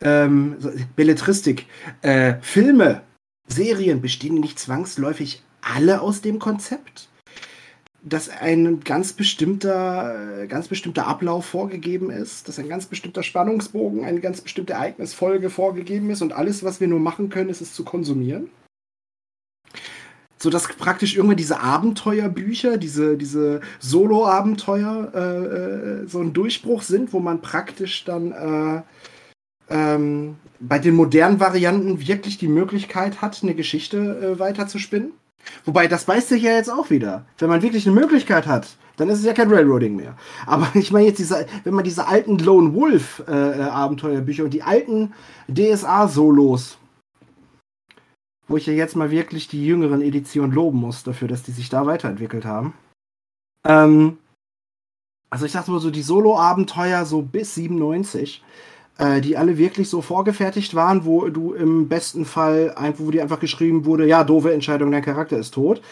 ähm, 0.00 0.56
Belletristik, 0.96 1.66
äh, 2.02 2.34
Filme, 2.40 3.02
Serien, 3.46 4.00
bestehen 4.00 4.34
nicht 4.34 4.58
zwangsläufig 4.58 5.42
alle 5.60 6.00
aus 6.00 6.20
dem 6.20 6.38
Konzept? 6.38 7.08
Dass 8.04 8.28
ein 8.28 8.80
ganz 8.80 9.12
bestimmter, 9.12 10.46
ganz 10.48 10.68
bestimmter 10.68 11.06
Ablauf 11.06 11.46
vorgegeben 11.46 12.10
ist, 12.10 12.48
dass 12.48 12.58
ein 12.58 12.68
ganz 12.68 12.86
bestimmter 12.86 13.22
Spannungsbogen, 13.22 14.04
eine 14.04 14.20
ganz 14.20 14.40
bestimmte 14.40 14.72
Ereignisfolge 14.72 15.50
vorgegeben 15.50 16.10
ist 16.10 16.20
und 16.20 16.32
alles, 16.32 16.64
was 16.64 16.80
wir 16.80 16.88
nur 16.88 17.00
machen 17.00 17.30
können, 17.30 17.50
ist 17.50 17.60
es 17.60 17.74
zu 17.74 17.84
konsumieren. 17.84 18.50
So 20.36 20.50
dass 20.50 20.66
praktisch 20.66 21.14
irgendwann 21.14 21.36
diese 21.36 21.60
Abenteuerbücher, 21.60 22.76
diese, 22.76 23.16
diese 23.16 23.60
Solo-Abenteuer 23.78 25.12
äh, 25.14 26.02
äh, 26.02 26.08
so 26.08 26.18
ein 26.20 26.32
Durchbruch 26.32 26.82
sind, 26.82 27.12
wo 27.12 27.20
man 27.20 27.40
praktisch 27.40 28.04
dann 28.04 28.32
äh, 28.32 28.82
ähm, 29.70 30.36
bei 30.58 30.80
den 30.80 30.96
modernen 30.96 31.38
Varianten 31.38 32.04
wirklich 32.04 32.38
die 32.38 32.48
Möglichkeit 32.48 33.22
hat, 33.22 33.40
eine 33.44 33.54
Geschichte 33.54 33.98
äh, 33.98 34.38
weiterzuspinnen. 34.40 35.12
Wobei, 35.64 35.86
das 35.86 36.04
beißt 36.04 36.28
sich 36.28 36.42
ja 36.42 36.52
jetzt 36.52 36.70
auch 36.70 36.90
wieder. 36.90 37.24
Wenn 37.38 37.48
man 37.48 37.62
wirklich 37.62 37.86
eine 37.86 37.98
Möglichkeit 37.98 38.46
hat, 38.46 38.68
dann 38.96 39.08
ist 39.08 39.18
es 39.18 39.24
ja 39.24 39.32
kein 39.32 39.50
Railroading 39.50 39.96
mehr. 39.96 40.16
Aber 40.46 40.68
ich 40.74 40.92
meine 40.92 41.06
jetzt, 41.06 41.18
diese, 41.18 41.46
wenn 41.64 41.74
man 41.74 41.84
diese 41.84 42.06
alten 42.06 42.38
Lone 42.38 42.74
Wolf 42.74 43.22
äh, 43.26 43.58
äh 43.58 43.62
Abenteuerbücher 43.62 44.44
und 44.44 44.54
die 44.54 44.62
alten 44.62 45.12
DSA-Solos, 45.48 46.78
wo 48.48 48.56
ich 48.56 48.66
ja 48.66 48.72
jetzt 48.72 48.96
mal 48.96 49.10
wirklich 49.10 49.48
die 49.48 49.64
jüngeren 49.64 50.02
Editionen 50.02 50.52
loben 50.52 50.78
muss 50.78 51.04
dafür, 51.04 51.28
dass 51.28 51.42
die 51.42 51.52
sich 51.52 51.68
da 51.68 51.86
weiterentwickelt 51.86 52.44
haben. 52.44 52.74
Ähm, 53.64 54.18
also 55.30 55.46
ich 55.46 55.52
dachte 55.52 55.70
mal 55.70 55.80
so, 55.80 55.90
die 55.90 56.02
Solo-Abenteuer 56.02 57.06
so 57.06 57.22
bis 57.22 57.54
97, 57.54 58.42
äh, 58.98 59.20
die 59.20 59.36
alle 59.36 59.58
wirklich 59.58 59.88
so 59.88 60.02
vorgefertigt 60.02 60.74
waren, 60.74 61.04
wo 61.04 61.28
du 61.28 61.54
im 61.54 61.88
besten 61.88 62.24
Fall, 62.24 62.74
wo 62.98 63.10
dir 63.10 63.22
einfach 63.22 63.40
geschrieben 63.40 63.84
wurde, 63.84 64.06
ja, 64.06 64.24
doofe 64.24 64.52
Entscheidung, 64.52 64.90
dein 64.90 65.02
Charakter 65.02 65.38
ist 65.38 65.54
tot. 65.54 65.82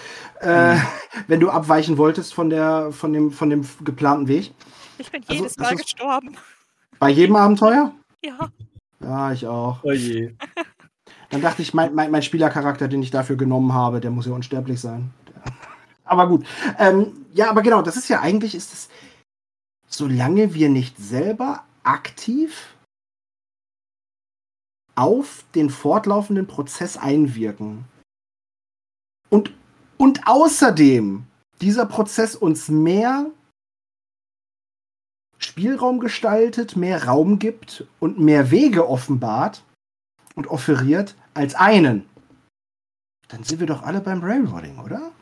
Äh, 0.40 0.74
mhm. 0.74 0.82
Wenn 1.26 1.40
du 1.40 1.50
abweichen 1.50 1.98
wolltest 1.98 2.34
von 2.34 2.50
der, 2.50 2.92
von 2.92 3.12
dem, 3.12 3.32
von 3.32 3.50
dem 3.50 3.66
geplanten 3.84 4.28
Weg. 4.28 4.52
Ich 4.98 5.10
bin 5.10 5.22
also, 5.22 5.34
jedes 5.34 5.56
Mal 5.56 5.76
gestorben. 5.76 6.36
Bei 6.98 7.08
jedem 7.08 7.36
Abenteuer? 7.36 7.92
Ja. 8.22 8.50
Ja, 9.02 9.32
ich 9.32 9.46
auch. 9.46 9.82
Oh 9.82 9.92
je. 9.92 10.34
Dann 11.30 11.40
dachte 11.40 11.62
ich, 11.62 11.72
mein, 11.72 11.94
mein, 11.94 12.10
mein 12.10 12.22
Spielercharakter, 12.22 12.88
den 12.88 13.02
ich 13.02 13.10
dafür 13.10 13.36
genommen 13.36 13.72
habe, 13.72 14.00
der 14.00 14.10
muss 14.10 14.26
ja 14.26 14.32
unsterblich 14.32 14.80
sein. 14.80 15.10
Aber 16.04 16.28
gut. 16.28 16.44
Ähm, 16.78 17.12
ja, 17.32 17.50
aber 17.50 17.62
genau, 17.62 17.82
das 17.82 17.96
ist 17.96 18.08
ja 18.08 18.20
eigentlich, 18.20 18.56
ist 18.56 18.72
es, 18.72 18.88
solange 19.86 20.54
wir 20.54 20.68
nicht 20.68 20.98
selber 20.98 21.62
aktiv 21.84 22.74
auf 25.00 25.46
den 25.54 25.70
fortlaufenden 25.70 26.46
Prozess 26.46 26.98
einwirken. 26.98 27.86
Und, 29.30 29.54
und 29.96 30.26
außerdem 30.26 31.24
dieser 31.62 31.86
Prozess 31.86 32.36
uns 32.36 32.68
mehr 32.68 33.30
Spielraum 35.38 36.00
gestaltet, 36.00 36.76
mehr 36.76 37.06
Raum 37.06 37.38
gibt 37.38 37.86
und 37.98 38.18
mehr 38.18 38.50
Wege 38.50 38.88
offenbart 38.88 39.64
und 40.34 40.48
offeriert 40.48 41.16
als 41.32 41.54
einen. 41.54 42.06
Dann 43.28 43.42
sind 43.42 43.60
wir 43.60 43.66
doch 43.66 43.82
alle 43.82 44.02
beim 44.02 44.22
Railroading, 44.22 44.78
oder? 44.80 45.12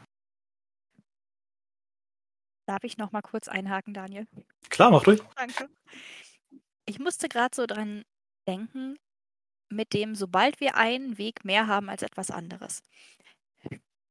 Darf 2.67 2.83
ich 2.83 2.99
noch 2.99 3.13
mal 3.13 3.23
kurz 3.23 3.47
einhaken, 3.47 3.95
Daniel? 3.95 4.27
Klar, 4.71 4.91
mach 4.91 5.05
durch. 5.05 5.23
Danke. 5.37 5.71
Ich 6.85 6.99
musste 6.99 7.29
gerade 7.29 7.55
so 7.55 7.67
dran 7.67 8.03
denken, 8.49 8.99
mit 9.71 9.93
dem, 9.93 10.15
sobald 10.15 10.61
wir 10.61 10.77
einen 10.77 11.19
Weg 11.19 11.45
mehr 11.45 11.67
haben 11.67 11.89
als 11.89 12.03
etwas 12.03 12.31
anderes. 12.31 12.83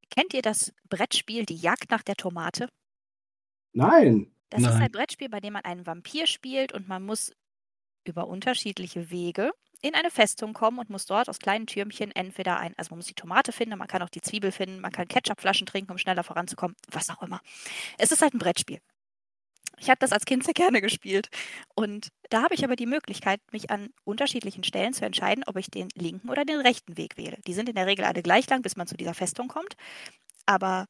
Kennt 0.09 0.33
ihr 0.33 0.41
das 0.41 0.73
Brettspiel 0.89 1.45
Die 1.45 1.55
Jagd 1.55 1.91
nach 1.91 2.03
der 2.03 2.15
Tomate? 2.15 2.69
Nein. 3.73 4.31
Das 4.49 4.61
Nein. 4.61 4.73
ist 4.73 4.79
ein 4.79 4.91
Brettspiel, 4.91 5.29
bei 5.29 5.39
dem 5.39 5.53
man 5.53 5.65
einen 5.65 5.85
Vampir 5.85 6.25
spielt 6.25 6.71
und 6.73 6.87
man 6.87 7.03
muss 7.03 7.33
über 8.05 8.27
unterschiedliche 8.27 9.11
Wege 9.11 9.51
in 9.81 9.93
eine 9.93 10.09
Festung 10.09 10.53
kommen 10.53 10.79
und 10.79 10.89
muss 10.89 11.05
dort 11.05 11.29
aus 11.29 11.39
kleinen 11.39 11.67
Türmchen 11.67 12.11
entweder 12.11 12.59
ein, 12.59 12.73
also 12.77 12.89
man 12.91 12.99
muss 12.99 13.05
die 13.05 13.13
Tomate 13.13 13.51
finden, 13.51 13.77
man 13.77 13.87
kann 13.87 14.01
auch 14.01 14.09
die 14.09 14.21
Zwiebel 14.21 14.51
finden, 14.51 14.79
man 14.79 14.91
kann 14.91 15.07
Ketchupflaschen 15.07 15.67
trinken, 15.67 15.91
um 15.91 15.97
schneller 15.97 16.23
voranzukommen, 16.23 16.75
was 16.89 17.09
auch 17.09 17.21
immer. 17.21 17.41
Es 17.97 18.11
ist 18.11 18.21
halt 18.21 18.33
ein 18.33 18.39
Brettspiel. 18.39 18.79
Ich 19.79 19.89
habe 19.89 19.99
das 19.99 20.11
als 20.11 20.25
Kind 20.25 20.43
sehr 20.43 20.53
gerne 20.53 20.81
gespielt. 20.81 21.29
Und 21.75 22.09
da 22.29 22.41
habe 22.41 22.55
ich 22.55 22.63
aber 22.63 22.75
die 22.75 22.85
Möglichkeit, 22.85 23.39
mich 23.51 23.69
an 23.69 23.89
unterschiedlichen 24.03 24.63
Stellen 24.63 24.93
zu 24.93 25.05
entscheiden, 25.05 25.43
ob 25.45 25.57
ich 25.57 25.69
den 25.69 25.89
linken 25.95 26.29
oder 26.29 26.45
den 26.45 26.59
rechten 26.59 26.97
Weg 26.97 27.17
wähle. 27.17 27.37
Die 27.45 27.53
sind 27.53 27.69
in 27.69 27.75
der 27.75 27.85
Regel 27.85 28.05
alle 28.05 28.23
gleich 28.23 28.49
lang, 28.49 28.61
bis 28.61 28.75
man 28.75 28.87
zu 28.87 28.97
dieser 28.97 29.13
Festung 29.13 29.47
kommt. 29.47 29.75
Aber 30.45 30.87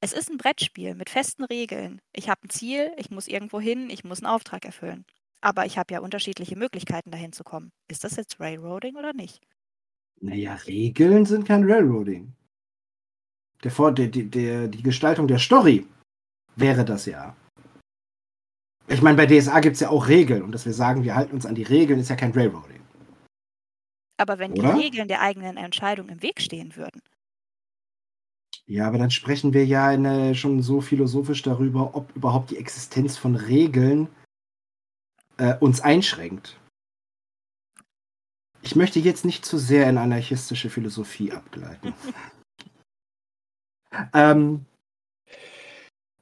es 0.00 0.12
ist 0.12 0.30
ein 0.30 0.38
Brettspiel 0.38 0.94
mit 0.94 1.10
festen 1.10 1.44
Regeln. 1.44 2.00
Ich 2.12 2.28
habe 2.28 2.40
ein 2.44 2.50
Ziel, 2.50 2.92
ich 2.96 3.10
muss 3.10 3.26
irgendwo 3.26 3.60
hin, 3.60 3.90
ich 3.90 4.04
muss 4.04 4.22
einen 4.22 4.32
Auftrag 4.32 4.64
erfüllen. 4.64 5.04
Aber 5.40 5.66
ich 5.66 5.78
habe 5.78 5.92
ja 5.94 6.00
unterschiedliche 6.00 6.56
Möglichkeiten, 6.56 7.10
dahin 7.10 7.32
zu 7.32 7.44
kommen. 7.44 7.72
Ist 7.88 8.04
das 8.04 8.16
jetzt 8.16 8.40
Railroading 8.40 8.96
oder 8.96 9.12
nicht? 9.12 9.40
Naja, 10.20 10.54
Regeln 10.54 11.26
sind 11.26 11.46
kein 11.46 11.64
Railroading. 11.64 12.32
Der, 13.64 13.72
der, 13.92 14.08
der, 14.08 14.68
die 14.68 14.82
Gestaltung 14.82 15.26
der 15.26 15.38
Story 15.38 15.86
wäre 16.56 16.84
das 16.84 17.06
ja. 17.06 17.36
Ich 18.88 19.02
meine, 19.02 19.16
bei 19.16 19.26
DSA 19.26 19.60
gibt 19.60 19.74
es 19.74 19.80
ja 19.80 19.90
auch 19.90 20.08
Regeln 20.08 20.42
und 20.42 20.52
dass 20.52 20.64
wir 20.64 20.72
sagen, 20.72 21.04
wir 21.04 21.14
halten 21.14 21.34
uns 21.34 21.44
an 21.44 21.54
die 21.54 21.62
Regeln, 21.62 22.00
ist 22.00 22.08
ja 22.08 22.16
kein 22.16 22.32
Railroading. 22.32 22.80
Aber 24.16 24.38
wenn 24.38 24.52
Oder? 24.52 24.74
die 24.74 24.80
Regeln 24.80 25.08
der 25.08 25.20
eigenen 25.20 25.56
Entscheidung 25.56 26.08
im 26.08 26.22
Weg 26.22 26.40
stehen 26.40 26.74
würden. 26.74 27.00
Ja, 28.66 28.86
aber 28.86 28.98
dann 28.98 29.10
sprechen 29.10 29.52
wir 29.52 29.64
ja 29.64 29.88
eine, 29.88 30.34
schon 30.34 30.62
so 30.62 30.80
philosophisch 30.80 31.42
darüber, 31.42 31.94
ob 31.94 32.14
überhaupt 32.16 32.50
die 32.50 32.58
Existenz 32.58 33.16
von 33.16 33.36
Regeln 33.36 34.08
äh, 35.36 35.56
uns 35.58 35.80
einschränkt. 35.80 36.58
Ich 38.62 38.74
möchte 38.74 38.98
jetzt 38.98 39.24
nicht 39.24 39.44
zu 39.44 39.56
sehr 39.56 39.88
in 39.88 39.98
anarchistische 39.98 40.68
Philosophie 40.68 41.32
abgleiten. 41.32 41.94
ähm, 44.12 44.66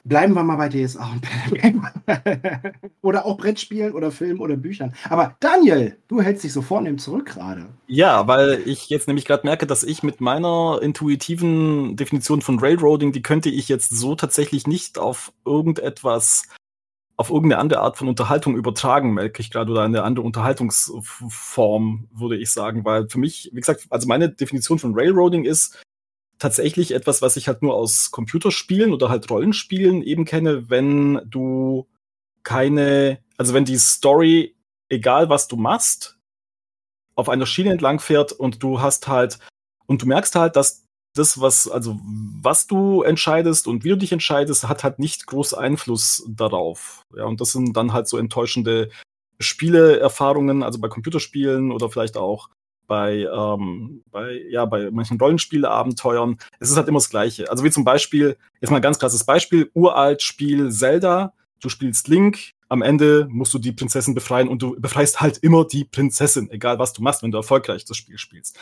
bleiben 0.06 0.34
wir 0.34 0.42
mal 0.42 0.56
bei 0.56 0.68
DSA 0.68 1.10
und 1.12 1.26
oder 3.02 3.26
auch 3.26 3.36
Brettspielen 3.36 3.92
oder 3.92 4.10
Filmen 4.10 4.40
oder 4.40 4.56
Büchern. 4.56 4.94
Aber 5.08 5.36
Daniel, 5.40 5.96
du 6.08 6.22
hältst 6.22 6.44
dich 6.44 6.52
so 6.52 6.62
vornehm 6.62 6.98
zurück 6.98 7.26
gerade. 7.26 7.66
Ja, 7.86 8.26
weil 8.26 8.62
ich 8.66 8.88
jetzt 8.88 9.08
nämlich 9.08 9.24
gerade 9.24 9.46
merke, 9.46 9.66
dass 9.66 9.82
ich 9.82 10.02
mit 10.02 10.20
meiner 10.20 10.78
intuitiven 10.82 11.96
Definition 11.96 12.40
von 12.40 12.58
Railroading, 12.58 13.12
die 13.12 13.22
könnte 13.22 13.50
ich 13.50 13.68
jetzt 13.68 13.90
so 13.90 14.14
tatsächlich 14.14 14.66
nicht 14.66 14.98
auf 14.98 15.32
irgendetwas 15.44 16.44
auf 17.18 17.30
irgendeine 17.30 17.60
andere 17.60 17.80
Art 17.80 17.96
von 17.96 18.08
Unterhaltung 18.08 18.56
übertragen, 18.56 19.14
merke 19.14 19.40
ich 19.40 19.50
gerade, 19.50 19.72
oder 19.72 19.84
eine 19.84 20.02
andere 20.02 20.26
Unterhaltungsform, 20.26 22.08
würde 22.12 22.36
ich 22.36 22.52
sagen. 22.52 22.84
Weil 22.84 23.08
für 23.08 23.18
mich, 23.18 23.50
wie 23.54 23.60
gesagt, 23.60 23.86
also 23.88 24.06
meine 24.06 24.28
Definition 24.28 24.78
von 24.78 24.92
Railroading 24.94 25.44
ist, 25.44 25.82
tatsächlich 26.38 26.92
etwas, 26.92 27.22
was 27.22 27.36
ich 27.36 27.48
halt 27.48 27.62
nur 27.62 27.74
aus 27.74 28.10
Computerspielen 28.10 28.92
oder 28.92 29.08
halt 29.08 29.30
Rollenspielen 29.30 30.02
eben 30.02 30.24
kenne, 30.24 30.68
wenn 30.70 31.20
du 31.24 31.88
keine, 32.42 33.18
also 33.36 33.54
wenn 33.54 33.64
die 33.64 33.78
Story, 33.78 34.56
egal 34.88 35.28
was 35.28 35.48
du 35.48 35.56
machst, 35.56 36.18
auf 37.14 37.28
einer 37.28 37.46
Schiene 37.46 37.72
entlang 37.72 37.98
fährt 37.98 38.32
und 38.32 38.62
du 38.62 38.80
hast 38.80 39.08
halt, 39.08 39.38
und 39.86 40.02
du 40.02 40.06
merkst 40.06 40.34
halt, 40.34 40.56
dass 40.56 40.84
das, 41.14 41.40
was, 41.40 41.68
also 41.68 41.98
was 42.42 42.66
du 42.66 43.02
entscheidest 43.02 43.66
und 43.66 43.84
wie 43.84 43.88
du 43.88 43.96
dich 43.96 44.12
entscheidest, 44.12 44.68
hat 44.68 44.84
halt 44.84 44.98
nicht 44.98 45.26
groß 45.26 45.54
Einfluss 45.54 46.24
darauf. 46.28 47.02
Ja, 47.16 47.24
und 47.24 47.40
das 47.40 47.52
sind 47.52 47.76
dann 47.76 47.92
halt 47.92 48.06
so 48.06 48.18
enttäuschende 48.18 48.90
Spieleerfahrungen, 49.40 50.62
also 50.62 50.78
bei 50.78 50.88
Computerspielen 50.88 51.72
oder 51.72 51.90
vielleicht 51.90 52.16
auch 52.16 52.50
bei, 52.86 53.26
ähm, 53.32 54.02
bei, 54.10 54.42
ja, 54.48 54.64
bei 54.64 54.90
manchen 54.90 55.18
Rollenspielabenteuern, 55.18 56.38
es 56.60 56.70
ist 56.70 56.76
halt 56.76 56.88
immer 56.88 56.98
das 56.98 57.10
Gleiche. 57.10 57.50
Also 57.50 57.64
wie 57.64 57.70
zum 57.70 57.84
Beispiel, 57.84 58.36
jetzt 58.60 58.70
mal 58.70 58.76
ein 58.76 58.82
ganz 58.82 58.98
krasses 58.98 59.24
Beispiel, 59.24 59.70
uralt 59.74 60.22
Spiel 60.22 60.70
Zelda, 60.70 61.32
du 61.60 61.68
spielst 61.68 62.08
Link, 62.08 62.52
am 62.68 62.82
Ende 62.82 63.28
musst 63.30 63.54
du 63.54 63.58
die 63.58 63.72
Prinzessin 63.72 64.14
befreien 64.14 64.48
und 64.48 64.62
du 64.62 64.78
befreist 64.80 65.20
halt 65.20 65.38
immer 65.38 65.64
die 65.64 65.84
Prinzessin, 65.84 66.50
egal 66.50 66.78
was 66.78 66.92
du 66.92 67.02
machst, 67.02 67.22
wenn 67.22 67.30
du 67.30 67.38
erfolgreich 67.38 67.84
das 67.84 67.96
Spiel 67.96 68.18
spielst. 68.18 68.58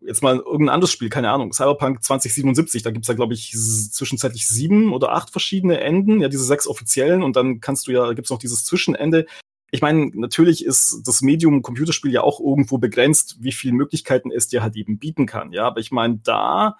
Jetzt 0.00 0.22
mal 0.22 0.36
irgendein 0.36 0.74
anderes 0.74 0.92
Spiel, 0.92 1.08
keine 1.08 1.30
Ahnung, 1.30 1.52
Cyberpunk 1.52 2.02
2077, 2.04 2.82
da 2.82 2.90
gibt's 2.90 3.08
ja, 3.08 3.14
glaube 3.14 3.34
ich, 3.34 3.50
zwischenzeitlich 3.50 4.46
sieben 4.46 4.92
oder 4.92 5.12
acht 5.12 5.30
verschiedene 5.30 5.80
Enden, 5.80 6.20
ja, 6.20 6.28
diese 6.28 6.44
sechs 6.44 6.68
offiziellen 6.68 7.22
und 7.22 7.34
dann 7.34 7.60
kannst 7.60 7.86
du 7.86 7.92
ja, 7.92 8.12
gibt's 8.12 8.30
noch 8.30 8.38
dieses 8.38 8.64
Zwischenende, 8.64 9.26
ich 9.70 9.82
meine, 9.82 10.10
natürlich 10.14 10.64
ist 10.64 11.02
das 11.04 11.22
Medium 11.22 11.62
Computerspiel 11.62 12.12
ja 12.12 12.22
auch 12.22 12.40
irgendwo 12.40 12.78
begrenzt, 12.78 13.36
wie 13.40 13.52
viele 13.52 13.74
Möglichkeiten 13.74 14.30
es 14.30 14.48
dir 14.48 14.62
halt 14.62 14.76
eben 14.76 14.98
bieten 14.98 15.26
kann. 15.26 15.52
Ja, 15.52 15.66
aber 15.66 15.80
ich 15.80 15.90
meine, 15.90 16.20
da, 16.22 16.78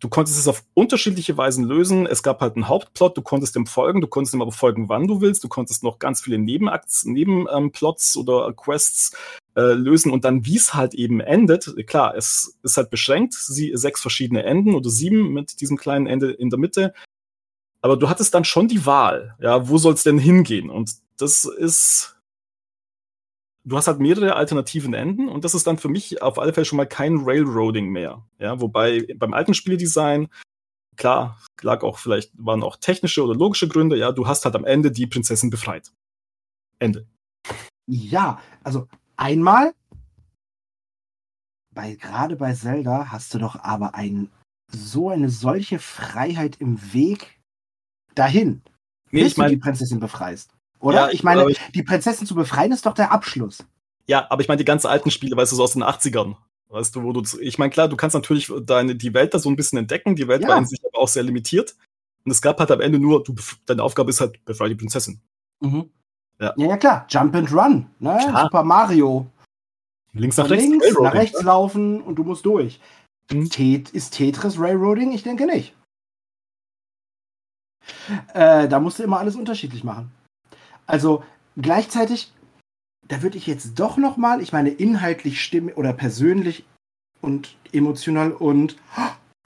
du 0.00 0.08
konntest 0.08 0.38
es 0.38 0.48
auf 0.48 0.64
unterschiedliche 0.74 1.36
Weisen 1.36 1.64
lösen. 1.64 2.06
Es 2.06 2.22
gab 2.22 2.40
halt 2.40 2.56
einen 2.56 2.68
Hauptplot, 2.68 3.16
du 3.16 3.22
konntest 3.22 3.54
dem 3.54 3.66
folgen, 3.66 4.00
du 4.00 4.08
konntest 4.08 4.34
dem 4.34 4.42
aber 4.42 4.52
folgen, 4.52 4.88
wann 4.88 5.06
du 5.06 5.20
willst. 5.20 5.44
Du 5.44 5.48
konntest 5.48 5.84
noch 5.84 5.98
ganz 5.98 6.20
viele 6.20 6.38
Nebenakts, 6.38 7.04
Nebenplots 7.04 8.16
ähm, 8.16 8.22
oder 8.22 8.52
Quests 8.52 9.16
äh, 9.54 9.72
lösen 9.72 10.10
und 10.10 10.24
dann, 10.24 10.44
wie 10.44 10.56
es 10.56 10.74
halt 10.74 10.94
eben 10.94 11.20
endet. 11.20 11.74
Klar, 11.86 12.16
es 12.16 12.58
ist 12.62 12.76
halt 12.76 12.90
beschränkt, 12.90 13.34
sie, 13.34 13.70
sechs 13.74 14.00
verschiedene 14.00 14.42
Enden 14.42 14.74
oder 14.74 14.90
sieben 14.90 15.32
mit 15.32 15.60
diesem 15.60 15.76
kleinen 15.76 16.06
Ende 16.06 16.32
in 16.32 16.50
der 16.50 16.58
Mitte. 16.58 16.92
Aber 17.82 17.96
du 17.96 18.08
hattest 18.08 18.34
dann 18.34 18.44
schon 18.44 18.66
die 18.66 18.84
Wahl, 18.84 19.36
ja, 19.40 19.68
wo 19.68 19.78
soll 19.78 19.94
es 19.94 20.02
denn 20.02 20.18
hingehen? 20.18 20.70
Und 20.70 20.90
das 21.18 21.44
ist, 21.44 22.15
du 23.66 23.76
hast 23.76 23.88
halt 23.88 24.00
mehrere 24.00 24.36
alternativen 24.36 24.94
Enden 24.94 25.28
und 25.28 25.44
das 25.44 25.54
ist 25.54 25.66
dann 25.66 25.76
für 25.76 25.88
mich 25.88 26.22
auf 26.22 26.38
alle 26.38 26.52
Fälle 26.52 26.64
schon 26.64 26.76
mal 26.76 26.86
kein 26.86 27.18
Railroading 27.18 27.88
mehr. 27.88 28.24
Ja, 28.38 28.60
wobei 28.60 29.06
beim 29.16 29.34
alten 29.34 29.54
Spieldesign, 29.54 30.28
klar, 30.96 31.42
lag 31.60 31.82
auch 31.82 31.98
vielleicht, 31.98 32.32
waren 32.34 32.62
auch 32.62 32.76
technische 32.76 33.22
oder 33.24 33.34
logische 33.34 33.68
Gründe, 33.68 33.96
ja, 33.96 34.12
du 34.12 34.26
hast 34.26 34.44
halt 34.44 34.54
am 34.54 34.64
Ende 34.64 34.90
die 34.90 35.06
Prinzessin 35.06 35.50
befreit. 35.50 35.92
Ende. 36.78 37.06
Ja, 37.86 38.40
also 38.62 38.88
einmal, 39.16 39.74
bei, 41.74 41.94
gerade 41.96 42.36
bei 42.36 42.54
Zelda 42.54 43.10
hast 43.10 43.34
du 43.34 43.38
doch 43.38 43.56
aber 43.56 43.94
ein, 43.94 44.30
so 44.68 45.10
eine 45.10 45.28
solche 45.28 45.78
Freiheit 45.78 46.56
im 46.60 46.92
Weg 46.92 47.40
dahin, 48.14 48.62
Nee, 49.10 49.22
bis 49.22 49.32
ich 49.32 49.38
meine, 49.38 49.50
du 49.50 49.56
die 49.56 49.60
Prinzessin 49.60 50.00
befreist. 50.00 50.55
Oder? 50.80 51.06
Ja, 51.06 51.10
ich 51.10 51.22
meine, 51.22 51.50
ich- 51.50 51.60
die 51.74 51.82
Prinzessin 51.82 52.26
zu 52.26 52.34
befreien 52.34 52.72
ist 52.72 52.86
doch 52.86 52.94
der 52.94 53.12
Abschluss. 53.12 53.64
ja, 54.06 54.26
aber 54.30 54.40
ich 54.42 54.48
meine 54.48 54.58
die 54.58 54.64
ganz 54.64 54.84
alten 54.84 55.10
Spiele, 55.10 55.36
weißt 55.36 55.52
du, 55.52 55.56
so 55.56 55.64
aus 55.64 55.72
den 55.72 55.82
80ern. 55.82 56.36
Weißt 56.68 56.94
du, 56.96 57.02
wo 57.04 57.12
du, 57.12 57.22
ich 57.40 57.58
meine, 57.58 57.70
klar, 57.70 57.88
du 57.88 57.96
kannst 57.96 58.14
natürlich 58.14 58.52
deine, 58.64 58.96
die 58.96 59.14
Welt 59.14 59.34
da 59.34 59.38
so 59.38 59.48
ein 59.48 59.56
bisschen 59.56 59.78
entdecken, 59.78 60.16
die 60.16 60.26
Welt 60.28 60.42
Ja. 60.42 60.48
war 60.48 60.58
in 60.58 60.66
sich 60.66 60.80
aber 60.84 60.98
auch 61.02 61.08
sehr 61.08 61.22
limitiert. 61.22 61.76
Und 62.24 62.32
es 62.32 62.42
gab 62.42 62.58
halt 62.58 62.70
am 62.72 62.80
Ende 62.80 62.98
nur, 62.98 63.22
du, 63.22 63.34
deine 63.66 63.82
Aufgabe 63.84 64.10
ist 64.10 64.20
halt, 64.20 64.44
befreie 64.44 64.70
die 64.70 64.74
Prinzessin. 64.74 65.20
Mhm. 65.60 65.88
Ja. 66.40 66.52
ja, 66.56 66.66
ja, 66.66 66.76
klar. 66.76 67.06
Jump 67.08 67.34
and 67.36 67.52
Run. 67.52 67.86
Ne? 68.00 68.18
Klar. 68.20 68.42
Super 68.42 68.64
Mario. 68.64 69.26
Links 70.12 70.36
nach 70.36 70.46
Von 70.48 70.56
rechts, 70.56 70.68
links 70.70 70.98
nach 71.00 71.14
rechts 71.14 71.38
ne? 71.40 71.46
laufen 71.46 72.00
und 72.02 72.16
du 72.16 72.24
musst 72.24 72.44
durch. 72.44 72.80
Mhm. 73.30 73.48
Tet 73.48 73.90
ist 73.90 74.10
Tetris 74.14 74.58
Railroading? 74.58 75.12
Ich 75.12 75.22
denke 75.22 75.46
nicht. 75.46 75.72
Äh, 78.34 78.68
da 78.68 78.80
musst 78.80 78.98
du 78.98 79.02
immer 79.04 79.18
alles 79.18 79.36
unterschiedlich 79.36 79.84
machen. 79.84 80.10
Also 80.86 81.22
gleichzeitig, 81.56 82.32
da 83.08 83.22
würde 83.22 83.38
ich 83.38 83.46
jetzt 83.46 83.78
doch 83.78 83.96
noch 83.96 84.16
mal, 84.16 84.40
ich 84.40 84.52
meine 84.52 84.70
inhaltlich 84.70 85.40
stimme 85.42 85.74
oder 85.74 85.92
persönlich 85.92 86.64
und 87.20 87.56
emotional 87.72 88.32
und 88.32 88.76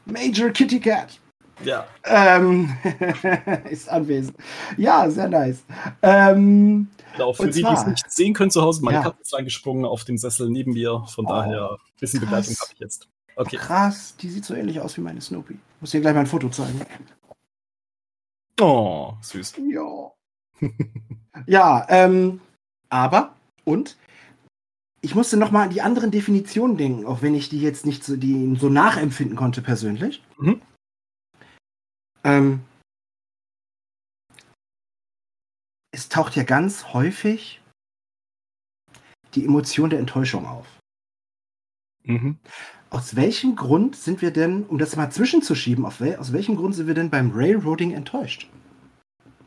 Major 0.06 0.50
Kitty 0.50 0.80
Cat 0.80 1.18
Ja. 1.64 1.86
ähm, 2.04 2.76
ist 3.70 3.88
anwesend. 3.88 4.36
Ja, 4.76 5.08
sehr 5.10 5.28
nice. 5.28 5.62
Ähm, 6.02 6.88
Genau, 7.12 7.32
für 7.32 7.48
die, 7.50 7.62
die 7.62 7.68
es 7.68 7.86
nicht 7.86 8.08
sehen 8.10 8.34
können 8.34 8.52
zu 8.52 8.62
Hause, 8.62 8.84
meine 8.84 8.98
Ja. 8.98 9.02
Katze 9.02 9.22
ist 9.22 9.34
reingesprungen 9.34 9.84
auf 9.84 10.04
den 10.04 10.16
Sessel 10.16 10.48
neben 10.48 10.72
mir. 10.74 11.04
Von 11.08 11.26
Oh, 11.26 11.30
daher, 11.30 11.72
ein 11.72 11.78
bisschen 11.98 12.20
krass. 12.20 12.46
Begleitung 12.46 12.56
habe 12.62 12.72
ich 12.74 12.78
jetzt. 12.78 13.08
Okay. 13.36 13.56
krass, 13.56 14.14
die 14.20 14.28
sieht 14.28 14.44
so 14.44 14.54
ähnlich 14.54 14.80
aus 14.80 14.96
wie 14.96 15.00
meine 15.00 15.20
Snoopy. 15.20 15.58
Muss 15.80 15.90
dir 15.90 16.00
gleich 16.00 16.14
mal 16.14 16.20
ein 16.20 16.26
Foto 16.26 16.48
zeigen. 16.50 16.80
Oh, 18.60 19.14
süß. 19.22 19.54
Ja. 19.70 20.12
Ja, 21.46 21.86
ähm, 21.88 22.40
aber, 22.88 23.34
und? 23.64 23.96
Ich 25.02 25.14
musste 25.14 25.38
noch 25.38 25.50
mal 25.50 25.64
an 25.64 25.70
die 25.70 25.80
anderen 25.80 26.10
Definitionen 26.10 26.76
denken, 26.76 27.06
auch 27.06 27.22
wenn 27.22 27.34
ich 27.34 27.48
die 27.48 27.60
jetzt 27.60 27.86
nicht 27.86 28.04
so, 28.04 28.16
die 28.16 28.54
so 28.56 28.68
nachempfinden 28.68 29.36
konnte 29.36 29.62
persönlich. 29.62 30.22
Mhm. 30.38 30.60
Ähm, 32.22 32.60
es 35.90 36.08
taucht 36.08 36.36
ja 36.36 36.42
ganz 36.42 36.92
häufig 36.92 37.62
die 39.34 39.44
Emotion 39.44 39.90
der 39.90 40.00
Enttäuschung 40.00 40.46
auf. 40.46 40.66
Mhm. 42.04 42.38
Aus 42.90 43.14
welchem 43.16 43.56
Grund 43.56 43.96
sind 43.96 44.20
wir 44.20 44.32
denn, 44.32 44.64
um 44.64 44.78
das 44.78 44.96
mal 44.96 45.10
zwischenzuschieben, 45.10 45.86
auf 45.86 46.00
wel, 46.00 46.16
aus 46.16 46.32
welchem 46.32 46.56
Grund 46.56 46.74
sind 46.74 46.88
wir 46.88 46.94
denn 46.94 47.10
beim 47.10 47.30
Railroading 47.32 47.92
enttäuscht? 47.92 48.50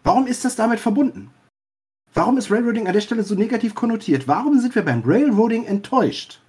Warum 0.04 0.28
ist 0.28 0.44
das 0.46 0.56
damit 0.56 0.80
verbunden? 0.80 1.32
Warum 2.14 2.38
ist 2.38 2.52
Railroading 2.52 2.88
an 2.88 2.94
der 2.94 3.02
Stelle 3.02 3.24
so 3.24 3.36
negativ 3.36 3.74
konnotiert? 3.74 4.28
Warum 4.28 4.60
sind 4.60 4.76
wir 4.76 4.84
beim 4.84 5.02
Railroading 5.04 5.66
enttäuscht? 5.66 6.42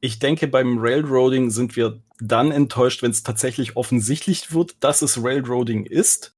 Ich 0.00 0.18
denke, 0.18 0.48
beim 0.48 0.78
Railroading 0.78 1.50
sind 1.50 1.76
wir 1.76 2.02
dann 2.18 2.50
enttäuscht, 2.50 3.02
wenn 3.02 3.10
es 3.10 3.22
tatsächlich 3.22 3.76
offensichtlich 3.76 4.52
wird, 4.52 4.82
dass 4.82 5.02
es 5.02 5.22
Railroading 5.22 5.84
ist. 5.84 6.34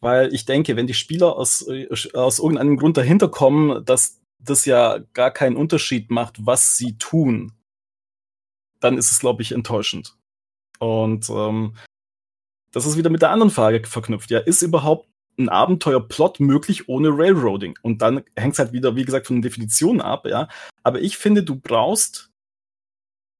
Weil 0.00 0.32
ich 0.32 0.44
denke, 0.44 0.76
wenn 0.76 0.86
die 0.86 0.94
Spieler 0.94 1.36
aus, 1.36 1.66
äh, 1.66 1.88
aus 2.14 2.38
irgendeinem 2.38 2.76
Grund 2.76 2.96
dahinter 2.96 3.28
kommen, 3.28 3.84
dass 3.84 4.20
das 4.38 4.66
ja 4.66 4.98
gar 5.14 5.30
keinen 5.30 5.56
Unterschied 5.56 6.10
macht, 6.10 6.46
was 6.46 6.76
sie 6.76 6.96
tun, 6.98 7.52
dann 8.80 8.98
ist 8.98 9.10
es, 9.10 9.18
glaube 9.18 9.42
ich, 9.42 9.52
enttäuschend. 9.52 10.16
Und 10.78 11.28
ähm, 11.30 11.74
das 12.72 12.86
ist 12.86 12.96
wieder 12.96 13.10
mit 13.10 13.22
der 13.22 13.30
anderen 13.30 13.50
Frage 13.50 13.86
verknüpft. 13.86 14.30
Ja, 14.30 14.38
ist 14.38 14.62
überhaupt 14.62 15.08
ein 15.38 15.48
Abenteuerplot 15.48 16.40
möglich 16.40 16.88
ohne 16.88 17.08
Railroading? 17.10 17.78
Und 17.82 18.02
dann 18.02 18.22
hängt 18.36 18.54
es 18.54 18.58
halt 18.58 18.72
wieder, 18.72 18.96
wie 18.96 19.04
gesagt, 19.04 19.26
von 19.26 19.36
den 19.36 19.42
Definitionen 19.42 20.00
ab, 20.00 20.26
ja. 20.26 20.48
Aber 20.82 21.00
ich 21.00 21.16
finde, 21.16 21.42
du 21.42 21.56
brauchst 21.56 22.30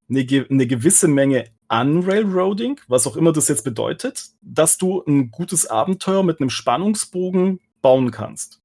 eine, 0.08 0.24
ge 0.24 0.46
eine 0.48 0.66
gewisse 0.66 1.08
Menge 1.08 1.46
an 1.68 2.04
Railroading, 2.04 2.80
was 2.86 3.06
auch 3.06 3.16
immer 3.16 3.32
das 3.32 3.48
jetzt 3.48 3.64
bedeutet, 3.64 4.30
dass 4.40 4.78
du 4.78 5.02
ein 5.06 5.30
gutes 5.30 5.66
Abenteuer 5.66 6.22
mit 6.22 6.40
einem 6.40 6.50
Spannungsbogen 6.50 7.60
bauen 7.82 8.10
kannst. 8.10 8.60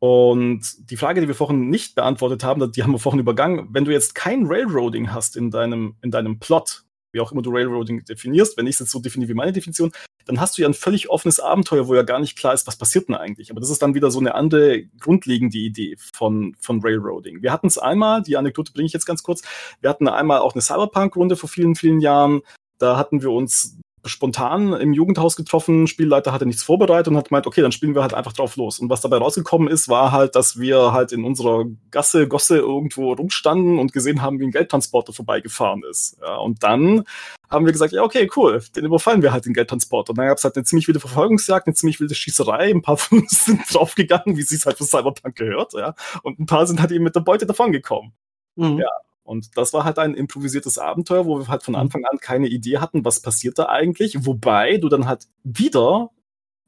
Und 0.00 0.90
die 0.90 0.96
Frage, 0.96 1.20
die 1.20 1.28
wir 1.28 1.34
vorhin 1.34 1.70
nicht 1.70 1.96
beantwortet 1.96 2.44
haben, 2.44 2.70
die 2.70 2.82
haben 2.82 2.92
wir 2.92 2.98
vorhin 2.98 3.20
übergangen. 3.20 3.68
Wenn 3.72 3.84
du 3.84 3.92
jetzt 3.92 4.14
kein 4.14 4.46
Railroading 4.46 5.12
hast 5.12 5.36
in 5.36 5.50
deinem, 5.50 5.96
in 6.02 6.10
deinem 6.10 6.38
Plot, 6.38 6.84
wie 7.12 7.20
auch 7.20 7.32
immer 7.32 7.42
du 7.42 7.50
Railroading 7.50 8.04
definierst, 8.04 8.56
wenn 8.56 8.66
ich 8.66 8.74
es 8.76 8.80
jetzt 8.80 8.90
so 8.90 9.00
definiere 9.00 9.30
wie 9.30 9.34
meine 9.34 9.52
Definition, 9.52 9.92
dann 10.26 10.40
hast 10.40 10.58
du 10.58 10.62
ja 10.62 10.68
ein 10.68 10.74
völlig 10.74 11.08
offenes 11.08 11.40
Abenteuer, 11.40 11.88
wo 11.88 11.94
ja 11.94 12.02
gar 12.02 12.20
nicht 12.20 12.36
klar 12.36 12.52
ist, 12.52 12.66
was 12.66 12.76
passiert 12.76 13.08
denn 13.08 13.14
eigentlich. 13.14 13.50
Aber 13.50 13.60
das 13.60 13.70
ist 13.70 13.80
dann 13.80 13.94
wieder 13.94 14.10
so 14.10 14.20
eine 14.20 14.34
andere 14.34 14.84
grundlegende 15.00 15.56
Idee 15.56 15.96
von, 15.98 16.54
von 16.60 16.80
Railroading. 16.82 17.42
Wir 17.42 17.52
hatten 17.52 17.66
es 17.66 17.78
einmal, 17.78 18.22
die 18.22 18.36
Anekdote 18.36 18.72
bringe 18.72 18.86
ich 18.86 18.92
jetzt 18.92 19.06
ganz 19.06 19.22
kurz, 19.22 19.42
wir 19.80 19.88
hatten 19.88 20.06
einmal 20.06 20.40
auch 20.40 20.54
eine 20.54 20.62
Cyberpunk-Runde 20.62 21.36
vor 21.36 21.48
vielen, 21.48 21.74
vielen 21.74 22.00
Jahren. 22.00 22.42
Da 22.78 22.96
hatten 22.96 23.22
wir 23.22 23.30
uns 23.30 23.78
spontan 24.04 24.72
im 24.72 24.92
Jugendhaus 24.92 25.36
getroffen, 25.36 25.86
Spielleiter 25.86 26.32
hatte 26.32 26.46
nichts 26.46 26.62
vorbereitet 26.62 27.08
und 27.08 27.16
hat 27.16 27.28
gemeint, 27.28 27.46
okay, 27.46 27.62
dann 27.62 27.72
spielen 27.72 27.94
wir 27.94 28.02
halt 28.02 28.14
einfach 28.14 28.32
drauf 28.32 28.56
los. 28.56 28.78
Und 28.78 28.90
was 28.90 29.00
dabei 29.00 29.18
rausgekommen 29.18 29.68
ist, 29.68 29.88
war 29.88 30.12
halt, 30.12 30.34
dass 30.34 30.58
wir 30.58 30.92
halt 30.92 31.12
in 31.12 31.24
unserer 31.24 31.64
Gasse, 31.90 32.28
Gosse 32.28 32.58
irgendwo 32.58 33.12
rumstanden 33.12 33.78
und 33.78 33.92
gesehen 33.92 34.22
haben, 34.22 34.38
wie 34.40 34.44
ein 34.44 34.50
Geldtransporter 34.50 35.12
vorbeigefahren 35.12 35.82
ist. 35.88 36.16
Ja, 36.20 36.36
und 36.36 36.62
dann 36.62 37.04
haben 37.50 37.64
wir 37.64 37.72
gesagt, 37.72 37.92
ja, 37.92 38.02
okay, 38.02 38.30
cool, 38.36 38.62
den 38.76 38.84
überfallen 38.84 39.22
wir 39.22 39.32
halt 39.32 39.46
den 39.46 39.54
Geldtransporter. 39.54 40.10
Und 40.10 40.18
dann 40.18 40.26
gab 40.26 40.38
es 40.38 40.44
halt 40.44 40.56
eine 40.56 40.64
ziemlich 40.64 40.86
wilde 40.86 41.00
Verfolgungsjagd, 41.00 41.66
eine 41.66 41.74
ziemlich 41.74 41.98
wilde 42.00 42.14
Schießerei, 42.14 42.70
ein 42.70 42.82
paar 42.82 42.96
von 42.98 43.20
uns 43.20 43.44
sind 43.44 43.62
draufgegangen, 43.72 44.36
wie 44.36 44.42
sie 44.42 44.56
es 44.56 44.66
halt 44.66 44.78
für 44.78 44.84
Cyberpunk 44.84 45.36
gehört, 45.36 45.72
ja. 45.74 45.94
Und 46.22 46.38
ein 46.38 46.46
paar 46.46 46.66
sind 46.66 46.80
halt 46.80 46.92
eben 46.92 47.04
mit 47.04 47.16
der 47.16 47.20
Beute 47.20 47.46
davongekommen. 47.46 48.12
Mhm. 48.56 48.78
Ja. 48.78 48.90
Und 49.28 49.58
das 49.58 49.74
war 49.74 49.84
halt 49.84 49.98
ein 49.98 50.14
improvisiertes 50.14 50.78
Abenteuer, 50.78 51.26
wo 51.26 51.38
wir 51.38 51.48
halt 51.48 51.62
von 51.62 51.76
Anfang 51.76 52.04
an 52.06 52.18
keine 52.18 52.48
Idee 52.48 52.78
hatten, 52.78 53.04
was 53.04 53.20
passiert 53.20 53.58
da 53.58 53.66
eigentlich. 53.68 54.24
Wobei 54.24 54.78
du 54.78 54.88
dann 54.88 55.06
halt 55.06 55.26
wieder 55.44 56.10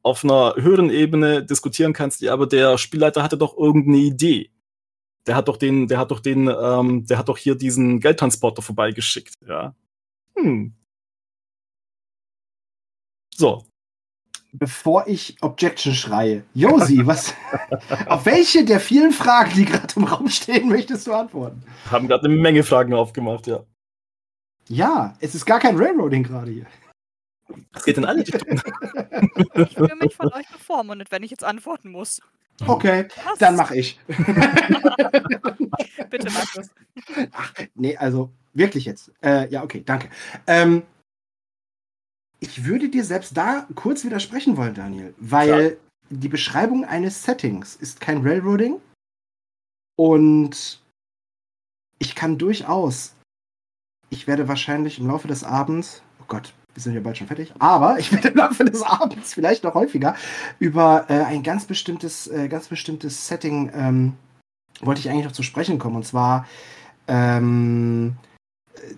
auf 0.03 0.25
einer 0.25 0.55
höheren 0.57 0.91
Ebene 0.91 1.43
diskutieren 1.45 1.95
kannst, 1.95 2.21
ja, 2.21 2.33
aber 2.35 2.47
der 2.47 2.79
Spielleiter 2.79 3.23
hatte 3.23 3.39
doch 3.39 3.57
irgendeine 3.57 3.99
Idee. 3.99 4.51
Der 5.27 5.37
hat 5.37 5.49
doch 5.49 5.57
den, 5.57 5.89
der 5.89 5.99
hat 5.99 6.11
doch 6.11 6.21
den, 6.21 6.49
ähm, 6.49 7.07
der 7.07 7.19
hat 7.19 7.29
doch 7.31 7.39
hier 7.39 7.55
diesen 7.55 8.01
Geldtransporter 8.01 8.63
vorbeigeschickt, 8.63 9.37
ja. 9.47 9.75
Hm. 10.37 10.75
So, 13.35 13.65
Bevor 14.53 15.07
ich 15.07 15.37
Objection 15.43 15.95
schreie. 15.95 16.43
Josi, 16.55 17.01
was, 17.07 17.35
auf 18.07 18.27
welche 18.27 18.65
der 18.65 18.81
vielen 18.81 19.13
Fragen, 19.13 19.53
die 19.55 19.65
gerade 19.65 19.95
im 19.97 20.05
Raum 20.05 20.29
stehen, 20.29 20.69
möchtest 20.69 21.07
du 21.07 21.13
antworten? 21.15 21.63
haben 21.91 22.09
gerade 22.09 22.25
eine 22.27 22.37
Menge 22.37 22.63
Fragen 22.63 22.93
aufgemacht, 22.95 23.47
ja. 23.47 23.65
Ja, 24.69 25.15
es 25.21 25.35
ist 25.35 25.47
gar 25.47 25.59
kein 25.59 25.77
Railroading 25.77 26.23
gerade 26.23 26.51
hier. 26.51 26.67
Es 27.75 27.85
geht 27.85 27.99
in 27.99 28.05
alle 28.05 28.21
Richtungen. 28.21 28.63
Ich 29.55 29.75
fühle 29.75 29.97
mich 29.97 30.17
von 30.17 30.33
euch 30.33 30.49
bevormundet, 30.49 31.11
wenn 31.11 31.23
ich 31.23 31.31
jetzt 31.31 31.45
antworten 31.45 31.91
muss. 31.91 32.21
Okay, 32.67 33.09
Was? 33.25 33.39
dann 33.39 33.57
mache 33.57 33.77
ich. 33.77 33.99
Bitte, 36.11 36.31
Markus. 36.31 36.71
Ach, 37.33 37.53
nee, 37.75 37.97
also 37.97 38.31
wirklich 38.55 38.85
jetzt. 38.85 39.13
Äh, 39.23 39.49
ja, 39.51 39.63
okay, 39.63 39.83
danke. 39.85 40.09
Ähm, 40.47 40.83
ich 42.41 42.65
würde 42.65 42.89
dir 42.89 43.05
selbst 43.05 43.37
da 43.37 43.67
kurz 43.75 44.05
widersprechen 44.05 44.57
wollen, 44.57 44.75
Daniel, 44.75 45.15
weil 45.19 45.79
die 46.09 46.29
Beschreibung 46.29 46.85
eines 46.85 47.23
Settings 47.23 47.77
ist 47.77 48.01
kein 48.01 48.23
Railroading 48.23 48.81
und 49.97 50.83
ich 51.99 52.15
kann 52.15 52.39
durchaus, 52.39 53.15
ich 54.09 54.27
werde 54.27 54.49
wahrscheinlich 54.49 54.99
im 54.99 55.07
Laufe 55.07 55.29
des 55.29 55.45
Abends, 55.45 56.03
oh 56.21 56.25
Gott, 56.27 56.55
wir 56.75 56.83
sind 56.83 56.95
ja 56.95 57.01
bald 57.01 57.19
schon 57.19 57.27
fertig, 57.27 57.53
aber 57.59 57.99
ich 57.99 58.13
werde 58.13 58.29
im 58.29 58.37
Laufe 58.37 58.65
des 58.65 58.83
Abends 58.83 59.35
vielleicht 59.35 59.65
noch 59.65 59.75
häufiger 59.75 60.17
über 60.59 61.07
äh, 61.09 61.23
ein 61.25 61.43
ganz 61.43 61.67
bestimmtes, 61.67 62.27
äh, 62.29 62.49
ganz 62.49 62.69
bestimmtes 62.69 63.29
Setting 63.29 63.71
ähm, 63.75 64.17
wollte 64.81 65.01
ich 65.01 65.11
eigentlich 65.11 65.27
noch 65.27 65.33
zu 65.33 65.43
sprechen 65.43 65.79
kommen. 65.79 65.97
Und 65.97 66.07
zwar 66.07 66.47
ähm, 67.09 68.17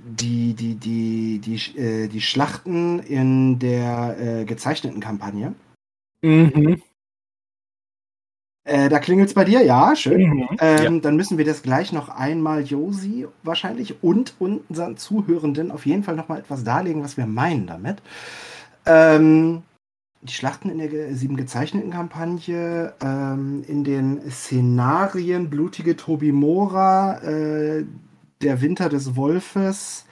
die, 0.05 0.55
die, 0.55 0.75
die, 0.75 1.39
die, 1.39 1.79
äh, 1.79 2.09
die 2.09 2.21
Schlachten 2.21 3.01
in 3.01 3.59
der 3.59 4.17
äh, 4.19 4.45
gezeichneten 4.45 5.01
Kampagne. 5.01 5.55
Mhm. 6.23 6.81
Äh, 8.65 8.89
da 8.89 9.01
klingelt 9.01 9.29
es 9.29 9.35
bei 9.35 9.45
dir, 9.45 9.63
ja, 9.65 9.97
schön. 9.97 10.23
Mhm. 10.23 10.49
Ähm, 10.61 11.01
Dann 11.01 11.17
müssen 11.17 11.37
wir 11.37 11.45
das 11.45 11.63
gleich 11.63 11.93
noch 11.93 12.09
einmal 12.09 12.63
Josi 12.63 13.27
wahrscheinlich 13.43 14.03
und 14.03 14.35
unseren 14.39 14.97
Zuhörenden 14.97 15.73
auf 15.73 15.85
jeden 15.85 16.05
Fall 16.05 16.15
noch 16.15 16.29
mal 16.29 16.39
etwas 16.39 16.63
darlegen, 16.63 17.03
was 17.03 17.17
wir 17.17 17.27
meinen 17.27 17.67
damit. 17.67 17.99
Ähm, 18.87 19.63
die 20.21 20.33
Schlachten 20.33 20.71
in 20.71 20.79
der 20.79 21.15
sieben 21.17 21.37
gezeichneten 21.37 21.91
Kampagne, 21.91 22.95
ähm, 23.03 23.65
in 23.67 23.83
den 23.83 24.31
Szenarien 24.31 25.51
Blutige 25.51 25.97
Tobimora, 25.97 27.19
äh, 27.25 27.85
Der 28.43 28.61
Winter 28.61 28.89
des 28.89 29.15
Wolfes 29.15 30.07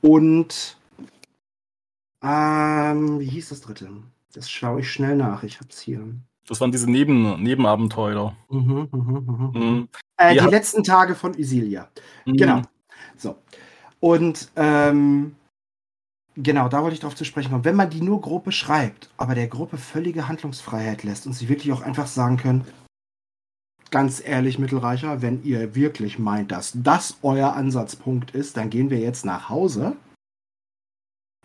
und 0.00 0.78
ähm, 2.24 3.20
wie 3.20 3.26
hieß 3.26 3.50
das 3.50 3.60
dritte? 3.60 3.90
Das 4.32 4.50
schaue 4.50 4.80
ich 4.80 4.90
schnell 4.90 5.16
nach. 5.16 5.42
Ich 5.42 5.60
hab's 5.60 5.80
hier. 5.80 6.00
Das 6.46 6.60
waren 6.60 6.72
diese 6.72 6.90
Neben 6.90 7.42
Nebenabenteuer. 7.42 8.34
Mhm, 8.48 8.88
mhm, 8.90 9.00
mhm, 9.00 9.26
mhm. 9.26 9.60
Mhm. 9.60 9.88
Äh. 10.16 10.34
Die 10.34 10.46
letzten 10.46 10.82
Tage 10.82 11.14
von 11.14 11.34
Isilia. 11.34 11.88
Mhm. 12.24 12.36
Genau. 12.36 12.62
So. 13.16 13.36
Und 14.00 14.50
ähm, 14.56 15.36
genau, 16.34 16.68
da 16.68 16.82
wollte 16.82 16.94
ich 16.94 17.00
drauf 17.00 17.14
zu 17.14 17.24
sprechen 17.24 17.50
kommen. 17.50 17.64
Wenn 17.64 17.76
man 17.76 17.90
die 17.90 18.00
nur 18.00 18.20
grob 18.20 18.44
beschreibt, 18.44 19.10
aber 19.16 19.34
der 19.34 19.48
Gruppe 19.48 19.76
völlige 19.76 20.26
Handlungsfreiheit 20.26 21.02
lässt 21.02 21.26
und 21.26 21.34
sie 21.34 21.48
wirklich 21.48 21.72
auch 21.72 21.82
einfach 21.82 22.06
sagen 22.06 22.38
können, 22.38 22.64
ganz 23.92 24.20
ehrlich, 24.24 24.58
Mittelreicher, 24.58 25.22
wenn 25.22 25.44
ihr 25.44 25.76
wirklich 25.76 26.18
meint, 26.18 26.50
dass 26.50 26.72
das 26.74 27.18
euer 27.22 27.52
Ansatzpunkt 27.52 28.32
ist, 28.32 28.56
dann 28.56 28.70
gehen 28.70 28.90
wir 28.90 28.98
jetzt 28.98 29.24
nach 29.24 29.48
Hause 29.48 29.96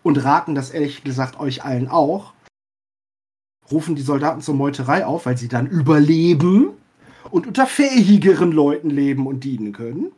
und 0.02 0.24
raten 0.24 0.56
das 0.56 0.72
ehrlich 0.72 1.04
gesagt 1.04 1.40
euch 1.40 1.64
allen 1.64 1.88
auch. 1.88 2.34
Rufen 3.70 3.96
die 3.96 4.02
Soldaten 4.02 4.42
zur 4.42 4.56
Meuterei 4.56 5.06
auf, 5.06 5.26
weil 5.26 5.38
sie 5.38 5.50
dann 5.50 5.68
überleben 5.68 6.70
und 7.30 7.46
unter 7.46 7.68
fähigeren 7.68 8.54
Leuten 8.54 8.90
leben 8.90 9.28
und 9.28 9.44
dienen 9.44 9.74
können. 9.74 10.12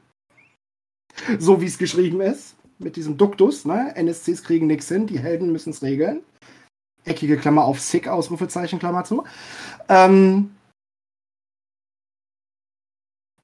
So 1.40 1.60
wie 1.60 1.66
es 1.66 1.80
geschrieben 1.80 2.22
ist, 2.22 2.56
mit 2.78 2.96
diesem 2.96 3.18
Duktus, 3.18 3.66
ne? 3.66 3.94
NSCs 3.96 4.44
kriegen 4.44 4.68
nichts 4.68 4.88
hin, 4.88 5.08
die 5.08 5.20
Helden 5.20 5.52
müssen 5.52 5.72
es 5.72 5.82
regeln. 5.82 6.22
Eckige 7.06 7.38
Klammer 7.38 7.66
auf 7.66 7.80
Sick, 7.80 8.08
Ausrufezeichen, 8.08 8.78
Klammer 8.78 9.04
zu. 9.04 9.24
Ähm 9.88 10.52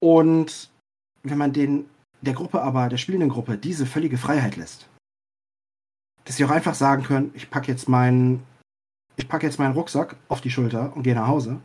und 0.06 0.70
wenn 1.24 1.38
man 1.38 1.54
den, 1.54 1.90
der 2.22 2.34
Gruppe 2.34 2.62
aber, 2.62 2.90
der 2.90 2.98
spielenden 2.98 3.30
Gruppe, 3.30 3.58
diese 3.58 3.86
völlige 3.86 4.18
Freiheit 4.18 4.56
lässt, 4.56 4.88
dass 6.26 6.36
sie 6.36 6.46
auch 6.46 6.52
einfach 6.52 6.76
sagen 6.76 7.04
können, 7.04 7.32
ich 7.34 7.50
packe 7.50 7.72
jetzt 7.72 7.90
meinen, 7.90 8.44
ich 9.16 9.28
packe 9.28 9.46
jetzt 9.46 9.60
meinen 9.60 9.74
Rucksack 9.74 10.18
auf 10.28 10.42
die 10.42 10.52
Schulter 10.52 10.96
und 10.96 11.04
gehe 11.04 11.16
nach 11.16 11.28
Hause, 11.28 11.62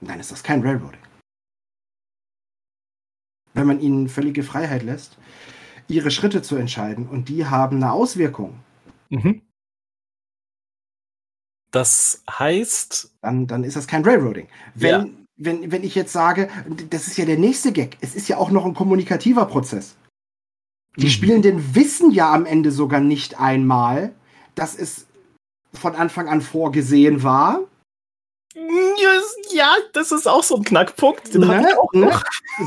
dann 0.00 0.20
ist 0.20 0.32
das 0.32 0.42
kein 0.42 0.62
Railroading 0.62 1.00
wenn 3.54 3.66
man 3.66 3.80
ihnen 3.80 4.08
völlige 4.08 4.44
Freiheit 4.44 4.84
lässt, 4.84 5.18
ihre 5.88 6.12
Schritte 6.12 6.42
zu 6.42 6.54
entscheiden 6.54 7.08
und 7.08 7.28
die 7.28 7.46
haben 7.46 7.78
eine 7.78 7.90
Auswirkung, 7.90 8.60
Mhm. 9.10 9.42
Das 11.70 12.22
heißt, 12.30 13.14
dann, 13.20 13.46
dann 13.46 13.64
ist 13.64 13.76
das 13.76 13.86
kein 13.86 14.04
Railroading. 14.04 14.48
Wenn, 14.74 15.06
Ja. 15.06 15.06
Wenn, 15.38 15.70
wenn 15.70 15.84
ich 15.84 15.94
jetzt 15.94 16.12
sage, 16.12 16.48
das 16.90 17.06
ist 17.06 17.16
ja 17.16 17.24
der 17.24 17.38
nächste 17.38 17.72
Gag, 17.72 17.96
es 18.00 18.14
ist 18.14 18.28
ja 18.28 18.36
auch 18.36 18.50
noch 18.50 18.66
ein 18.66 18.74
kommunikativer 18.74 19.46
Prozess. 19.46 19.94
Die 20.96 21.06
Mhm. 21.06 21.10
Spielenden 21.10 21.74
wissen 21.74 22.10
ja 22.10 22.32
am 22.32 22.44
Ende 22.44 22.72
sogar 22.72 23.00
nicht 23.00 23.38
einmal, 23.38 24.12
dass 24.54 24.74
es 24.76 25.06
von 25.72 25.94
Anfang 25.94 26.28
an 26.28 26.40
vorgesehen 26.40 27.22
war. 27.22 27.60
ja, 29.52 29.76
das 29.92 30.10
ist 30.10 30.26
auch 30.26 30.42
so 30.42 30.56
ein 30.56 30.64
Knackpunkt. 30.64 31.32
Ne? 31.34 31.46
Ne? 31.92 32.20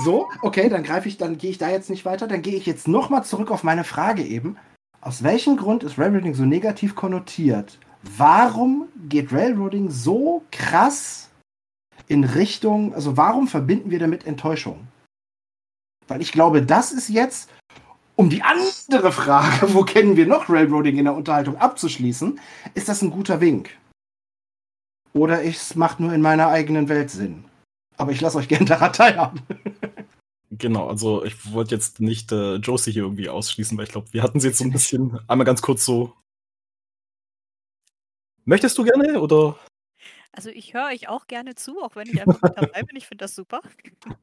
So, 0.06 0.30
okay, 0.42 0.70
dann 0.70 0.84
greife 0.84 1.10
ich, 1.10 1.18
dann 1.18 1.38
gehe 1.38 1.52
ich 1.52 1.58
da 1.58 1.70
jetzt 1.70 1.90
nicht 1.90 2.06
weiter. 2.06 2.28
Dann 2.28 2.42
gehe 2.42 2.56
ich 2.56 2.66
jetzt 2.66 2.88
nochmal 2.88 3.26
zurück 3.26 3.52
auf 3.52 3.64
meine 3.64 3.84
Frage 3.84 4.24
eben. 4.24 4.58
Aus 5.02 5.24
welchem 5.24 5.58
Grund 5.58 5.84
ist 5.84 5.98
Railroading 5.98 6.34
so 6.36 6.46
negativ 6.46 6.96
konnotiert? 6.96 7.78
Warum 8.18 8.88
geht 9.10 9.34
Railroading 9.34 9.90
so 9.90 10.44
krass 10.52 11.31
in 12.08 12.24
Richtung, 12.24 12.94
also 12.94 13.18
warum 13.18 13.48
verbinden 13.48 13.92
wir 13.92 14.00
damit 14.00 14.26
Enttäuschung? 14.26 14.88
Weil 16.08 16.22
ich 16.22 16.32
glaube, 16.32 16.62
das 16.62 16.92
ist 16.92 17.10
jetzt, 17.10 17.50
um 18.16 18.30
die 18.30 18.44
andere 18.44 19.12
Frage, 19.12 19.74
wo 19.74 19.84
kennen 19.84 20.16
wir 20.18 20.28
noch 20.28 20.50
Railroading 20.50 20.98
in 20.98 21.06
der 21.06 21.16
Unterhaltung 21.16 21.58
abzuschließen, 21.58 22.40
ist 22.74 22.90
das 22.90 23.02
ein 23.02 23.12
guter 23.12 23.42
Wink. 23.42 23.70
Oder 25.14 25.44
es 25.44 25.76
macht 25.76 26.00
nur 26.00 26.14
in 26.14 26.22
meiner 26.22 26.48
eigenen 26.48 26.90
Welt 26.90 27.10
Sinn. 27.10 27.46
Aber 27.98 28.12
ich 28.12 28.22
lasse 28.22 28.38
euch 28.38 28.48
gerne 28.48 28.66
daran 28.66 28.94
teilhaben. 28.94 29.42
Genau, 30.52 30.90
also 30.90 31.24
ich 31.24 31.54
wollte 31.54 31.76
jetzt 31.76 32.02
nicht 32.02 32.32
äh, 32.34 32.56
Josie 32.56 32.92
hier 32.92 33.04
irgendwie 33.04 33.30
ausschließen, 33.30 33.78
weil 33.78 33.86
ich 33.86 33.92
glaube, 33.92 34.12
wir 34.12 34.22
hatten 34.22 34.42
sie 34.42 34.48
jetzt 34.48 34.58
so 34.58 34.66
ein 34.66 34.72
bisschen 34.72 35.18
einmal 35.28 35.46
ganz 35.46 35.62
kurz 35.62 35.86
so. 35.86 36.14
Möchtest 38.44 38.78
du 38.78 38.84
gerne 38.84 39.22
oder? 39.22 39.58
Also 40.32 40.50
ich 40.50 40.74
höre 40.74 40.88
euch 40.88 41.10
auch 41.10 41.28
gerne 41.28 41.56
zu, 41.56 41.82
auch 41.82 41.96
wenn 41.96 42.08
ich 42.08 42.22
einfach 42.22 42.42
mit 42.42 42.58
dabei 42.58 42.84
bin. 42.84 42.96
Ich 42.96 43.08
finde 43.08 43.24
das 43.24 43.36
super. 43.36 43.62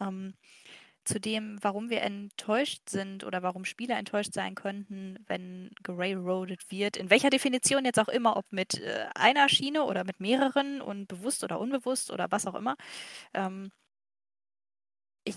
ähm, 0.00 0.34
zu 1.04 1.20
dem, 1.20 1.58
warum 1.62 1.90
wir 1.90 2.02
enttäuscht 2.02 2.88
sind 2.88 3.24
oder 3.24 3.42
warum 3.42 3.64
Spieler 3.64 3.98
enttäuscht 3.98 4.32
sein 4.34 4.54
könnten, 4.54 5.18
wenn 5.26 5.70
gerailroadet 5.82 6.70
wird, 6.70 6.96
in 6.96 7.10
welcher 7.10 7.30
Definition 7.30 7.84
jetzt 7.84 7.98
auch 7.98 8.08
immer, 8.08 8.36
ob 8.36 8.46
mit 8.52 8.78
äh, 8.80 9.06
einer 9.14 9.48
Schiene 9.48 9.84
oder 9.84 10.04
mit 10.04 10.20
mehreren 10.20 10.80
und 10.80 11.08
bewusst 11.08 11.42
oder 11.44 11.58
unbewusst 11.58 12.10
oder 12.12 12.30
was 12.30 12.46
auch 12.46 12.54
immer. 12.54 12.76
Ähm, 13.34 13.70
ich, 15.24 15.36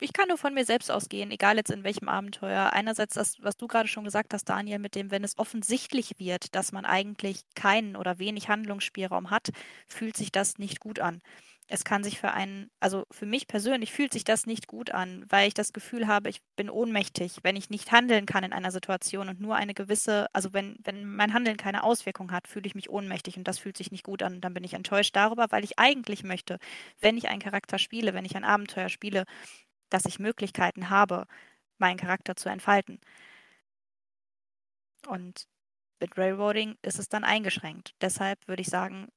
ich 0.00 0.12
kann 0.12 0.28
nur 0.28 0.38
von 0.38 0.54
mir 0.54 0.64
selbst 0.64 0.90
ausgehen, 0.90 1.30
egal 1.30 1.56
jetzt 1.56 1.70
in 1.70 1.84
welchem 1.84 2.08
Abenteuer. 2.08 2.72
Einerseits 2.72 3.14
das, 3.14 3.36
was 3.40 3.56
du 3.56 3.66
gerade 3.66 3.88
schon 3.88 4.04
gesagt 4.04 4.34
hast, 4.34 4.44
Daniel, 4.48 4.78
mit 4.78 4.94
dem, 4.94 5.10
wenn 5.10 5.24
es 5.24 5.38
offensichtlich 5.38 6.18
wird, 6.18 6.54
dass 6.54 6.72
man 6.72 6.84
eigentlich 6.84 7.42
keinen 7.54 7.96
oder 7.96 8.18
wenig 8.18 8.48
Handlungsspielraum 8.48 9.30
hat, 9.30 9.50
fühlt 9.88 10.16
sich 10.16 10.32
das 10.32 10.58
nicht 10.58 10.80
gut 10.80 10.98
an. 11.00 11.20
Es 11.66 11.84
kann 11.84 12.04
sich 12.04 12.20
für 12.20 12.32
einen, 12.32 12.70
also 12.78 13.04
für 13.10 13.24
mich 13.24 13.46
persönlich 13.48 13.90
fühlt 13.90 14.12
sich 14.12 14.24
das 14.24 14.44
nicht 14.44 14.66
gut 14.66 14.90
an, 14.90 15.24
weil 15.30 15.48
ich 15.48 15.54
das 15.54 15.72
Gefühl 15.72 16.06
habe, 16.06 16.28
ich 16.28 16.40
bin 16.56 16.68
ohnmächtig, 16.68 17.38
wenn 17.42 17.56
ich 17.56 17.70
nicht 17.70 17.90
handeln 17.90 18.26
kann 18.26 18.44
in 18.44 18.52
einer 18.52 18.70
Situation 18.70 19.30
und 19.30 19.40
nur 19.40 19.56
eine 19.56 19.72
gewisse, 19.72 20.26
also 20.34 20.52
wenn, 20.52 20.76
wenn 20.84 21.06
mein 21.06 21.32
Handeln 21.32 21.56
keine 21.56 21.82
Auswirkung 21.82 22.32
hat, 22.32 22.48
fühle 22.48 22.66
ich 22.66 22.74
mich 22.74 22.90
ohnmächtig 22.90 23.38
und 23.38 23.48
das 23.48 23.58
fühlt 23.58 23.78
sich 23.78 23.90
nicht 23.90 24.04
gut 24.04 24.22
an. 24.22 24.42
Dann 24.42 24.52
bin 24.52 24.62
ich 24.64 24.74
enttäuscht 24.74 25.16
darüber, 25.16 25.46
weil 25.50 25.64
ich 25.64 25.78
eigentlich 25.78 26.22
möchte, 26.22 26.58
wenn 27.00 27.16
ich 27.16 27.28
einen 27.28 27.40
Charakter 27.40 27.78
spiele, 27.78 28.12
wenn 28.12 28.26
ich 28.26 28.36
ein 28.36 28.44
Abenteuer 28.44 28.90
spiele, 28.90 29.24
dass 29.94 30.06
ich 30.06 30.18
Möglichkeiten 30.18 30.90
habe, 30.90 31.26
meinen 31.78 31.98
Charakter 31.98 32.34
zu 32.34 32.48
entfalten. 32.48 32.98
Und 35.06 35.46
mit 36.00 36.18
Railroading 36.18 36.76
ist 36.82 36.98
es 36.98 37.08
dann 37.08 37.22
eingeschränkt. 37.22 37.94
Deshalb 38.00 38.48
würde 38.48 38.62
ich 38.62 38.68
sagen, 38.68 39.08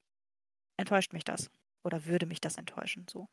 enttäuscht 0.77 1.13
mich 1.13 1.23
das. 1.23 1.49
Oder 1.83 2.05
würde 2.05 2.27
mich 2.27 2.41
das 2.41 2.57
enttäuschen, 2.57 3.07
so. 3.09 3.27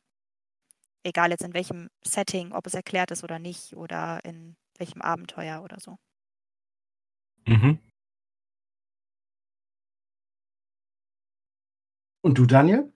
Egal 1.03 1.29
jetzt 1.29 1.43
in 1.43 1.53
welchem 1.53 1.89
Setting, 2.03 2.51
ob 2.51 2.65
es 2.65 2.73
erklärt 2.73 3.11
ist 3.11 3.23
oder 3.23 3.37
nicht, 3.37 3.75
oder 3.75 4.25
in 4.25 4.55
welchem 4.79 5.03
Abenteuer 5.03 5.61
oder 5.61 5.79
so. 5.79 5.97
Mhm. 7.45 7.77
Und 12.21 12.39
du, 12.39 12.47
Daniel? 12.47 12.91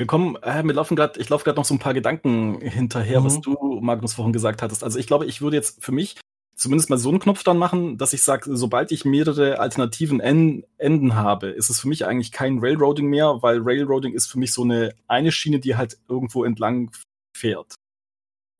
Wir 0.00 0.06
kommen, 0.06 0.36
äh, 0.36 0.62
mir 0.62 0.72
laufen 0.72 0.96
gerade, 0.96 1.20
ich 1.20 1.28
laufe 1.28 1.44
gerade 1.44 1.58
noch 1.58 1.66
so 1.66 1.74
ein 1.74 1.78
paar 1.78 1.92
Gedanken 1.92 2.58
hinterher, 2.62 3.20
Mhm. 3.20 3.24
was 3.26 3.40
du, 3.42 3.80
Magnus, 3.82 4.14
vorhin 4.14 4.32
gesagt 4.32 4.62
hattest. 4.62 4.82
Also 4.82 4.98
ich 4.98 5.06
glaube, 5.06 5.26
ich 5.26 5.42
würde 5.42 5.58
jetzt 5.58 5.84
für 5.84 5.92
mich 5.92 6.18
zumindest 6.56 6.88
mal 6.88 6.96
so 6.96 7.10
einen 7.10 7.18
Knopf 7.18 7.42
dann 7.42 7.58
machen, 7.58 7.98
dass 7.98 8.14
ich 8.14 8.22
sage, 8.22 8.56
sobald 8.56 8.92
ich 8.92 9.04
mehrere 9.04 9.58
alternativen 9.58 10.18
en 10.20 10.64
Enden 10.78 11.16
habe, 11.16 11.48
ist 11.48 11.68
es 11.68 11.80
für 11.80 11.88
mich 11.88 12.06
eigentlich 12.06 12.32
kein 12.32 12.60
Railroading 12.60 13.08
mehr, 13.08 13.42
weil 13.42 13.60
Railroading 13.62 14.14
ist 14.14 14.28
für 14.28 14.38
mich 14.38 14.54
so 14.54 14.62
eine 14.62 14.94
eine 15.06 15.32
Schiene, 15.32 15.60
die 15.60 15.76
halt 15.76 15.98
irgendwo 16.08 16.44
entlang 16.44 16.90
fährt. 17.36 17.74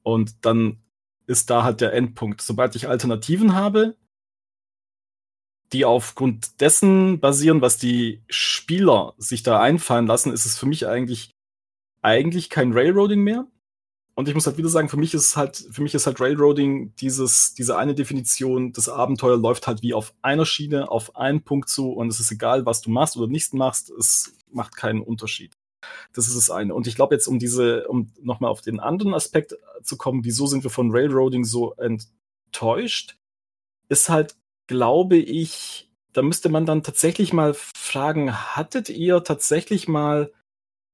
Und 0.03 0.45
dann 0.45 0.81
ist 1.27 1.49
da 1.49 1.63
halt 1.63 1.81
der 1.81 1.95
Endpunkt. 1.95 2.43
Sobald 2.43 2.77
ich 2.77 2.87
Alternativen 2.87 3.55
habe, 3.55 3.97
die 5.73 5.85
aufgrund 5.85 6.61
dessen 6.61 7.21
basieren, 7.21 7.61
was 7.61 7.79
die 7.79 8.23
Spieler 8.29 9.15
sich 9.19 9.43
da 9.43 9.61
einfallen 9.61 10.07
lassen, 10.07 10.33
ist 10.33 10.47
es 10.47 10.59
für 10.59 10.67
mich 10.67 10.87
eigentlich 10.87 11.31
eigentlich 12.03 12.51
kein 12.51 12.73
Railroading 12.73 13.21
mehr. 13.21 13.47
Und 14.15 14.29
ich 14.29 14.35
muss 14.35 14.47
halt 14.47 14.59
wieder 14.59 14.69
sagen, 14.69 14.89
für 14.89 14.97
mich 14.97 15.15
ist 15.15 15.37
halt, 15.37 15.57
für 15.71 15.83
mich 15.83 15.95
ist 15.95 16.07
halt 16.07 16.21
Railroading 16.21 16.95
dieses, 16.97 17.55
diese 17.55 17.79
eine 17.79 17.95
Definition, 17.95 18.73
das 18.73 18.89
Abenteuer 18.89 19.37
läuft 19.37 19.67
halt 19.67 19.83
wie 19.83 19.95
auf 19.95 20.13
einer 20.21 20.45
Schiene, 20.45 20.91
auf 20.91 21.17
einen 21.17 21.43
Punkt 21.43 21.69
zu 21.69 21.93
und 21.93 22.09
es 22.09 22.21
ist 22.21 22.31
egal, 22.31 22.67
was 22.67 22.83
du 22.83 22.91
machst 22.91 23.17
oder 23.17 23.29
nicht 23.29 23.55
machst, 23.55 23.91
es 23.91 24.35
macht 24.51 24.77
keinen 24.77 25.01
Unterschied. 25.01 25.57
Das 26.13 26.27
ist 26.27 26.37
das 26.37 26.51
eine. 26.51 26.75
Und 26.75 26.87
ich 26.87 26.97
glaube 26.97 27.15
jetzt, 27.15 27.29
um 27.29 27.39
diese, 27.39 27.89
um 27.89 28.13
nochmal 28.21 28.51
auf 28.51 28.61
den 28.61 28.81
anderen 28.81 29.15
Aspekt 29.15 29.57
zu 29.83 29.97
kommen, 29.97 30.25
wieso 30.25 30.47
sind 30.47 30.65
wir 30.65 30.71
von 30.71 30.91
Railroading 30.91 31.45
so 31.45 31.75
enttäuscht, 31.77 33.17
ist 33.89 34.11
halt, 34.11 34.37
glaube 34.71 35.17
ich, 35.17 35.91
da 36.13 36.23
müsste 36.23 36.49
man 36.49 36.65
dann 36.65 36.85
tatsächlich 36.85 37.33
mal 37.33 37.55
fragen, 37.55 38.33
hattet 38.33 38.89
ihr 38.89 39.25
tatsächlich 39.25 39.89
mal 39.89 40.33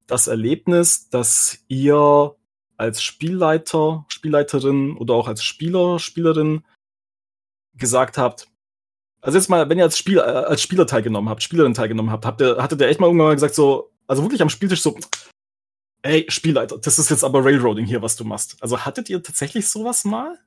das 0.06 0.28
Erlebnis, 0.28 1.10
dass 1.10 1.58
ihr 1.68 2.34
als 2.78 3.02
Spielleiter, 3.02 4.06
Spielleiterin 4.08 4.96
oder 4.96 5.12
auch 5.12 5.28
als 5.28 5.44
Spieler, 5.44 5.98
Spielerin 5.98 6.64
gesagt 7.74 8.16
habt, 8.16 8.48
also 9.20 9.36
jetzt 9.36 9.50
mal, 9.50 9.68
wenn 9.68 9.76
ihr 9.76 9.84
als, 9.84 9.98
Spiel, 9.98 10.16
äh, 10.16 10.22
als 10.22 10.62
Spieler 10.62 10.86
teilgenommen 10.86 11.28
habt, 11.28 11.42
Spielerin 11.42 11.74
teilgenommen 11.74 12.10
habt, 12.10 12.24
habt 12.24 12.40
ihr, 12.40 12.56
hattet 12.56 12.80
ihr 12.80 12.88
echt 12.88 12.98
mal 12.98 13.08
irgendwann 13.08 13.26
mal 13.26 13.34
gesagt, 13.34 13.54
so, 13.54 13.92
also 14.06 14.22
wirklich 14.22 14.40
am 14.40 14.48
Spieltisch 14.48 14.80
so, 14.80 14.96
ey, 16.00 16.24
Spielleiter, 16.30 16.78
das 16.78 16.98
ist 16.98 17.10
jetzt 17.10 17.24
aber 17.24 17.44
Railroading 17.44 17.84
hier, 17.84 18.00
was 18.00 18.16
du 18.16 18.24
machst. 18.24 18.56
Also 18.60 18.86
hattet 18.86 19.10
ihr 19.10 19.22
tatsächlich 19.22 19.68
sowas 19.68 20.06
mal? 20.06 20.38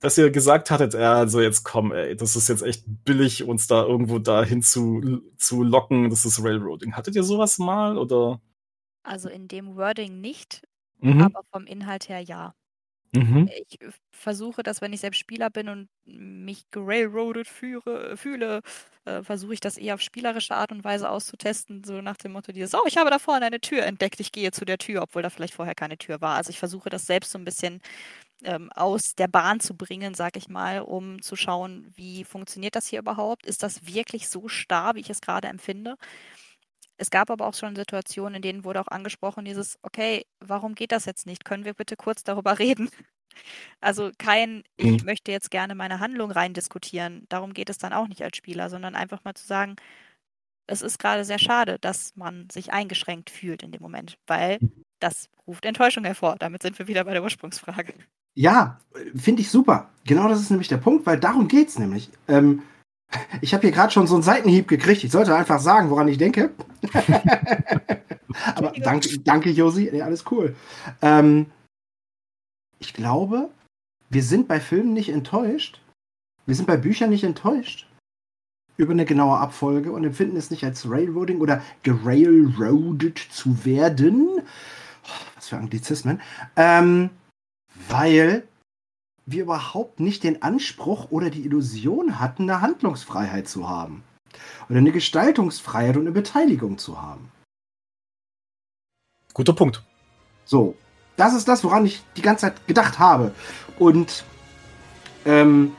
Dass 0.00 0.16
ihr 0.16 0.30
gesagt 0.30 0.70
hattet, 0.70 0.94
ja, 0.94 1.14
also 1.14 1.40
jetzt 1.40 1.64
komm, 1.64 1.92
ey, 1.92 2.14
das 2.16 2.36
ist 2.36 2.48
jetzt 2.48 2.62
echt 2.62 2.84
billig, 3.04 3.42
uns 3.44 3.66
da 3.66 3.82
irgendwo 3.84 4.18
dahin 4.20 4.62
zu, 4.62 5.22
zu 5.38 5.64
locken, 5.64 6.08
das 6.10 6.24
ist 6.24 6.42
Railroading. 6.42 6.94
Hattet 6.94 7.16
ihr 7.16 7.24
sowas 7.24 7.58
mal 7.58 7.98
oder? 7.98 8.40
Also 9.02 9.28
in 9.28 9.48
dem 9.48 9.76
Wording 9.76 10.20
nicht, 10.20 10.62
Mhm. 11.00 11.22
aber 11.22 11.42
vom 11.52 11.66
Inhalt 11.66 12.08
her 12.08 12.20
ja. 12.20 12.54
Mhm. 13.14 13.50
Ich 13.68 13.78
versuche 14.12 14.62
das, 14.64 14.80
wenn 14.82 14.92
ich 14.92 15.00
selbst 15.00 15.18
Spieler 15.18 15.50
bin 15.50 15.68
und 15.70 15.88
mich 16.06 16.70
gerailroadet 16.72 17.48
führe, 17.48 18.16
fühle, 18.16 18.62
äh, 19.06 19.22
versuche 19.22 19.54
ich 19.54 19.60
das 19.60 19.78
eher 19.78 19.94
auf 19.94 20.02
spielerische 20.02 20.54
Art 20.56 20.72
und 20.72 20.84
Weise 20.84 21.10
auszutesten, 21.10 21.84
so 21.84 22.02
nach 22.02 22.16
dem 22.18 22.32
Motto 22.32 22.52
dieses, 22.52 22.74
oh, 22.74 22.82
ich 22.86 22.98
habe 22.98 23.10
da 23.10 23.18
vorne 23.18 23.46
eine 23.46 23.60
Tür 23.60 23.84
entdeckt, 23.84 24.20
ich 24.20 24.32
gehe 24.32 24.52
zu 24.52 24.64
der 24.66 24.78
Tür, 24.78 25.02
obwohl 25.02 25.22
da 25.22 25.30
vielleicht 25.30 25.54
vorher 25.54 25.74
keine 25.74 25.98
Tür 25.98 26.20
war. 26.20 26.36
Also 26.36 26.50
ich 26.50 26.58
versuche 26.58 26.90
das 26.90 27.06
selbst 27.06 27.32
so 27.32 27.38
ein 27.38 27.44
bisschen 27.46 27.80
ähm, 28.44 28.70
aus 28.72 29.14
der 29.14 29.28
Bahn 29.28 29.60
zu 29.60 29.76
bringen, 29.76 30.14
sag 30.14 30.36
ich 30.36 30.48
mal, 30.48 30.80
um 30.80 31.22
zu 31.22 31.36
schauen, 31.36 31.90
wie 31.94 32.24
funktioniert 32.24 32.76
das 32.76 32.86
hier 32.86 33.00
überhaupt? 33.00 33.46
Ist 33.46 33.62
das 33.62 33.86
wirklich 33.86 34.28
so 34.28 34.48
starr, 34.48 34.94
wie 34.94 35.00
ich 35.00 35.10
es 35.10 35.20
gerade 35.20 35.48
empfinde? 35.48 35.96
Es 36.96 37.10
gab 37.10 37.30
aber 37.30 37.46
auch 37.46 37.54
schon 37.54 37.76
Situationen, 37.76 38.36
in 38.36 38.42
denen 38.42 38.64
wurde 38.64 38.80
auch 38.80 38.88
angesprochen, 38.88 39.44
dieses, 39.44 39.78
okay, 39.82 40.24
warum 40.40 40.74
geht 40.74 40.90
das 40.92 41.04
jetzt 41.04 41.26
nicht? 41.26 41.44
Können 41.44 41.64
wir 41.64 41.74
bitte 41.74 41.96
kurz 41.96 42.24
darüber 42.24 42.58
reden? 42.58 42.90
Also 43.80 44.10
kein, 44.18 44.64
ich 44.76 44.90
Mhm. 44.90 45.04
möchte 45.04 45.32
jetzt 45.32 45.50
gerne 45.50 45.74
meine 45.76 46.00
Handlung 46.00 46.30
rein 46.32 46.54
diskutieren. 46.54 47.26
Darum 47.30 47.54
geht 47.54 47.70
es 47.70 47.78
dann 47.78 47.92
auch 47.92 48.08
nicht 48.08 48.22
als 48.22 48.36
Spieler, 48.36 48.70
sondern 48.70 48.94
einfach 48.96 49.24
mal 49.24 49.34
zu 49.34 49.46
sagen, 49.46 49.76
es 50.66 50.82
ist 50.82 50.98
gerade 50.98 51.24
sehr 51.24 51.38
schade, 51.40 51.78
dass 51.80 52.16
man 52.16 52.48
sich 52.50 52.72
eingeschränkt 52.72 53.30
fühlt 53.30 53.62
in 53.64 53.72
dem 53.72 53.82
Moment, 53.82 54.18
weil 54.26 54.60
Mhm. 54.60 54.82
das 55.00 55.28
ruft 55.46 55.64
Enttäuschung 55.66 56.04
hervor. 56.04 56.36
Damit 56.38 56.62
sind 56.62 56.78
wir 56.78 56.88
wieder 56.88 57.04
bei 57.04 57.14
der 57.14 57.22
Ursprungsfrage. 57.24 57.94
Ja, 58.38 58.78
finde 59.16 59.42
ich 59.42 59.50
super. 59.50 59.90
Genau 60.06 60.28
das 60.28 60.40
ist 60.40 60.50
nämlich 60.50 60.68
der 60.68 60.76
Punkt, 60.76 61.06
weil 61.06 61.18
darum 61.18 61.48
geht's 61.48 61.76
nämlich. 61.76 62.08
Ähm, 62.28 62.62
ich 63.40 63.52
habe 63.52 63.62
hier 63.62 63.72
gerade 63.72 63.92
schon 63.92 64.06
so 64.06 64.14
einen 64.14 64.22
Seitenhieb 64.22 64.68
gekriegt. 64.68 65.02
Ich 65.02 65.10
sollte 65.10 65.34
einfach 65.34 65.58
sagen, 65.58 65.90
woran 65.90 66.06
ich 66.06 66.18
denke. 66.18 66.52
Aber 68.54 68.70
danke, 68.80 69.18
danke 69.24 69.50
Josi. 69.50 69.90
Nee, 69.92 70.02
alles 70.02 70.24
cool. 70.30 70.54
Ähm, 71.02 71.46
ich 72.78 72.94
glaube, 72.94 73.50
wir 74.08 74.22
sind 74.22 74.46
bei 74.46 74.60
Filmen 74.60 74.92
nicht 74.92 75.08
enttäuscht. 75.08 75.80
Wir 76.46 76.54
sind 76.54 76.66
bei 76.66 76.76
Büchern 76.76 77.10
nicht 77.10 77.24
enttäuscht 77.24 77.88
über 78.76 78.92
eine 78.92 79.04
genaue 79.04 79.38
Abfolge 79.38 79.90
und 79.90 80.04
empfinden 80.04 80.36
es 80.36 80.52
nicht 80.52 80.62
als 80.62 80.88
Railroading 80.88 81.40
oder 81.40 81.60
gerailroadet 81.82 83.18
zu 83.18 83.64
werden. 83.64 84.28
Oh, 84.38 85.26
was 85.34 85.48
für 85.48 85.56
Anglizismen. 85.56 86.20
Ähm, 86.54 87.10
weil 87.88 88.46
wir 89.26 89.42
überhaupt 89.42 90.00
nicht 90.00 90.24
den 90.24 90.42
Anspruch 90.42 91.10
oder 91.10 91.30
die 91.30 91.44
Illusion 91.44 92.18
hatten, 92.18 92.44
eine 92.44 92.60
Handlungsfreiheit 92.60 93.48
zu 93.48 93.68
haben. 93.68 94.02
Oder 94.68 94.78
eine 94.78 94.92
Gestaltungsfreiheit 94.92 95.96
und 95.96 96.02
eine 96.02 96.12
Beteiligung 96.12 96.78
zu 96.78 97.00
haben. 97.00 97.30
Guter 99.34 99.52
Punkt. 99.52 99.82
So, 100.44 100.74
das 101.16 101.34
ist 101.34 101.48
das, 101.48 101.62
woran 101.64 101.84
ich 101.84 102.02
die 102.16 102.22
ganze 102.22 102.46
Zeit 102.46 102.66
gedacht 102.66 102.98
habe. 102.98 103.32
Und, 103.78 104.24
ähm, 105.26 105.72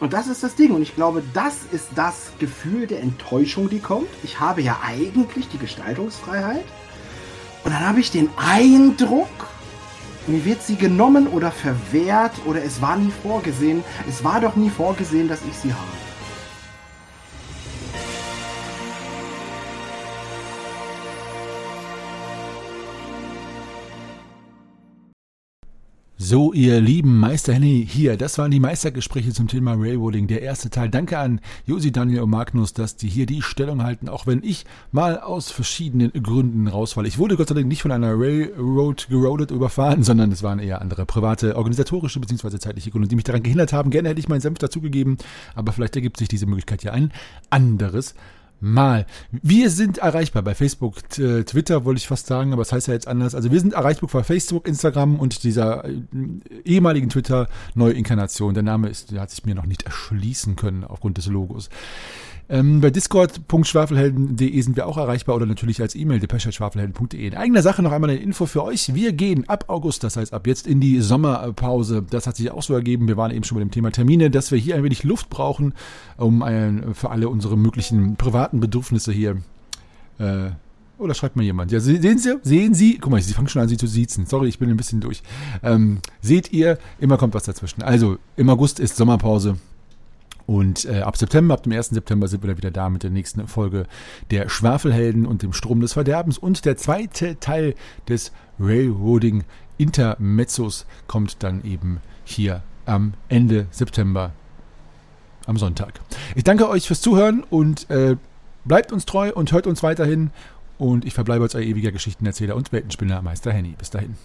und 0.00 0.12
das 0.12 0.26
ist 0.26 0.42
das 0.42 0.56
Ding. 0.56 0.72
Und 0.72 0.82
ich 0.82 0.94
glaube, 0.94 1.22
das 1.32 1.64
ist 1.72 1.90
das 1.94 2.32
Gefühl 2.38 2.86
der 2.86 3.00
Enttäuschung, 3.00 3.68
die 3.68 3.78
kommt. 3.78 4.08
Ich 4.24 4.40
habe 4.40 4.62
ja 4.62 4.80
eigentlich 4.84 5.48
die 5.48 5.58
Gestaltungsfreiheit. 5.58 6.64
Und 7.64 7.72
dann 7.72 7.86
habe 7.86 8.00
ich 8.00 8.10
den 8.10 8.30
Eindruck, 8.36 9.28
mir 10.26 10.44
wird 10.44 10.62
sie 10.62 10.76
genommen 10.76 11.28
oder 11.28 11.50
verwehrt 11.50 12.32
oder 12.46 12.62
es 12.62 12.80
war 12.80 12.96
nie 12.96 13.12
vorgesehen. 13.22 13.84
Es 14.08 14.24
war 14.24 14.40
doch 14.40 14.56
nie 14.56 14.70
vorgesehen, 14.70 15.28
dass 15.28 15.40
ich 15.48 15.56
sie 15.56 15.72
habe. 15.72 16.15
So, 26.28 26.52
ihr 26.52 26.80
lieben 26.80 27.20
Meister 27.20 27.52
Henny 27.52 27.86
hier, 27.88 28.16
das 28.16 28.36
waren 28.36 28.50
die 28.50 28.58
Meistergespräche 28.58 29.32
zum 29.32 29.46
Thema 29.46 29.74
Railroading, 29.74 30.26
der 30.26 30.42
erste 30.42 30.70
Teil. 30.70 30.88
Danke 30.88 31.20
an 31.20 31.40
Josi, 31.66 31.92
Daniel 31.92 32.22
und 32.22 32.30
Magnus, 32.30 32.72
dass 32.72 32.96
die 32.96 33.06
hier 33.06 33.26
die 33.26 33.42
Stellung 33.42 33.84
halten, 33.84 34.08
auch 34.08 34.26
wenn 34.26 34.42
ich 34.42 34.64
mal 34.90 35.20
aus 35.20 35.52
verschiedenen 35.52 36.10
Gründen 36.20 36.66
rausfalle. 36.66 37.06
Ich 37.06 37.18
wurde 37.18 37.36
Gott 37.36 37.50
sei 37.50 37.54
Dank 37.54 37.68
nicht 37.68 37.82
von 37.82 37.92
einer 37.92 38.18
Railroad 38.18 39.06
geroadet 39.08 39.52
überfahren, 39.52 40.02
sondern 40.02 40.32
es 40.32 40.42
waren 40.42 40.58
eher 40.58 40.82
andere 40.82 41.06
private, 41.06 41.54
organisatorische 41.54 42.18
bzw. 42.18 42.58
zeitliche 42.58 42.90
Gründe, 42.90 43.06
die 43.06 43.14
mich 43.14 43.22
daran 43.22 43.44
gehindert 43.44 43.72
haben. 43.72 43.90
Gerne 43.90 44.08
hätte 44.08 44.18
ich 44.18 44.28
meinen 44.28 44.40
Senf 44.40 44.58
dazugegeben, 44.58 45.18
aber 45.54 45.70
vielleicht 45.70 45.94
ergibt 45.94 46.16
sich 46.16 46.26
diese 46.26 46.46
Möglichkeit 46.46 46.82
ja 46.82 46.90
ein 46.90 47.12
anderes 47.50 48.16
Mal. 48.60 49.06
Wir 49.30 49.70
sind 49.70 49.98
erreichbar 49.98 50.42
bei 50.42 50.54
Facebook, 50.54 51.08
t- 51.10 51.44
Twitter 51.44 51.84
wollte 51.84 51.98
ich 51.98 52.06
fast 52.08 52.26
sagen, 52.26 52.52
aber 52.52 52.62
es 52.62 52.68
das 52.68 52.76
heißt 52.76 52.88
ja 52.88 52.94
jetzt 52.94 53.06
anders. 53.08 53.34
Also 53.34 53.50
wir 53.52 53.60
sind 53.60 53.74
erreichbar 53.74 54.08
bei 54.12 54.22
Facebook, 54.24 54.66
Instagram 54.66 55.20
und 55.20 55.44
dieser 55.44 55.84
äh, 55.84 56.00
ehemaligen 56.64 57.08
Twitter 57.10 57.48
Neuinkarnation. 57.74 58.54
Der 58.54 58.62
Name 58.62 58.88
ist, 58.88 59.12
der 59.12 59.20
hat 59.20 59.30
sich 59.30 59.44
mir 59.44 59.54
noch 59.54 59.66
nicht 59.66 59.82
erschließen 59.82 60.56
können 60.56 60.84
aufgrund 60.84 61.18
des 61.18 61.26
Logos. 61.26 61.68
Ähm, 62.48 62.80
bei 62.80 62.90
discord.schwafelhelden.de 62.90 64.60
sind 64.60 64.76
wir 64.76 64.86
auch 64.86 64.96
erreichbar 64.96 65.34
oder 65.34 65.46
natürlich 65.46 65.80
als 65.80 65.94
E-Mail 65.96 66.20
depeche.schwafelhelden.de. 66.20 67.26
In 67.26 67.34
eigener 67.34 67.60
Sache 67.62 67.82
noch 67.82 67.90
einmal 67.90 68.10
eine 68.10 68.20
Info 68.20 68.46
für 68.46 68.62
euch. 68.62 68.94
Wir 68.94 69.12
gehen 69.12 69.48
ab 69.48 69.64
August, 69.68 70.04
das 70.04 70.16
heißt 70.16 70.32
ab 70.32 70.46
jetzt 70.46 70.66
in 70.68 70.80
die 70.80 71.00
Sommerpause. 71.00 72.04
Das 72.08 72.26
hat 72.28 72.36
sich 72.36 72.50
auch 72.52 72.62
so 72.62 72.74
ergeben. 72.74 73.08
Wir 73.08 73.16
waren 73.16 73.32
eben 73.32 73.42
schon 73.44 73.56
bei 73.56 73.64
dem 73.64 73.72
Thema 73.72 73.90
Termine, 73.90 74.30
dass 74.30 74.52
wir 74.52 74.58
hier 74.58 74.76
ein 74.76 74.84
wenig 74.84 75.02
Luft 75.02 75.28
brauchen, 75.28 75.74
um 76.18 76.42
ein, 76.42 76.94
für 76.94 77.10
alle 77.10 77.28
unsere 77.28 77.56
möglichen 77.56 78.14
privaten 78.16 78.60
Bedürfnisse 78.60 79.10
hier 79.12 79.38
äh, 80.18 80.50
oder 80.98 81.14
schreibt 81.14 81.34
mal 81.36 81.42
jemand. 81.42 81.72
Ja, 81.72 81.80
se- 81.80 82.00
sehen 82.00 82.18
Sie, 82.18 82.38
sehen 82.42 82.74
Sie, 82.74 82.98
guck 82.98 83.10
mal, 83.10 83.20
Sie 83.20 83.34
fangen 83.34 83.48
schon 83.48 83.60
an, 83.62 83.68
Sie 83.68 83.76
zu 83.76 83.86
siezen. 83.88 84.24
Sorry, 84.24 84.48
ich 84.48 84.58
bin 84.60 84.70
ein 84.70 84.76
bisschen 84.76 85.00
durch. 85.00 85.22
Ähm, 85.64 85.98
seht 86.22 86.52
ihr, 86.52 86.78
immer 87.00 87.18
kommt 87.18 87.34
was 87.34 87.42
dazwischen. 87.44 87.82
Also, 87.82 88.18
im 88.36 88.48
August 88.48 88.78
ist 88.80 88.96
Sommerpause. 88.96 89.56
Und 90.46 90.84
äh, 90.84 91.00
ab 91.00 91.16
September, 91.16 91.54
ab 91.54 91.64
dem 91.64 91.72
1. 91.72 91.88
September 91.88 92.28
sind 92.28 92.42
wir 92.42 92.48
dann 92.48 92.56
wieder 92.56 92.70
da 92.70 92.88
mit 92.88 93.02
der 93.02 93.10
nächsten 93.10 93.46
Folge 93.48 93.86
der 94.30 94.48
Schwafelhelden 94.48 95.26
und 95.26 95.42
dem 95.42 95.52
Strom 95.52 95.80
des 95.80 95.94
Verderbens. 95.94 96.38
Und 96.38 96.64
der 96.64 96.76
zweite 96.76 97.38
Teil 97.40 97.74
des 98.08 98.32
Railroading 98.60 99.44
Intermezzos 99.78 100.86
kommt 101.06 101.42
dann 101.42 101.64
eben 101.64 102.00
hier 102.24 102.62
am 102.86 103.14
Ende 103.28 103.66
September 103.70 104.32
am 105.46 105.56
Sonntag. 105.56 106.00
Ich 106.34 106.44
danke 106.44 106.68
euch 106.68 106.86
fürs 106.86 107.00
Zuhören 107.00 107.42
und 107.50 107.90
äh, 107.90 108.16
bleibt 108.64 108.92
uns 108.92 109.04
treu 109.04 109.32
und 109.32 109.52
hört 109.52 109.66
uns 109.66 109.82
weiterhin. 109.82 110.30
Und 110.78 111.04
ich 111.04 111.14
verbleibe 111.14 111.44
als 111.44 111.54
euer 111.54 111.62
ewiger 111.62 111.90
Geschichtenerzähler 111.90 112.54
und 112.54 112.72
Weltenspinner 112.72 113.22
Meister 113.22 113.52
Henny. 113.52 113.74
Bis 113.78 113.90
dahin. 113.90 114.16